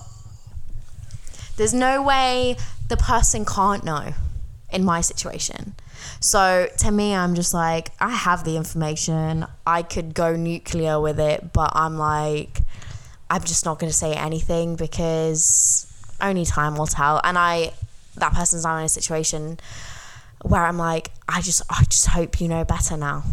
There's 1.55 1.73
no 1.73 2.03
way 2.03 2.55
the 2.89 2.97
person 2.97 3.45
can't 3.45 3.83
know 3.83 4.13
in 4.71 4.85
my 4.85 5.01
situation. 5.01 5.73
So 6.19 6.67
to 6.79 6.91
me, 6.91 7.13
I'm 7.13 7.35
just 7.35 7.53
like, 7.53 7.91
I 7.99 8.11
have 8.11 8.43
the 8.43 8.57
information. 8.57 9.45
I 9.65 9.83
could 9.83 10.13
go 10.13 10.35
nuclear 10.35 10.99
with 10.99 11.19
it, 11.19 11.53
but 11.53 11.71
I'm 11.73 11.97
like, 11.97 12.61
I'm 13.29 13.43
just 13.43 13.65
not 13.65 13.79
going 13.79 13.91
to 13.91 13.97
say 13.97 14.13
anything 14.13 14.75
because 14.75 15.91
only 16.21 16.45
time 16.45 16.75
will 16.75 16.87
tell. 16.87 17.21
And 17.23 17.37
I, 17.37 17.73
that 18.15 18.33
person's 18.33 18.63
now 18.63 18.77
in 18.77 18.85
a 18.85 18.89
situation 18.89 19.59
where 20.43 20.65
I'm 20.65 20.77
like, 20.77 21.11
I 21.27 21.41
just, 21.41 21.61
I 21.69 21.83
just 21.85 22.07
hope 22.07 22.39
you 22.39 22.47
know 22.47 22.63
better 22.63 22.97
now. 22.97 23.23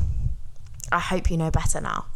I 0.91 0.99
hope 0.99 1.31
you 1.31 1.37
know 1.37 1.51
better 1.51 1.81
now. 1.81 2.07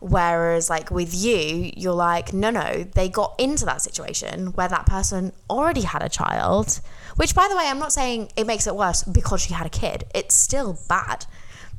Whereas, 0.00 0.70
like 0.70 0.90
with 0.90 1.14
you, 1.14 1.72
you're 1.76 1.92
like, 1.92 2.32
no, 2.32 2.50
no, 2.50 2.84
they 2.94 3.10
got 3.10 3.34
into 3.38 3.66
that 3.66 3.82
situation 3.82 4.48
where 4.52 4.68
that 4.68 4.86
person 4.86 5.32
already 5.48 5.82
had 5.82 6.02
a 6.02 6.08
child. 6.08 6.80
Which, 7.16 7.34
by 7.34 7.48
the 7.48 7.56
way, 7.56 7.64
I'm 7.66 7.78
not 7.78 7.92
saying 7.92 8.30
it 8.36 8.46
makes 8.46 8.66
it 8.66 8.74
worse 8.74 9.02
because 9.02 9.40
she 9.40 9.54
had 9.54 9.66
a 9.66 9.70
kid. 9.70 10.04
It's 10.14 10.34
still 10.34 10.78
bad. 10.88 11.26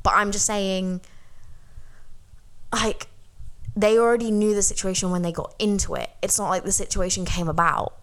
But 0.02 0.14
I'm 0.14 0.32
just 0.32 0.46
saying, 0.46 1.00
like, 2.72 3.06
they 3.76 3.98
already 3.98 4.30
knew 4.30 4.54
the 4.54 4.62
situation 4.62 5.10
when 5.10 5.22
they 5.22 5.32
got 5.32 5.54
into 5.58 5.94
it. 5.94 6.10
It's 6.22 6.38
not 6.38 6.48
like 6.48 6.64
the 6.64 6.72
situation 6.72 7.24
came 7.24 7.48
about. 7.48 7.94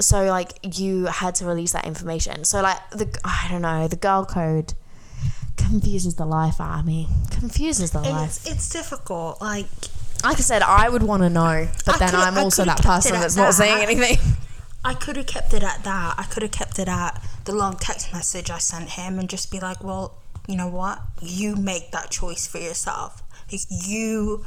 So, 0.00 0.24
like, 0.24 0.52
you 0.78 1.06
had 1.06 1.34
to 1.36 1.44
release 1.44 1.72
that 1.72 1.86
information. 1.86 2.44
So, 2.44 2.62
like, 2.62 2.78
the, 2.90 3.20
I 3.22 3.48
don't 3.50 3.62
know, 3.62 3.86
the 3.86 3.96
girl 3.96 4.24
code 4.24 4.74
confuses 5.56 6.14
the 6.14 6.24
life 6.24 6.60
out 6.60 6.80
of 6.80 6.86
me. 6.86 7.06
Confuses 7.30 7.90
the 7.90 8.00
life. 8.00 8.28
It's 8.28 8.50
it's 8.50 8.68
difficult. 8.70 9.40
Like 9.40 9.66
Like 10.24 10.36
I 10.36 10.40
said, 10.40 10.62
I 10.62 10.88
would 10.88 11.02
want 11.02 11.22
to 11.22 11.30
know, 11.30 11.68
but 11.86 12.00
I 12.00 12.10
then 12.10 12.14
I'm 12.14 12.38
also 12.38 12.64
that 12.64 12.82
person 12.82 13.12
that's 13.12 13.36
not 13.36 13.54
saying 13.54 13.82
anything. 13.82 14.18
I 14.84 14.94
could 14.94 15.16
have 15.16 15.26
kept 15.26 15.52
it 15.52 15.62
at 15.62 15.84
that. 15.84 16.14
I 16.16 16.24
could 16.24 16.42
have 16.42 16.52
kept 16.52 16.78
it 16.78 16.88
at 16.88 17.22
the 17.44 17.54
long 17.54 17.76
text 17.76 18.12
message 18.12 18.50
I 18.50 18.58
sent 18.58 18.90
him 18.90 19.18
and 19.18 19.28
just 19.28 19.50
be 19.50 19.60
like, 19.60 19.84
well, 19.84 20.18
you 20.48 20.56
know 20.56 20.68
what? 20.68 21.02
You 21.20 21.54
make 21.56 21.90
that 21.92 22.10
choice 22.10 22.46
for 22.46 22.58
yourself. 22.58 23.22
Like, 23.52 23.60
you 23.68 24.44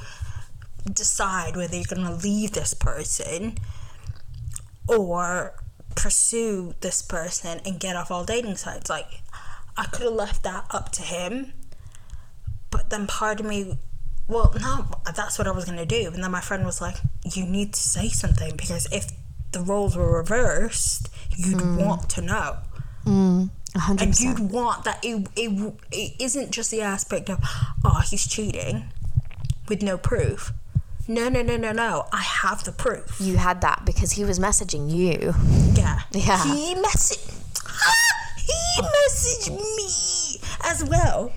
decide 0.92 1.56
whether 1.56 1.76
you're 1.76 1.86
going 1.88 2.06
to 2.06 2.14
leave 2.14 2.54
this 2.54 2.74
person 2.74 3.58
or 4.88 5.54
pursue 5.96 6.74
this 6.82 7.02
person 7.02 7.62
and 7.66 7.80
get 7.80 7.96
off 7.96 8.10
all 8.10 8.26
dating 8.26 8.56
sites. 8.56 8.90
Like, 8.90 9.22
I 9.78 9.86
could 9.86 10.04
have 10.04 10.14
left 10.14 10.44
that 10.44 10.66
up 10.72 10.92
to 10.94 11.02
him, 11.04 11.54
but 12.72 12.90
then 12.90 13.08
part 13.08 13.40
of 13.40 13.46
me 13.46 13.78
well, 14.26 14.54
no, 14.60 14.86
that's 15.14 15.38
what 15.38 15.48
I 15.48 15.52
was 15.52 15.66
gonna 15.66 15.86
do. 15.86 16.10
And 16.14 16.24
then 16.24 16.32
my 16.32 16.40
friend 16.40 16.66
was 16.66 16.80
like, 16.80 16.96
"You 17.30 17.46
need 17.46 17.74
to 17.74 17.82
say 17.82 18.08
something 18.08 18.56
because 18.56 18.88
if 18.92 19.12
the 19.54 19.62
roles 19.62 19.96
were 19.96 20.18
reversed, 20.18 21.10
you'd 21.36 21.58
mm. 21.58 21.86
want 21.86 22.10
to 22.10 22.22
know, 22.22 22.58
mm, 23.06 23.50
A 23.76 23.80
hundred 23.80 24.04
and 24.04 24.12
percent. 24.12 24.40
you'd 24.40 24.52
want 24.52 24.84
that. 24.84 25.00
It, 25.04 25.28
it 25.36 25.74
it 25.92 26.14
isn't 26.20 26.52
just 26.52 26.72
the 26.72 26.82
aspect 26.82 27.30
of, 27.30 27.40
oh, 27.86 28.02
he's 28.10 28.28
cheating, 28.28 28.92
with 29.70 29.82
no 29.82 29.98
proof. 29.98 30.52
No, 31.08 31.28
no, 31.28 31.42
no, 31.42 31.58
no, 31.58 31.72
no. 31.74 32.06
I 32.14 32.22
have 32.22 32.64
the 32.64 32.72
proof. 32.72 33.18
You 33.20 33.36
had 33.38 33.60
that 33.62 33.84
because 33.86 34.14
he 34.14 34.24
was 34.24 34.40
messaging 34.40 34.90
you. 34.90 35.34
Yeah. 35.74 36.00
Yeah. 36.12 36.42
He 36.44 36.76
messaged. 36.76 37.42
he 38.38 38.82
messaged 38.82 39.52
me 39.52 40.42
as 40.64 40.84
well. 40.84 41.34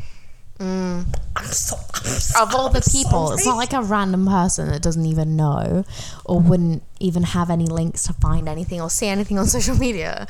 I'm 0.59 1.05
so. 1.47 1.77
I'm 1.95 2.03
so 2.05 2.43
Of 2.43 2.55
all 2.55 2.71
the 2.71 2.79
I'm 2.79 2.93
people, 2.93 3.33
it's 3.33 3.45
not 3.47 3.57
like 3.57 3.73
a 3.73 3.83
random 3.83 4.27
person 4.27 4.69
that 4.71 4.83
doesn't 4.83 5.05
even 5.07 5.37
know 5.37 5.85
or 6.25 6.41
wouldn't 6.41 6.83
even 7.01 7.23
have 7.25 7.51
any 7.51 7.67
links 7.67 8.05
to 8.05 8.13
find 8.15 8.49
anything 8.49 8.81
or 8.81 8.89
see 8.91 9.09
anything 9.09 9.39
on 9.39 9.47
social 9.59 9.77
media. 9.77 10.27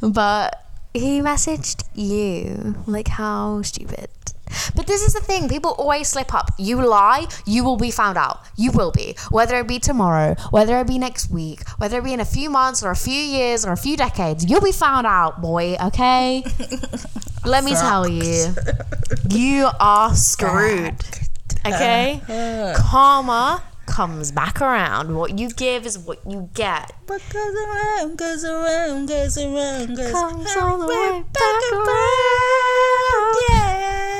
But 0.00 0.62
he 0.92 1.20
messaged 1.20 1.84
you. 1.94 2.76
Like, 2.86 3.08
how 3.08 3.62
stupid. 3.62 4.08
But 4.74 4.86
this 4.86 5.02
is 5.02 5.12
the 5.12 5.20
thing 5.20 5.48
people 5.48 5.72
always 5.72 6.08
slip 6.08 6.34
up. 6.34 6.50
You 6.58 6.84
lie, 6.86 7.26
you 7.46 7.64
will 7.64 7.76
be 7.76 7.90
found 7.90 8.18
out. 8.18 8.40
You 8.56 8.70
will 8.72 8.92
be. 8.92 9.16
Whether 9.30 9.58
it 9.58 9.68
be 9.68 9.78
tomorrow, 9.78 10.34
whether 10.50 10.78
it 10.78 10.86
be 10.86 10.98
next 10.98 11.30
week, 11.30 11.66
whether 11.78 11.98
it 11.98 12.04
be 12.04 12.12
in 12.12 12.20
a 12.20 12.24
few 12.24 12.50
months 12.50 12.82
or 12.82 12.90
a 12.90 12.96
few 12.96 13.12
years 13.12 13.64
or 13.64 13.72
a 13.72 13.76
few 13.76 13.96
decades, 13.96 14.44
you'll 14.48 14.60
be 14.60 14.72
found 14.72 15.06
out, 15.06 15.40
boy, 15.40 15.76
okay? 15.82 16.44
Let 17.44 17.64
me 17.64 17.72
tell 17.72 18.08
you, 18.08 18.54
you 19.30 19.68
are 19.80 20.14
screwed. 20.14 21.02
Okay? 21.66 22.20
Uh-huh. 22.28 22.74
Karma 22.76 23.62
comes 23.86 24.32
back 24.32 24.60
around. 24.60 25.14
What 25.14 25.38
you 25.38 25.50
give 25.50 25.86
is 25.86 25.98
what 25.98 26.18
you 26.28 26.48
get. 26.54 26.92
What 27.06 27.22
goes 27.32 27.54
around, 27.54 28.16
goes 28.16 28.44
around, 28.44 29.08
goes 29.08 29.36
around, 29.38 29.96
goes 29.96 30.12
Comes 30.12 30.56
all 30.56 30.78
the 30.78 30.86
way 30.86 31.24
back 31.32 31.72
around. 31.72 33.36
Yeah. 33.48 34.11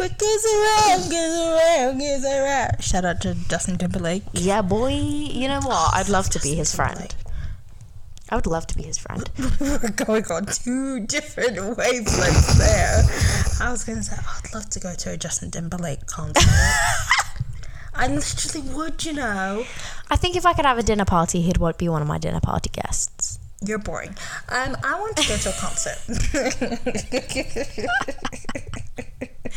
What 0.00 0.16
goes 0.16 0.46
around, 0.46 1.10
goes 1.10 1.36
around, 1.36 1.98
goes 1.98 2.24
around. 2.24 2.82
Shout 2.82 3.04
out 3.04 3.20
to 3.20 3.34
Justin 3.50 3.76
Timberlake. 3.76 4.22
Yeah, 4.32 4.62
boy. 4.62 4.94
You 4.94 5.46
know 5.46 5.60
what? 5.60 5.94
I'd 5.94 6.08
love 6.08 6.30
to 6.30 6.40
be 6.40 6.54
his 6.54 6.74
friend. 6.74 7.14
I 8.30 8.36
would 8.36 8.46
love 8.46 8.66
to 8.68 8.76
be 8.78 8.82
his 8.82 8.96
friend. 8.96 9.28
We're 9.60 9.90
going 9.90 10.24
on 10.30 10.46
two 10.46 11.00
different 11.00 11.58
wavelengths 11.58 12.56
there. 12.56 13.02
I 13.60 13.70
was 13.70 13.84
gonna 13.84 14.02
say 14.02 14.16
I'd 14.16 14.54
love 14.54 14.70
to 14.70 14.80
go 14.80 14.94
to 14.94 15.10
a 15.10 15.16
Justin 15.18 15.50
Timberlake 15.50 16.06
concert. 16.06 16.48
I 17.94 18.06
literally 18.08 18.66
would, 18.74 19.04
you 19.04 19.12
know. 19.12 19.66
I 20.10 20.16
think 20.16 20.34
if 20.34 20.46
I 20.46 20.54
could 20.54 20.64
have 20.64 20.78
a 20.78 20.82
dinner 20.82 21.04
party, 21.04 21.42
he'd 21.42 21.58
be 21.76 21.90
one 21.90 22.00
of 22.00 22.08
my 22.08 22.16
dinner 22.16 22.40
party 22.40 22.70
guests. 22.72 23.38
You're 23.62 23.78
boring. 23.78 24.16
Um, 24.48 24.78
I 24.82 24.98
want 24.98 25.18
to 25.18 25.28
go 25.28 25.36
to 25.36 25.50
a 25.50 25.52
concert. 25.52 25.98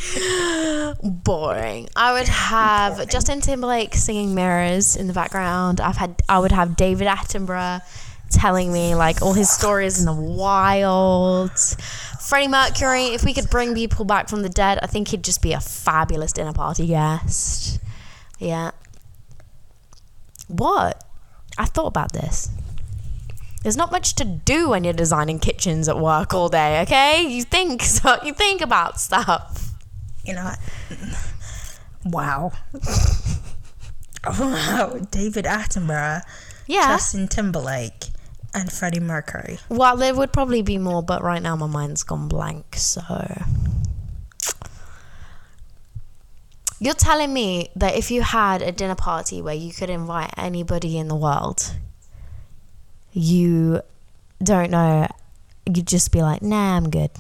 Boring. 1.04 1.90
I 1.96 2.14
would 2.14 2.28
have 2.28 3.08
Justin 3.10 3.42
Timberlake 3.42 3.96
singing 3.96 4.36
"Mirrors" 4.36 4.96
in 4.96 5.08
the 5.08 5.14
background. 5.14 5.80
I've 5.80 5.98
had. 5.98 6.22
I 6.28 6.40
would 6.40 6.52
have 6.52 6.76
David 6.76 7.08
Attenborough 7.08 7.82
telling 8.30 8.74
me 8.74 8.96
like 8.96 9.22
all 9.22 9.34
his 9.34 9.50
stories 9.50 10.00
in 10.00 10.06
the 10.06 10.14
wild. 10.14 11.52
Freddie 12.20 12.48
Mercury. 12.48 13.08
If 13.08 13.24
we 13.24 13.34
could 13.34 13.50
bring 13.50 13.76
people 13.76 14.06
back 14.06 14.30
from 14.30 14.42
the 14.42 14.50
dead, 14.50 14.80
I 14.82 14.88
think 14.88 15.10
he'd 15.10 15.24
just 15.24 15.42
be 15.42 15.54
a 15.54 15.60
fabulous 15.60 16.34
dinner 16.34 16.54
party 16.54 16.88
guest. 16.88 17.80
Yeah. 18.40 18.72
What? 20.48 21.04
I 21.58 21.66
thought 21.66 21.88
about 21.88 22.14
this. 22.14 22.50
There's 23.62 23.78
not 23.78 23.92
much 23.92 24.16
to 24.16 24.26
do 24.26 24.70
when 24.70 24.84
you're 24.84 24.94
designing 24.94 25.40
kitchens 25.40 25.88
at 25.88 25.98
work 25.98 26.34
all 26.34 26.50
day, 26.50 26.82
okay? 26.82 27.24
You 27.26 27.44
think 27.44 27.82
so 27.82 28.18
you 28.24 28.34
think 28.34 28.62
about 28.62 29.00
stuff. 29.00 29.73
You 30.24 30.34
know. 30.34 30.52
Wow. 32.06 32.52
wow. 34.40 35.00
David 35.12 35.46
Attenborough, 35.46 36.22
Yeah. 36.68 36.88
Justin 36.88 37.28
Timberlake, 37.28 38.08
and 38.54 38.72
Freddie 38.72 39.00
Mercury. 39.00 39.60
Well, 39.70 39.98
there 39.98 40.14
would 40.14 40.34
probably 40.34 40.62
be 40.62 40.78
more, 40.78 41.02
but 41.02 41.24
right 41.24 41.42
now 41.42 41.56
my 41.56 41.68
mind's 41.68 42.04
gone 42.04 42.28
blank, 42.28 42.76
so 42.76 43.02
You're 46.84 46.94
telling 46.94 47.34
me 47.34 47.70
that 47.78 47.96
if 47.96 48.12
you 48.12 48.22
had 48.24 48.62
a 48.62 48.74
dinner 48.74 48.96
party 48.96 49.42
where 49.42 49.56
you 49.56 49.72
could 49.72 49.90
invite 49.90 50.34
anybody 50.36 50.98
in 50.98 51.08
the 51.08 51.16
world, 51.16 51.74
you 53.14 53.82
don't 54.44 54.70
know, 54.70 55.08
you'd 55.66 55.88
just 55.88 56.12
be 56.12 56.22
like, 56.22 56.42
nah, 56.42 56.76
I'm 56.76 56.90
good. 56.90 57.12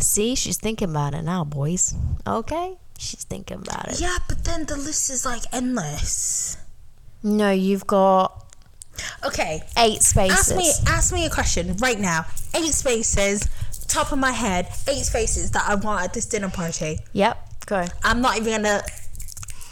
See, 0.00 0.34
she's 0.34 0.56
thinking 0.58 0.90
about 0.90 1.14
it 1.14 1.22
now, 1.22 1.44
boys. 1.44 1.94
Okay? 2.26 2.76
She's 2.98 3.24
thinking 3.24 3.58
about 3.58 3.88
it. 3.88 4.00
Yeah, 4.00 4.16
but 4.28 4.44
then 4.44 4.66
the 4.66 4.76
list 4.76 5.10
is 5.10 5.24
like 5.24 5.42
endless. 5.52 6.56
No, 7.22 7.50
you've 7.50 7.86
got 7.86 8.46
Okay, 9.24 9.62
eight 9.78 10.02
spaces. 10.02 10.50
ask 10.52 10.56
me 10.56 10.70
ask 10.86 11.12
me 11.14 11.24
a 11.24 11.30
question 11.30 11.74
right 11.78 11.98
now. 11.98 12.26
Eight 12.54 12.72
spaces, 12.74 13.48
top 13.88 14.12
of 14.12 14.18
my 14.18 14.30
head, 14.32 14.66
eight 14.88 15.04
spaces 15.04 15.50
that 15.52 15.64
I 15.66 15.74
want 15.76 16.04
at 16.04 16.12
this 16.12 16.26
dinner 16.26 16.50
party. 16.50 16.98
Yep, 17.14 17.64
go. 17.66 17.86
I'm 18.04 18.20
not 18.20 18.36
even 18.36 18.62
gonna 18.62 18.82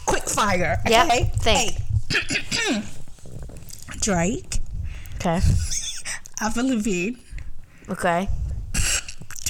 quick 0.07 0.23
fire. 0.23 0.81
Yep, 0.87 1.05
Okay, 1.07 1.31
think. 1.37 1.77
Eight. 2.71 2.83
Drake, 4.01 4.59
Okay. 5.17 5.39
Avril 6.41 6.69
Lavigne, 6.69 7.17
Okay. 7.89 8.29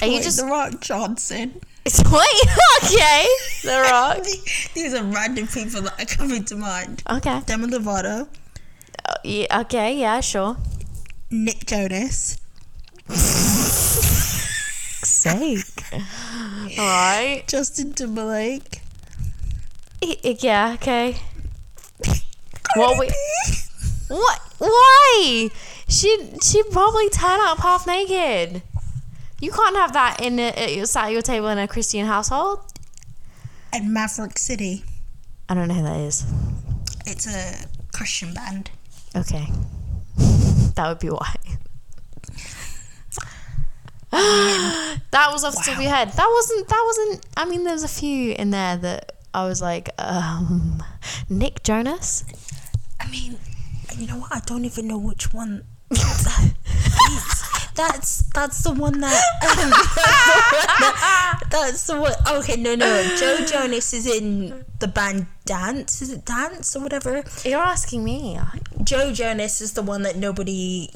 Are 0.02 0.06
you 0.06 0.22
just 0.22 0.38
The 0.38 0.46
Rock 0.46 0.80
Johnson. 0.80 1.60
wait? 1.86 2.46
Okay, 2.84 3.26
The 3.62 3.80
Rock. 3.90 4.24
These 4.74 4.94
are 4.94 5.02
random 5.04 5.46
people 5.46 5.82
that 5.82 6.00
are 6.00 6.06
coming 6.06 6.44
to 6.46 6.56
mind. 6.56 7.02
Okay. 7.10 7.40
Demi 7.46 7.66
Lovato, 7.68 8.28
Uh, 9.06 9.14
yeah, 9.24 9.60
okay. 9.60 9.96
Yeah. 9.98 10.20
Sure. 10.20 10.56
Nick 11.30 11.66
Jonas, 11.66 12.38
Sake. 15.02 15.84
All 15.92 16.00
right. 16.78 17.44
Justin 17.46 17.92
Timberlake. 17.92 18.80
Yeah. 20.02 20.72
Okay. 20.74 21.16
What 22.76 22.98
we? 22.98 23.10
What? 24.08 24.40
Why? 24.58 25.48
She 25.88 26.30
she'd 26.42 26.70
probably 26.70 27.08
turn 27.10 27.38
up 27.42 27.58
half 27.58 27.86
naked. 27.86 28.62
You 29.40 29.50
can't 29.50 29.76
have 29.76 29.92
that 29.94 30.18
in 30.20 30.38
a, 30.38 30.84
sat 30.84 31.06
at 31.06 31.12
your 31.12 31.22
table 31.22 31.48
in 31.48 31.58
a 31.58 31.66
Christian 31.66 32.06
household. 32.06 32.60
and 33.72 33.92
Maverick 33.92 34.38
City. 34.38 34.84
I 35.48 35.54
don't 35.54 35.68
know 35.68 35.74
who 35.74 35.82
that 35.82 35.96
is. 36.00 36.24
It's 37.06 37.26
a 37.26 37.66
Christian 37.92 38.34
band. 38.34 38.70
Okay. 39.16 39.46
That 40.76 40.88
would 40.88 41.00
be 41.00 41.08
why. 41.08 41.34
that 44.12 45.28
was 45.32 45.44
off 45.44 45.54
the 45.54 45.62
top 45.66 45.76
of 45.76 45.82
your 45.82 45.90
head. 45.92 46.10
That 46.12 46.28
wasn't. 46.32 46.68
That 46.68 46.82
wasn't. 46.86 47.26
I 47.36 47.44
mean, 47.44 47.64
there's 47.64 47.82
a 47.82 47.88
few 47.88 48.32
in 48.32 48.50
there 48.50 48.76
that 48.78 49.12
I 49.34 49.44
was 49.46 49.60
like, 49.60 49.90
um, 49.98 50.82
Nick 51.28 51.64
Jonas. 51.64 52.24
I 52.98 53.10
mean, 53.10 53.36
you 53.98 54.06
know 54.06 54.16
what? 54.18 54.32
I 54.32 54.40
don't 54.46 54.64
even 54.64 54.86
know 54.88 54.98
which 54.98 55.34
one 55.34 55.64
that 55.90 56.52
is. 57.10 57.44
That's 57.74 58.22
that's 58.34 58.62
the 58.62 58.72
one 58.72 59.00
that. 59.00 59.22
Um, 59.42 59.70
that's 61.50 61.86
the 61.86 62.00
one. 62.00 62.12
Okay, 62.38 62.56
no, 62.56 62.74
no. 62.74 63.16
Joe 63.16 63.44
Jonas 63.46 63.92
is 63.94 64.06
in 64.06 64.64
the 64.80 64.88
band 64.88 65.26
DNCE. 65.46 66.02
Is 66.02 66.12
it 66.12 66.24
Dance 66.24 66.74
or 66.76 66.82
whatever? 66.82 67.22
You're 67.44 67.60
asking 67.60 68.04
me. 68.04 68.38
Joe 68.82 69.12
Jonas 69.12 69.60
is 69.60 69.72
the 69.74 69.82
one 69.82 70.02
that 70.02 70.16
nobody. 70.16 70.90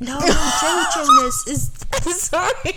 No, 0.00 0.18
Joe 0.60 0.84
Jonas 0.94 1.46
is. 1.46 1.70
Sorry. 2.16 2.76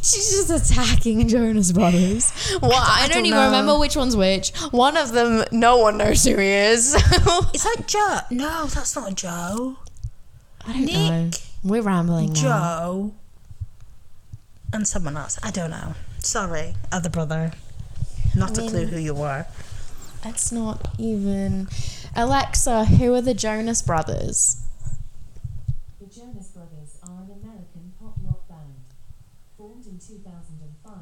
She's 0.00 0.30
just 0.48 0.70
attacking 0.70 1.28
Jonas 1.28 1.72
Brothers. 1.72 2.32
Well, 2.62 2.72
I, 2.72 3.08
don't, 3.08 3.16
don't 3.16 3.26
even 3.26 3.38
know. 3.38 3.46
remember 3.46 3.78
which 3.78 3.96
one's 3.96 4.16
which. 4.16 4.56
One 4.70 4.96
of 4.96 5.12
them, 5.12 5.44
no 5.50 5.78
one 5.78 5.98
knows 5.98 6.24
who 6.24 6.36
he 6.36 6.46
is. 6.46 6.94
Is 6.94 7.64
that 7.64 7.82
Joe? 7.86 8.18
No, 8.30 8.66
that's 8.66 8.94
not 8.94 9.16
Joe. 9.16 9.76
I 10.66 10.72
don't 10.72 10.86
know. 10.86 11.30
Nick. 11.68 11.84
We're 11.84 11.88
rambling 11.88 12.32
now. 12.32 12.40
Joe. 12.40 13.14
And 14.72 14.86
someone 14.86 15.16
else. 15.16 15.38
I 15.42 15.50
don't 15.50 15.70
know. 15.70 15.94
Sorry, 16.18 16.74
other 16.90 17.08
brother. 17.08 17.52
Not 18.34 18.56
a 18.58 18.62
clue 18.62 18.86
who 18.86 18.98
you 18.98 19.20
are. 19.22 19.46
That's 20.22 20.50
not 20.50 20.94
even. 20.98 21.68
Alexa, 22.16 22.86
who 22.86 23.14
are 23.14 23.20
the 23.20 23.34
Jonas 23.34 23.82
Brothers? 23.82 24.62
The 26.00 26.06
Jonas 26.06 26.48
Brothers 26.48 26.98
are 27.02 27.22
an 27.22 27.30
American 27.42 27.92
pop 28.00 28.16
rock 28.24 28.48
band. 28.48 28.74
Formed 29.56 29.86
in 29.86 29.98
2005, 29.98 30.94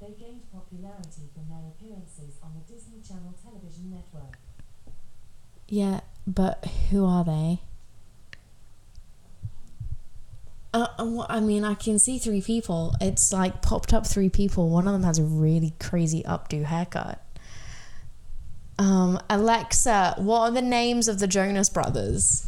they 0.00 0.14
gained 0.18 0.42
popularity 0.52 1.28
from 1.34 1.48
their 1.48 1.66
appearances 1.68 2.38
on 2.42 2.52
the 2.54 2.72
Disney 2.72 3.00
Channel 3.06 3.34
television 3.42 3.90
network. 3.90 4.38
Yeah, 5.68 6.00
but 6.26 6.64
who 6.90 7.04
are 7.04 7.24
they? 7.24 7.60
Uh, 10.72 10.86
uh, 10.98 11.04
wha- 11.04 11.26
I 11.28 11.40
mean, 11.40 11.64
I 11.64 11.74
can 11.74 11.98
see 11.98 12.18
three 12.18 12.40
people. 12.40 12.94
It's 13.00 13.32
like 13.32 13.60
popped 13.60 13.92
up 13.92 14.06
three 14.06 14.28
people. 14.28 14.68
One 14.70 14.86
of 14.86 14.92
them 14.92 15.02
has 15.02 15.18
a 15.18 15.24
really 15.24 15.74
crazy 15.80 16.22
updo 16.22 16.64
haircut. 16.64 17.20
Um, 18.78 19.20
Alexa, 19.28 20.14
what 20.18 20.40
are 20.40 20.50
the 20.52 20.62
names 20.62 21.08
of 21.08 21.18
the 21.18 21.26
Jonas 21.26 21.68
Brothers? 21.68 22.46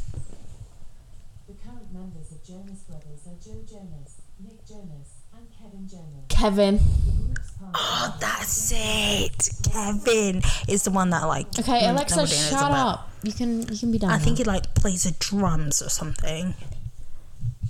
The 1.47 1.55
current 1.55 1.93
members 1.93 2.31
of 2.33 2.43
Jonas 2.45 2.79
Brothers 2.89 3.27
are 3.27 3.35
Joe 3.45 3.61
Jonas, 3.69 4.15
Nick 4.43 4.67
Jonas, 4.67 5.11
and 5.37 5.47
Kevin 5.61 5.89
Jonas. 5.89 6.25
Kevin. 6.29 6.77
The 6.77 7.13
group's 7.35 7.51
part 7.53 7.73
Oh, 7.75 8.17
that's 8.21 8.73
it. 8.75 9.51
Kevin 9.71 10.43
is 10.69 10.85
the 10.85 10.91
one 10.91 11.11
that 11.11 11.25
like. 11.27 11.47
Okay, 11.59 11.87
Alexa, 11.89 12.27
shut 12.29 12.71
up. 12.71 13.11
You 13.25 13.33
can 13.33 13.63
you 13.71 13.79
can 13.79 13.93
be 13.93 13.99
done. 13.99 14.11
I 14.11 14.19
think 14.19 14.39
he 14.39 14.45
like 14.45 14.75
plays 14.75 15.03
the 15.05 15.15
drums 15.19 15.83
or 15.83 15.89
something. 15.91 16.55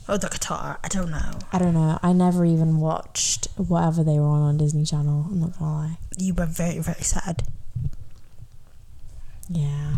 Or 0.09 0.19
the 0.19 0.29
guitar. 0.29 0.79
I 0.83 0.89
don't 0.89 1.11
know. 1.11 1.39
I 1.53 1.59
don't 1.59 1.75
know. 1.75 1.99
I 2.03 2.13
never 2.13 2.45
even 2.45 2.81
watched 2.81 3.47
whatever 3.57 4.03
they 4.03 4.19
were 4.19 4.27
on 4.27 4.43
on 4.43 4.57
Disney 4.57 4.85
Channel. 4.85 5.27
I'm 5.31 5.41
not 5.41 5.59
gonna 5.59 5.73
lie. 5.73 5.99
You 6.19 6.35
were 6.35 6.47
very, 6.47 6.79
very 6.81 7.03
sad. 7.03 7.45
Yeah, 9.49 9.97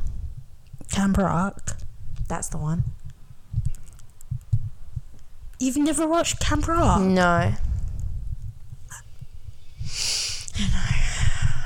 Camp 0.90 1.16
Rock. 1.16 1.76
that's 2.28 2.48
the 2.48 2.58
one. 2.58 2.82
You've 5.60 5.76
never 5.76 6.06
watched 6.06 6.40
Camp 6.40 6.66
Rock? 6.68 7.00
no. 7.00 7.22
I 10.56 10.68
know. 10.68 10.90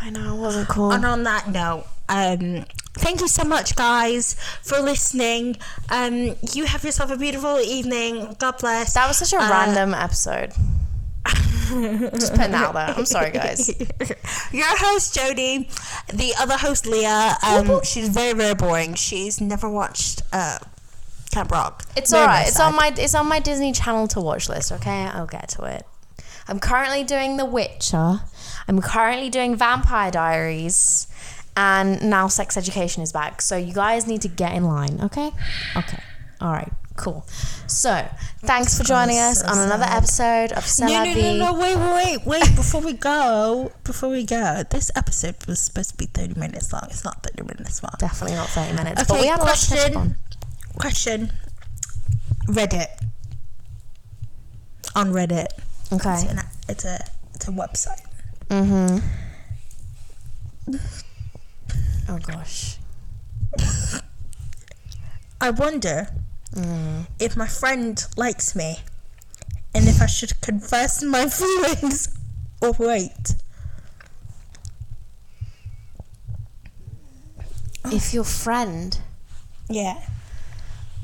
I 0.01 0.11
know 0.11 0.35
it 0.35 0.39
wasn't 0.39 0.69
cool. 0.69 0.93
And 0.93 1.05
on 1.05 1.25
that 1.25 1.49
note, 1.49 1.85
um, 2.09 2.65
thank 2.99 3.21
you 3.21 3.29
so 3.29 3.45
much, 3.45 3.75
guys, 3.77 4.35
for 4.63 4.79
listening. 4.81 5.57
Um, 5.91 6.37
you 6.53 6.65
have 6.67 6.85
yourself 6.85 7.11
a 7.11 7.17
beautiful 7.17 7.59
evening. 7.61 8.35
God 8.39 8.59
bless. 8.59 8.95
That 8.95 9.09
was 9.09 9.17
such 9.19 9.33
a 9.33 9.37
Uh, 9.43 9.49
random 9.51 9.95
episode. 9.95 10.53
Just 11.27 12.33
putting 12.35 12.53
that 12.53 12.55
out 12.55 12.75
there. 12.75 12.95
I'm 12.97 13.05
sorry, 13.05 13.31
guys. 13.31 13.69
Your 14.53 14.67
host 14.79 15.15
Jodie, 15.15 15.69
the 16.09 16.33
other 16.39 16.57
host 16.57 16.87
Leah. 16.87 17.37
Um, 17.47 17.81
she's 17.85 18.09
very 18.09 18.33
very 18.33 18.55
boring. 18.55 18.95
She's 18.95 19.39
never 19.41 19.69
watched 19.69 20.23
uh, 20.33 20.59
Camp 21.31 21.51
Rock. 21.53 21.85
It's 21.95 22.11
Very, 22.11 22.23
all 22.23 22.29
very. 22.29 22.49
It's 22.49 22.59
on 22.61 22.75
my 22.75 22.95
it's 22.97 23.15
on 23.15 23.27
my 23.29 23.39
Disney 23.41 23.73
Channel 23.73 24.09
to 24.09 24.21
watch 24.21 24.49
list. 24.49 24.73
Okay, 24.73 24.91
I'll 25.13 25.27
get 25.27 25.51
to 25.51 25.65
it. 25.65 25.85
I'm 26.51 26.59
currently 26.59 27.05
doing 27.05 27.37
The 27.37 27.45
Witcher. 27.45 28.21
I'm 28.67 28.81
currently 28.81 29.29
doing 29.29 29.55
Vampire 29.55 30.11
Diaries. 30.11 31.08
And 31.59 32.09
now 32.09 32.29
Sex 32.29 32.57
Education 32.57 33.03
is 33.03 33.11
back. 33.13 33.43
So 33.43 33.57
you 33.57 33.75
guys 33.75 34.07
need 34.07 34.23
to 34.23 34.29
get 34.29 34.53
in 34.55 34.63
line, 34.63 35.01
okay? 35.03 35.33
Okay. 35.77 36.01
All 36.41 36.53
right. 36.53 36.73
Cool. 36.95 37.27
So, 37.67 38.07
thanks 38.43 38.79
for 38.79 38.85
joining 38.85 39.19
us 39.19 39.43
on 39.43 39.59
another 39.59 39.87
episode 39.89 40.53
of 40.53 40.65
C'est 40.65 40.87
No, 40.87 41.03
no, 41.03 41.15
no, 41.15 41.37
no, 41.37 41.59
wait, 41.59 41.77
wait, 41.77 41.95
wait, 41.95 42.27
wait. 42.27 42.57
Before 42.57 42.81
we 42.81 42.93
go, 42.93 43.73
before 43.83 44.09
we 44.09 44.25
go, 44.25 44.63
this 44.71 44.91
episode 44.95 45.35
was 45.49 45.59
supposed 45.59 45.91
to 45.91 45.97
be 45.97 46.07
30 46.07 46.39
minutes 46.39 46.73
long. 46.73 46.83
It's 46.91 47.05
not 47.05 47.25
30 47.25 47.43
minutes 47.43 47.83
long. 47.83 47.93
Definitely 47.99 48.37
not 48.37 48.49
30 48.51 48.77
minutes. 48.77 49.03
Okay, 49.03 49.09
but 49.09 49.21
we 49.21 49.27
had 49.27 49.41
a 49.41 49.45
lot 49.45 49.57
to 49.57 49.69
touch 49.69 49.93
question. 49.93 50.17
Question 50.77 51.33
Reddit. 52.47 52.89
On 54.95 55.13
Reddit. 55.13 55.49
It's, 55.91 55.93
Okay. 55.93 56.29
an, 56.29 56.41
it's, 56.69 56.85
a, 56.85 56.99
it's 57.35 57.49
a 57.49 57.53
website. 57.53 58.03
Mm-hmm. 58.49 58.99
Oh, 62.09 62.19
gosh. 62.19 62.77
I 65.41 65.51
wonder 65.51 66.09
Mm. 66.55 67.07
if 67.21 67.37
my 67.37 67.47
friend 67.47 68.03
likes 68.17 68.57
me 68.57 68.79
and 69.75 69.87
if 69.87 70.01
I 70.01 70.07
should 70.07 70.41
confess 70.41 71.03
my 71.03 71.27
feelings 71.29 72.09
or 72.63 72.73
wait. 72.79 73.35
If 77.87 78.13
your 78.15 78.25
friend... 78.25 78.99
Yeah. 79.69 80.01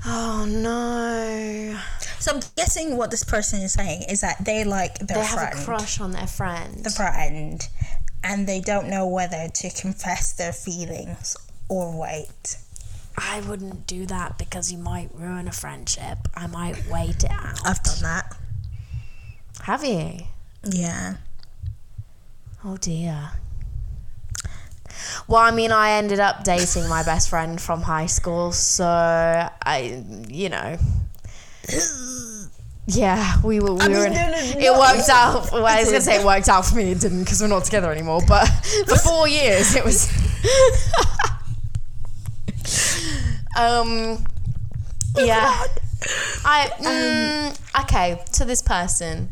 Oh, 0.06 0.46
no. 0.48 1.78
So 2.18 2.32
I'm 2.34 2.40
guessing 2.56 2.96
what 2.96 3.10
this 3.10 3.22
person 3.24 3.60
is 3.60 3.74
saying 3.74 4.04
is 4.08 4.22
that 4.22 4.42
they 4.44 4.64
like 4.64 4.98
their 4.98 5.18
They 5.18 5.26
friend. 5.26 5.50
have 5.54 5.58
a 5.60 5.64
crush 5.64 6.00
on 6.00 6.12
their 6.12 6.26
friend. 6.26 6.82
the 6.84 6.90
friend 6.90 7.68
and 8.24 8.48
they 8.48 8.60
don't 8.60 8.88
know 8.88 9.06
whether 9.06 9.48
to 9.48 9.70
confess 9.70 10.32
their 10.32 10.52
feelings 10.52 11.36
or 11.68 11.96
wait. 11.96 12.56
I 13.16 13.42
wouldn't 13.42 13.86
do 13.86 14.06
that 14.06 14.38
because 14.38 14.72
you 14.72 14.78
might 14.78 15.10
ruin 15.14 15.46
a 15.46 15.52
friendship. 15.52 16.18
I 16.34 16.46
might 16.48 16.88
wait 16.90 17.22
it 17.22 17.30
out. 17.30 17.60
I've 17.64 17.82
done 17.82 18.02
that. 18.02 18.36
Have 19.62 19.84
you? 19.84 20.20
Yeah. 20.64 21.16
Oh 22.64 22.78
dear. 22.78 23.32
Well, 25.28 25.40
I 25.40 25.50
mean, 25.50 25.70
I 25.70 25.92
ended 25.92 26.18
up 26.18 26.44
dating 26.44 26.88
my 26.88 27.02
best 27.04 27.28
friend 27.28 27.60
from 27.60 27.82
high 27.82 28.06
school, 28.06 28.52
so 28.52 28.86
I, 28.86 30.02
you 30.28 30.48
know, 30.48 30.78
yeah, 32.86 33.40
we 33.42 33.60
were. 33.60 33.74
We 33.74 33.88
mean, 33.88 33.90
were. 33.92 34.08
no, 34.08 34.30
no, 34.30 34.38
it 34.38 34.60
no. 34.60 34.78
worked 34.78 35.08
out. 35.08 35.50
Well, 35.52 35.66
I 35.66 35.80
was 35.80 35.90
gonna 35.90 36.00
say 36.00 36.20
it 36.20 36.24
worked 36.24 36.48
out 36.48 36.66
for 36.66 36.76
me. 36.76 36.92
It 36.92 37.00
didn't 37.00 37.20
because 37.24 37.40
we're 37.40 37.48
not 37.48 37.64
together 37.64 37.90
anymore. 37.90 38.20
But 38.26 38.46
for 38.86 38.96
four 38.96 39.28
years, 39.28 39.74
it 39.74 39.84
was. 39.84 40.10
um. 43.56 44.24
Yeah. 45.16 45.64
I 46.44 46.70
mm, 46.78 47.82
okay 47.82 48.22
to 48.32 48.44
this 48.44 48.60
person. 48.60 49.30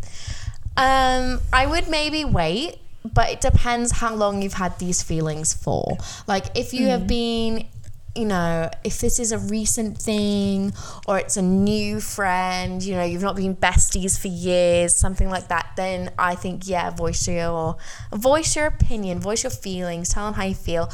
Um, 0.76 1.40
I 1.52 1.66
would 1.66 1.88
maybe 1.88 2.24
wait, 2.24 2.78
but 3.04 3.30
it 3.30 3.40
depends 3.40 3.92
how 3.92 4.14
long 4.14 4.42
you've 4.42 4.54
had 4.54 4.78
these 4.78 5.02
feelings 5.02 5.52
for. 5.52 5.98
Like 6.26 6.46
if 6.54 6.72
you 6.72 6.86
have 6.88 7.06
been, 7.06 7.66
you 8.14 8.26
know, 8.26 8.68
if 8.84 9.00
this 9.00 9.18
is 9.18 9.32
a 9.32 9.38
recent 9.38 9.96
thing 9.96 10.74
or 11.06 11.18
it's 11.18 11.36
a 11.36 11.42
new 11.42 11.98
friend, 11.98 12.82
you 12.82 12.94
know, 12.94 13.04
you've 13.04 13.22
not 13.22 13.36
been 13.36 13.56
besties 13.56 14.20
for 14.20 14.28
years, 14.28 14.94
something 14.94 15.30
like 15.30 15.48
that, 15.48 15.72
then 15.76 16.10
I 16.18 16.34
think 16.34 16.68
yeah, 16.68 16.90
voice 16.90 17.26
your 17.26 17.76
voice 18.12 18.54
your 18.54 18.66
opinion, 18.66 19.18
voice 19.18 19.44
your 19.44 19.50
feelings, 19.50 20.10
tell 20.10 20.26
them 20.26 20.34
how 20.34 20.44
you 20.44 20.54
feel. 20.54 20.90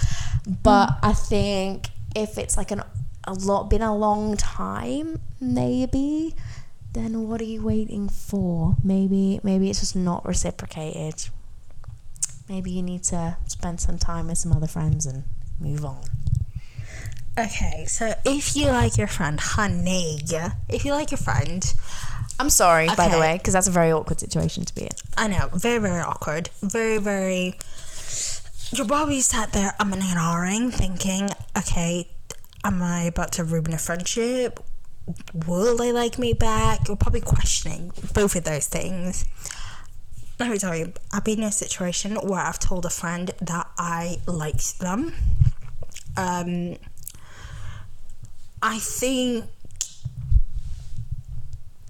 But 0.63 0.91
I 1.03 1.13
think 1.13 1.89
if 2.15 2.39
it's 2.39 2.57
like 2.57 2.71
an 2.71 2.83
a 3.25 3.35
lot 3.35 3.69
been 3.69 3.83
a 3.83 3.97
long 3.97 4.37
time, 4.37 5.21
maybe 5.41 6.35
then 6.93 7.29
what 7.29 7.41
are 7.41 7.45
you 7.45 7.63
waiting 7.63 8.09
for? 8.09 8.77
Maybe 8.85 9.41
maybe 9.43 9.71
it's 9.71 9.81
just 9.81 9.97
not 9.97 10.25
reciprocated. 10.25 11.29
Maybe 12.49 12.71
you 12.71 12.83
need 12.83 13.03
to 13.05 13.37
spend 13.47 13.81
some 13.81 13.99
time 13.99 14.29
with 14.29 14.39
some 14.39 14.53
other 14.53 14.69
friends 14.69 15.05
and 15.05 15.25
move 15.61 15.85
on. 15.85 16.01
Okay, 17.39 17.85
so 17.87 18.15
if 18.25 18.57
you 18.57 18.67
like 18.67 18.99
your 18.99 19.07
friend, 19.07 19.39
honey, 19.39 20.19
if 20.69 20.85
you 20.85 20.91
like 20.91 21.13
your 21.13 21.19
friend, 21.19 21.73
I'm 22.41 22.51
sorry, 22.51 22.89
by 22.97 23.07
the 23.09 23.19
way, 23.19 23.39
because 23.39 23.55
that's 23.55 23.69
a 23.69 23.71
very 23.71 23.93
awkward 23.93 24.19
situation 24.19 24.65
to 24.65 24.75
be 24.75 24.83
in. 24.83 24.89
I 25.17 25.29
know, 25.29 25.49
very, 25.55 25.79
very 25.79 26.01
awkward. 26.01 26.51
Very, 26.63 26.99
very. 26.99 27.57
You're 28.73 28.87
probably 28.87 29.21
sat 29.21 29.53
there, 29.53 29.73
I'm 29.79 29.93
an 29.93 30.01
ignoring, 30.01 30.73
thinking, 30.73 31.29
okay, 31.57 32.09
am 32.65 32.83
I 32.83 33.03
about 33.03 33.31
to 33.33 33.45
ruin 33.45 33.73
a 33.73 33.79
friendship? 33.79 34.59
Will 35.47 35.77
they 35.77 35.93
like 35.93 36.19
me 36.19 36.33
back? 36.33 36.89
You're 36.89 36.97
probably 36.97 37.21
questioning 37.21 37.93
both 38.15 38.35
of 38.35 38.43
those 38.43 38.67
things. 38.67 39.25
Let 40.41 40.51
me 40.51 40.59
tell 40.59 40.75
you, 40.75 40.93
I've 41.13 41.23
been 41.23 41.39
in 41.39 41.45
a 41.45 41.53
situation 41.53 42.17
where 42.17 42.41
I've 42.41 42.59
told 42.59 42.85
a 42.85 42.91
friend 42.91 43.31
that 43.41 43.69
I 43.79 44.17
liked 44.27 44.81
them. 44.81 45.15
Um, 46.17 46.79
I 48.63 48.79
think 48.79 49.45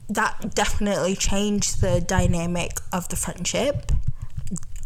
that 0.09 0.55
definitely 0.55 1.15
changed 1.15 1.81
the 1.81 2.01
dynamic 2.01 2.73
of 2.93 3.09
the 3.09 3.17
friendship. 3.17 3.93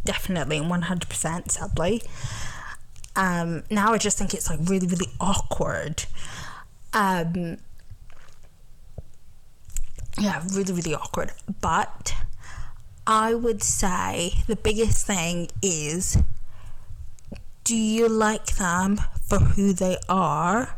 Definitely, 0.05 0.61
100%, 0.61 1.51
sadly. 1.51 2.03
Um, 3.15 3.63
now 3.71 3.93
I 3.93 3.99
just 3.99 4.19
think 4.19 4.35
it's 4.35 4.49
like 4.49 4.59
really, 4.63 4.87
really 4.87 5.11
awkward. 5.21 6.05
Um, 6.93 7.59
yeah, 10.19 10.43
really, 10.53 10.73
really 10.73 10.95
awkward. 10.95 11.33
But 11.61 12.15
I 13.07 13.35
would 13.35 13.63
say 13.63 14.33
the 14.47 14.57
biggest 14.57 15.07
thing 15.07 15.49
is 15.61 16.19
do 17.65 17.77
you 17.77 18.09
like 18.09 18.57
them 18.57 19.01
for 19.29 19.39
who 19.39 19.73
they 19.73 19.97
are? 20.09 20.77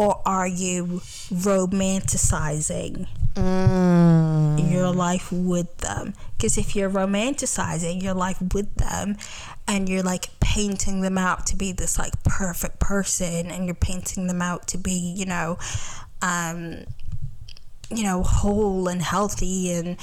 Or 0.00 0.22
are 0.24 0.48
you 0.48 1.02
romanticizing 1.28 3.06
your 4.72 4.90
life 4.92 5.30
with 5.30 5.76
them? 5.76 6.14
Because 6.38 6.56
if 6.56 6.74
you're 6.74 6.88
romanticizing 6.88 8.02
your 8.02 8.14
life 8.14 8.40
with 8.54 8.74
them 8.76 9.18
and 9.68 9.90
you're 9.90 10.02
like 10.02 10.30
painting 10.40 11.02
them 11.02 11.18
out 11.18 11.44
to 11.48 11.56
be 11.56 11.72
this 11.72 11.98
like 11.98 12.14
perfect 12.22 12.78
person 12.78 13.50
and 13.50 13.66
you're 13.66 13.74
painting 13.74 14.26
them 14.26 14.40
out 14.40 14.66
to 14.68 14.78
be, 14.78 14.94
you 14.94 15.26
know, 15.26 15.58
um, 16.22 16.84
you 17.90 18.02
know, 18.02 18.22
whole 18.22 18.88
and 18.88 19.02
healthy 19.02 19.70
and 19.70 19.98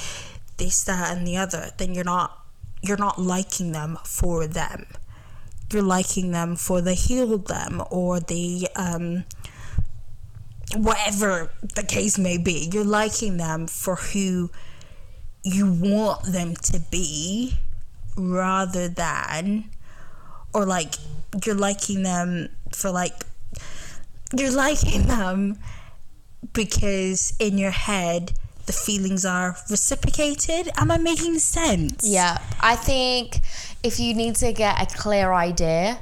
this, 0.57 0.83
that, 0.83 1.17
and 1.17 1.25
the 1.25 1.37
other, 1.37 1.71
then 1.79 1.95
you're 1.95 2.03
not 2.03 2.37
you're 2.83 2.97
not 2.97 3.19
liking 3.19 3.71
them 3.71 3.97
for 4.03 4.45
them. 4.45 4.85
You're 5.73 5.81
liking 5.81 6.33
them 6.33 6.55
for 6.55 6.81
the 6.81 6.93
healed 6.93 7.47
them 7.47 7.81
or 7.89 8.19
the 8.19 8.67
um, 8.75 9.25
whatever 10.75 11.51
the 11.75 11.83
case 11.83 12.17
may 12.17 12.37
be. 12.37 12.69
You're 12.71 12.83
liking 12.83 13.37
them 13.37 13.67
for 13.67 13.95
who 13.95 14.51
you 15.43 15.71
want 15.71 16.23
them 16.23 16.55
to 16.55 16.79
be 16.91 17.53
rather 18.17 18.87
than 18.87 19.69
or 20.53 20.65
like 20.65 20.95
you're 21.45 21.55
liking 21.55 22.03
them 22.03 22.49
for 22.73 22.89
like 22.89 23.13
you're 24.35 24.51
liking 24.51 25.05
them 25.07 25.57
because 26.53 27.33
in 27.39 27.57
your 27.57 27.71
head 27.71 28.33
the 28.65 28.73
feelings 28.73 29.23
are 29.23 29.55
reciprocated. 29.69 30.69
Am 30.75 30.91
I 30.91 30.97
making 30.97 31.39
sense? 31.39 32.05
Yeah, 32.05 32.37
I 32.59 32.75
think 32.75 33.39
if 33.81 33.99
you 33.99 34.13
need 34.13 34.35
to 34.37 34.51
get 34.51 34.81
a 34.81 34.85
clear 34.93 35.31
idea, 35.31 35.97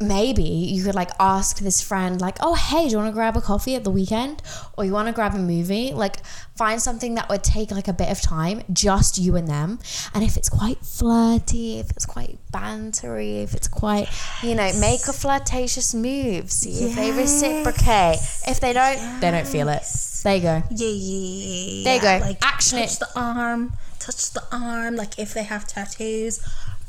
maybe 0.00 0.42
you 0.42 0.82
could 0.84 0.94
like 0.94 1.10
ask 1.18 1.58
this 1.58 1.80
friend, 1.82 2.20
like, 2.20 2.36
oh, 2.40 2.54
hey, 2.54 2.84
do 2.86 2.90
you 2.92 2.96
want 2.98 3.08
to 3.08 3.12
grab 3.12 3.36
a 3.36 3.40
coffee 3.40 3.74
at 3.74 3.84
the 3.84 3.90
weekend? 3.90 4.42
Or 4.76 4.84
you 4.84 4.92
want 4.92 5.08
to 5.08 5.12
grab 5.12 5.34
a 5.34 5.38
movie? 5.38 5.92
Like, 5.92 6.24
find 6.56 6.80
something 6.80 7.14
that 7.14 7.28
would 7.28 7.42
take 7.44 7.70
like 7.70 7.88
a 7.88 7.92
bit 7.92 8.10
of 8.10 8.20
time, 8.20 8.62
just 8.72 9.18
you 9.18 9.36
and 9.36 9.48
them. 9.48 9.78
And 10.14 10.24
if 10.24 10.36
it's 10.36 10.48
quite 10.48 10.78
flirty, 10.84 11.78
if 11.78 11.90
it's 11.90 12.06
quite 12.06 12.38
bantery, 12.52 13.42
if 13.42 13.54
it's 13.54 13.68
quite, 13.68 14.08
you 14.42 14.54
know, 14.54 14.70
make 14.80 15.06
a 15.08 15.12
flirtatious 15.12 15.94
move, 15.94 16.50
see 16.50 16.84
if 16.84 16.96
they 16.96 17.10
reciprocate. 17.12 18.18
If 18.46 18.60
they 18.60 18.72
don't, 18.72 19.20
they 19.20 19.30
don't 19.30 19.46
feel 19.46 19.68
it. 19.68 19.82
There 20.22 20.36
you 20.36 20.42
go. 20.42 20.62
Yeah, 20.70 20.88
yeah, 20.88 20.88
yeah, 20.88 21.84
There 21.84 21.94
you 21.96 22.00
go. 22.20 22.26
Like 22.26 22.38
Action 22.44 22.78
touch 22.78 22.94
it. 22.94 22.98
the 23.00 23.08
arm, 23.20 23.72
touch 23.98 24.30
the 24.32 24.42
arm. 24.50 24.96
Like 24.96 25.18
if 25.18 25.34
they 25.34 25.42
have 25.42 25.66
tattoos, 25.66 26.40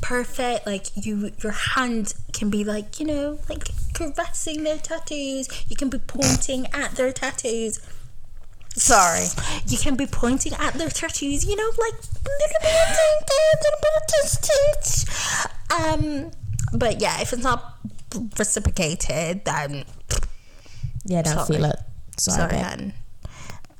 perfect. 0.06 0.68
Like 0.68 0.86
you, 0.95 1.32
your 1.41 1.51
hand 1.51 2.14
can 2.32 2.49
be 2.51 2.64
like 2.64 2.99
you 2.99 3.08
know, 3.08 3.39
like 3.49 3.70
caressing 3.93 4.64
their 4.64 4.78
tattoos. 4.78 5.49
You 5.68 5.76
can 5.76 5.89
be 5.89 5.97
pointing 5.97 6.68
at 6.74 6.91
their 6.91 7.12
tattoos. 7.12 7.80
Sorry. 8.76 9.26
You 9.68 9.78
can 9.78 9.95
be 9.95 10.06
pointing 10.06 10.53
at 10.53 10.74
their 10.74 10.89
tattoos, 10.89 11.45
you 11.45 11.56
know, 11.56 11.72
like 11.80 11.93
little 11.93 12.62
bit, 12.62 12.74
little 13.64 13.80
bit 13.82 13.93
of 13.97 14.06
touch, 14.14 15.08
touch. 15.08 15.82
Um, 15.82 16.32
but 16.78 17.01
yeah, 17.01 17.22
if 17.22 17.34
it's 17.34 17.41
not 17.43 17.78
reciprocated, 18.38 19.45
then 19.45 19.86
Yeah, 21.06 21.22
don't 21.22 21.34
Sorry. 21.45 21.58
feel 21.58 21.66
it. 21.66 21.80
Sorry. 22.18 22.58
sorry. 22.58 22.93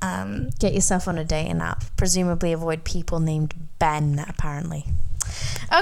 Um, 0.02 0.50
Get 0.58 0.74
yourself 0.74 1.08
on 1.08 1.18
a 1.18 1.24
dating 1.24 1.60
app. 1.60 1.84
Presumably 1.96 2.52
avoid 2.52 2.84
people 2.84 3.20
named 3.20 3.54
Ben, 3.78 4.24
apparently. 4.28 4.86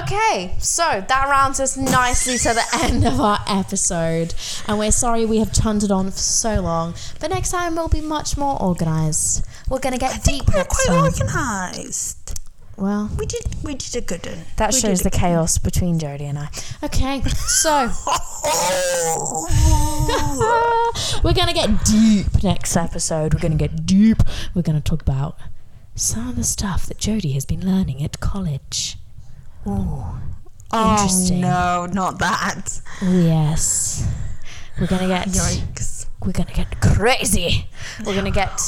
Okay, 0.01 0.55
so 0.59 1.03
that 1.07 1.27
rounds 1.29 1.59
us 1.59 1.77
nicely 1.77 2.37
to 2.39 2.53
the 2.53 2.63
end 2.83 3.05
of 3.05 3.19
our 3.21 3.39
episode. 3.47 4.33
And 4.67 4.79
we're 4.79 4.91
sorry 4.91 5.25
we 5.25 5.37
have 5.37 5.53
chunted 5.53 5.91
on 5.91 6.11
for 6.11 6.17
so 6.17 6.61
long. 6.61 6.95
But 7.19 7.29
next 7.29 7.51
time 7.51 7.75
we'll 7.75 7.87
be 7.87 8.01
much 8.01 8.35
more 8.37 8.61
organized. 8.61 9.45
We're 9.69 9.79
going 9.79 9.93
to 9.93 9.99
get 9.99 10.23
deep 10.23 10.43
we're 10.53 10.65
quite 10.65 10.89
organized. 10.89 12.39
Well, 12.77 13.09
We 13.17 13.25
did, 13.25 13.45
we 13.63 13.75
did 13.75 13.95
a 13.95 14.01
good 14.01 14.25
one. 14.25 14.39
That 14.57 14.73
We 14.73 14.79
shows 14.79 14.99
the 15.01 15.09
chaos 15.09 15.57
between 15.57 15.97
Jodie 15.97 16.21
and 16.21 16.37
I. 16.37 16.49
okay, 16.83 17.21
so 17.23 17.87
we're 21.23 21.33
going 21.33 21.47
to 21.47 21.53
get 21.53 21.85
deep 21.85 22.43
next 22.43 22.75
episode. 22.75 23.33
We're 23.33 23.39
going 23.39 23.57
to 23.57 23.67
get 23.67 23.85
deep. 23.85 24.17
We're 24.53 24.61
going 24.61 24.75
to 24.75 24.83
talk 24.83 25.01
about 25.01 25.37
some 25.95 26.27
of 26.27 26.35
the 26.35 26.43
stuff 26.43 26.85
that 26.87 26.97
Jodie 26.97 27.33
has 27.33 27.45
been 27.45 27.65
learning 27.65 28.03
at 28.03 28.19
college. 28.19 28.97
Ooh, 29.67 30.03
interesting. 30.73 31.43
Oh 31.43 31.87
no, 31.87 31.93
not 31.93 32.19
that. 32.19 32.81
Yes. 33.01 34.07
We're 34.79 34.87
going 34.87 35.01
to 35.03 35.07
get. 35.07 35.27
Yikes. 35.29 36.07
We're 36.25 36.31
going 36.33 36.47
to 36.47 36.53
get 36.53 36.81
crazy. 36.81 37.67
We're 38.05 38.15
gonna 38.15 38.31
get. 38.31 38.59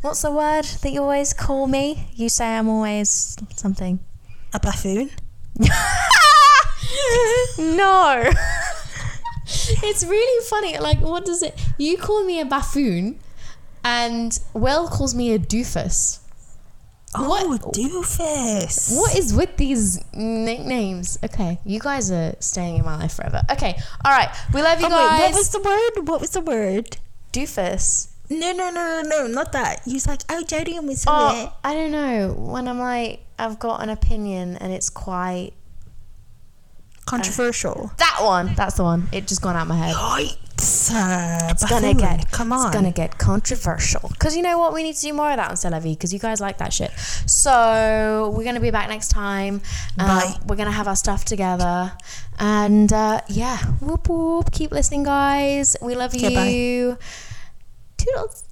What's 0.00 0.22
the 0.22 0.30
word 0.30 0.64
that 0.64 0.90
you 0.90 1.02
always 1.02 1.32
call 1.32 1.66
me? 1.66 2.08
You 2.14 2.28
say 2.28 2.56
I'm 2.56 2.68
always 2.68 3.36
something. 3.54 4.00
A 4.52 4.60
buffoon. 4.60 5.10
No. 7.58 8.30
It's 9.84 10.04
really 10.04 10.46
funny. 10.46 10.78
Like, 10.78 11.00
what 11.00 11.24
does 11.26 11.42
it? 11.42 11.60
You 11.76 11.98
call 11.98 12.24
me 12.24 12.40
a 12.40 12.44
buffoon, 12.44 13.18
and 13.84 14.38
Will 14.54 14.88
calls 14.88 15.14
me 15.14 15.32
a 15.32 15.38
doofus. 15.38 16.20
Oh, 17.14 17.28
What- 17.48 17.60
doofus. 17.74 18.96
What 18.96 19.14
is 19.16 19.34
with 19.34 19.56
these 19.58 20.00
nicknames? 20.14 21.18
Okay, 21.22 21.58
you 21.64 21.78
guys 21.78 22.10
are 22.10 22.34
staying 22.40 22.76
in 22.78 22.84
my 22.84 22.96
life 22.96 23.14
forever. 23.14 23.42
Okay, 23.50 23.74
all 24.04 24.12
right. 24.12 24.30
We 24.54 24.62
love 24.62 24.80
you 24.80 24.86
Oh, 24.86 24.90
wait, 24.90 24.96
guys. 25.18 25.20
what 25.20 25.34
was 25.34 25.48
the 25.50 25.60
word? 25.60 26.08
What 26.08 26.20
was 26.20 26.30
the 26.30 26.40
word? 26.40 26.96
Doofus. 27.32 28.08
No, 28.30 28.52
no, 28.52 28.70
no, 28.70 29.02
no, 29.02 29.08
no, 29.08 29.26
not 29.26 29.52
that. 29.52 29.82
You 29.86 29.94
was 29.94 30.06
like, 30.06 30.22
oh, 30.30 30.42
Jodie 30.46 30.78
and 30.78 30.88
was 30.88 31.04
Oh, 31.06 31.52
I 31.62 31.74
don't 31.74 31.90
know. 31.90 32.32
When 32.32 32.66
I'm 32.66 32.78
like, 32.78 33.20
I've 33.38 33.58
got 33.58 33.82
an 33.82 33.90
opinion 33.90 34.56
and 34.56 34.72
it's 34.72 34.88
quite. 34.88 35.52
Uh, 37.04 37.04
controversial. 37.04 37.90
that 37.98 38.18
one. 38.22 38.54
That's 38.54 38.76
the 38.76 38.84
one. 38.84 39.08
It 39.12 39.26
just 39.26 39.42
gone 39.42 39.54
out 39.56 39.66
my 39.66 39.76
head. 39.76 39.94
Yikes. 39.96 40.36
Uh, 40.62 41.38
It's 41.50 41.64
gonna 41.68 41.94
get. 41.94 42.30
Come 42.30 42.52
on. 42.52 42.66
It's 42.66 42.74
gonna 42.76 42.92
get 42.92 43.18
controversial. 43.18 44.08
Because 44.10 44.36
you 44.36 44.42
know 44.42 44.58
what? 44.58 44.72
We 44.72 44.82
need 44.84 44.94
to 44.94 45.00
do 45.00 45.12
more 45.12 45.30
of 45.30 45.36
that 45.36 45.50
on 45.64 45.72
La 45.72 45.80
because 45.80 46.12
you 46.12 46.18
guys 46.20 46.40
like 46.40 46.58
that 46.58 46.72
shit. 46.72 46.90
So 47.26 48.32
we're 48.36 48.44
gonna 48.44 48.60
be 48.60 48.70
back 48.70 48.88
next 48.88 49.08
time. 49.08 49.60
Um, 49.98 50.06
Bye. 50.06 50.34
We're 50.46 50.56
gonna 50.56 50.70
have 50.70 50.86
our 50.88 50.96
stuff 50.96 51.24
together. 51.24 51.92
And 52.38 52.92
uh, 52.92 53.20
yeah, 53.28 53.58
whoop 53.80 54.08
whoop. 54.08 54.52
Keep 54.52 54.70
listening, 54.72 55.02
guys. 55.02 55.76
We 55.82 55.94
love 55.94 56.14
Okay, 56.14 56.34
bye. 56.34 56.46
you. 56.48 56.98
Toodles. 57.96 58.44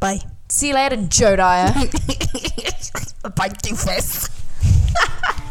Bye. 0.00 0.20
See 0.48 0.68
you 0.68 0.74
later, 0.74 0.96
Joe 0.96 1.36
Dyer. 1.36 1.72
Bye, 3.36 3.48
doofus. 3.50 4.30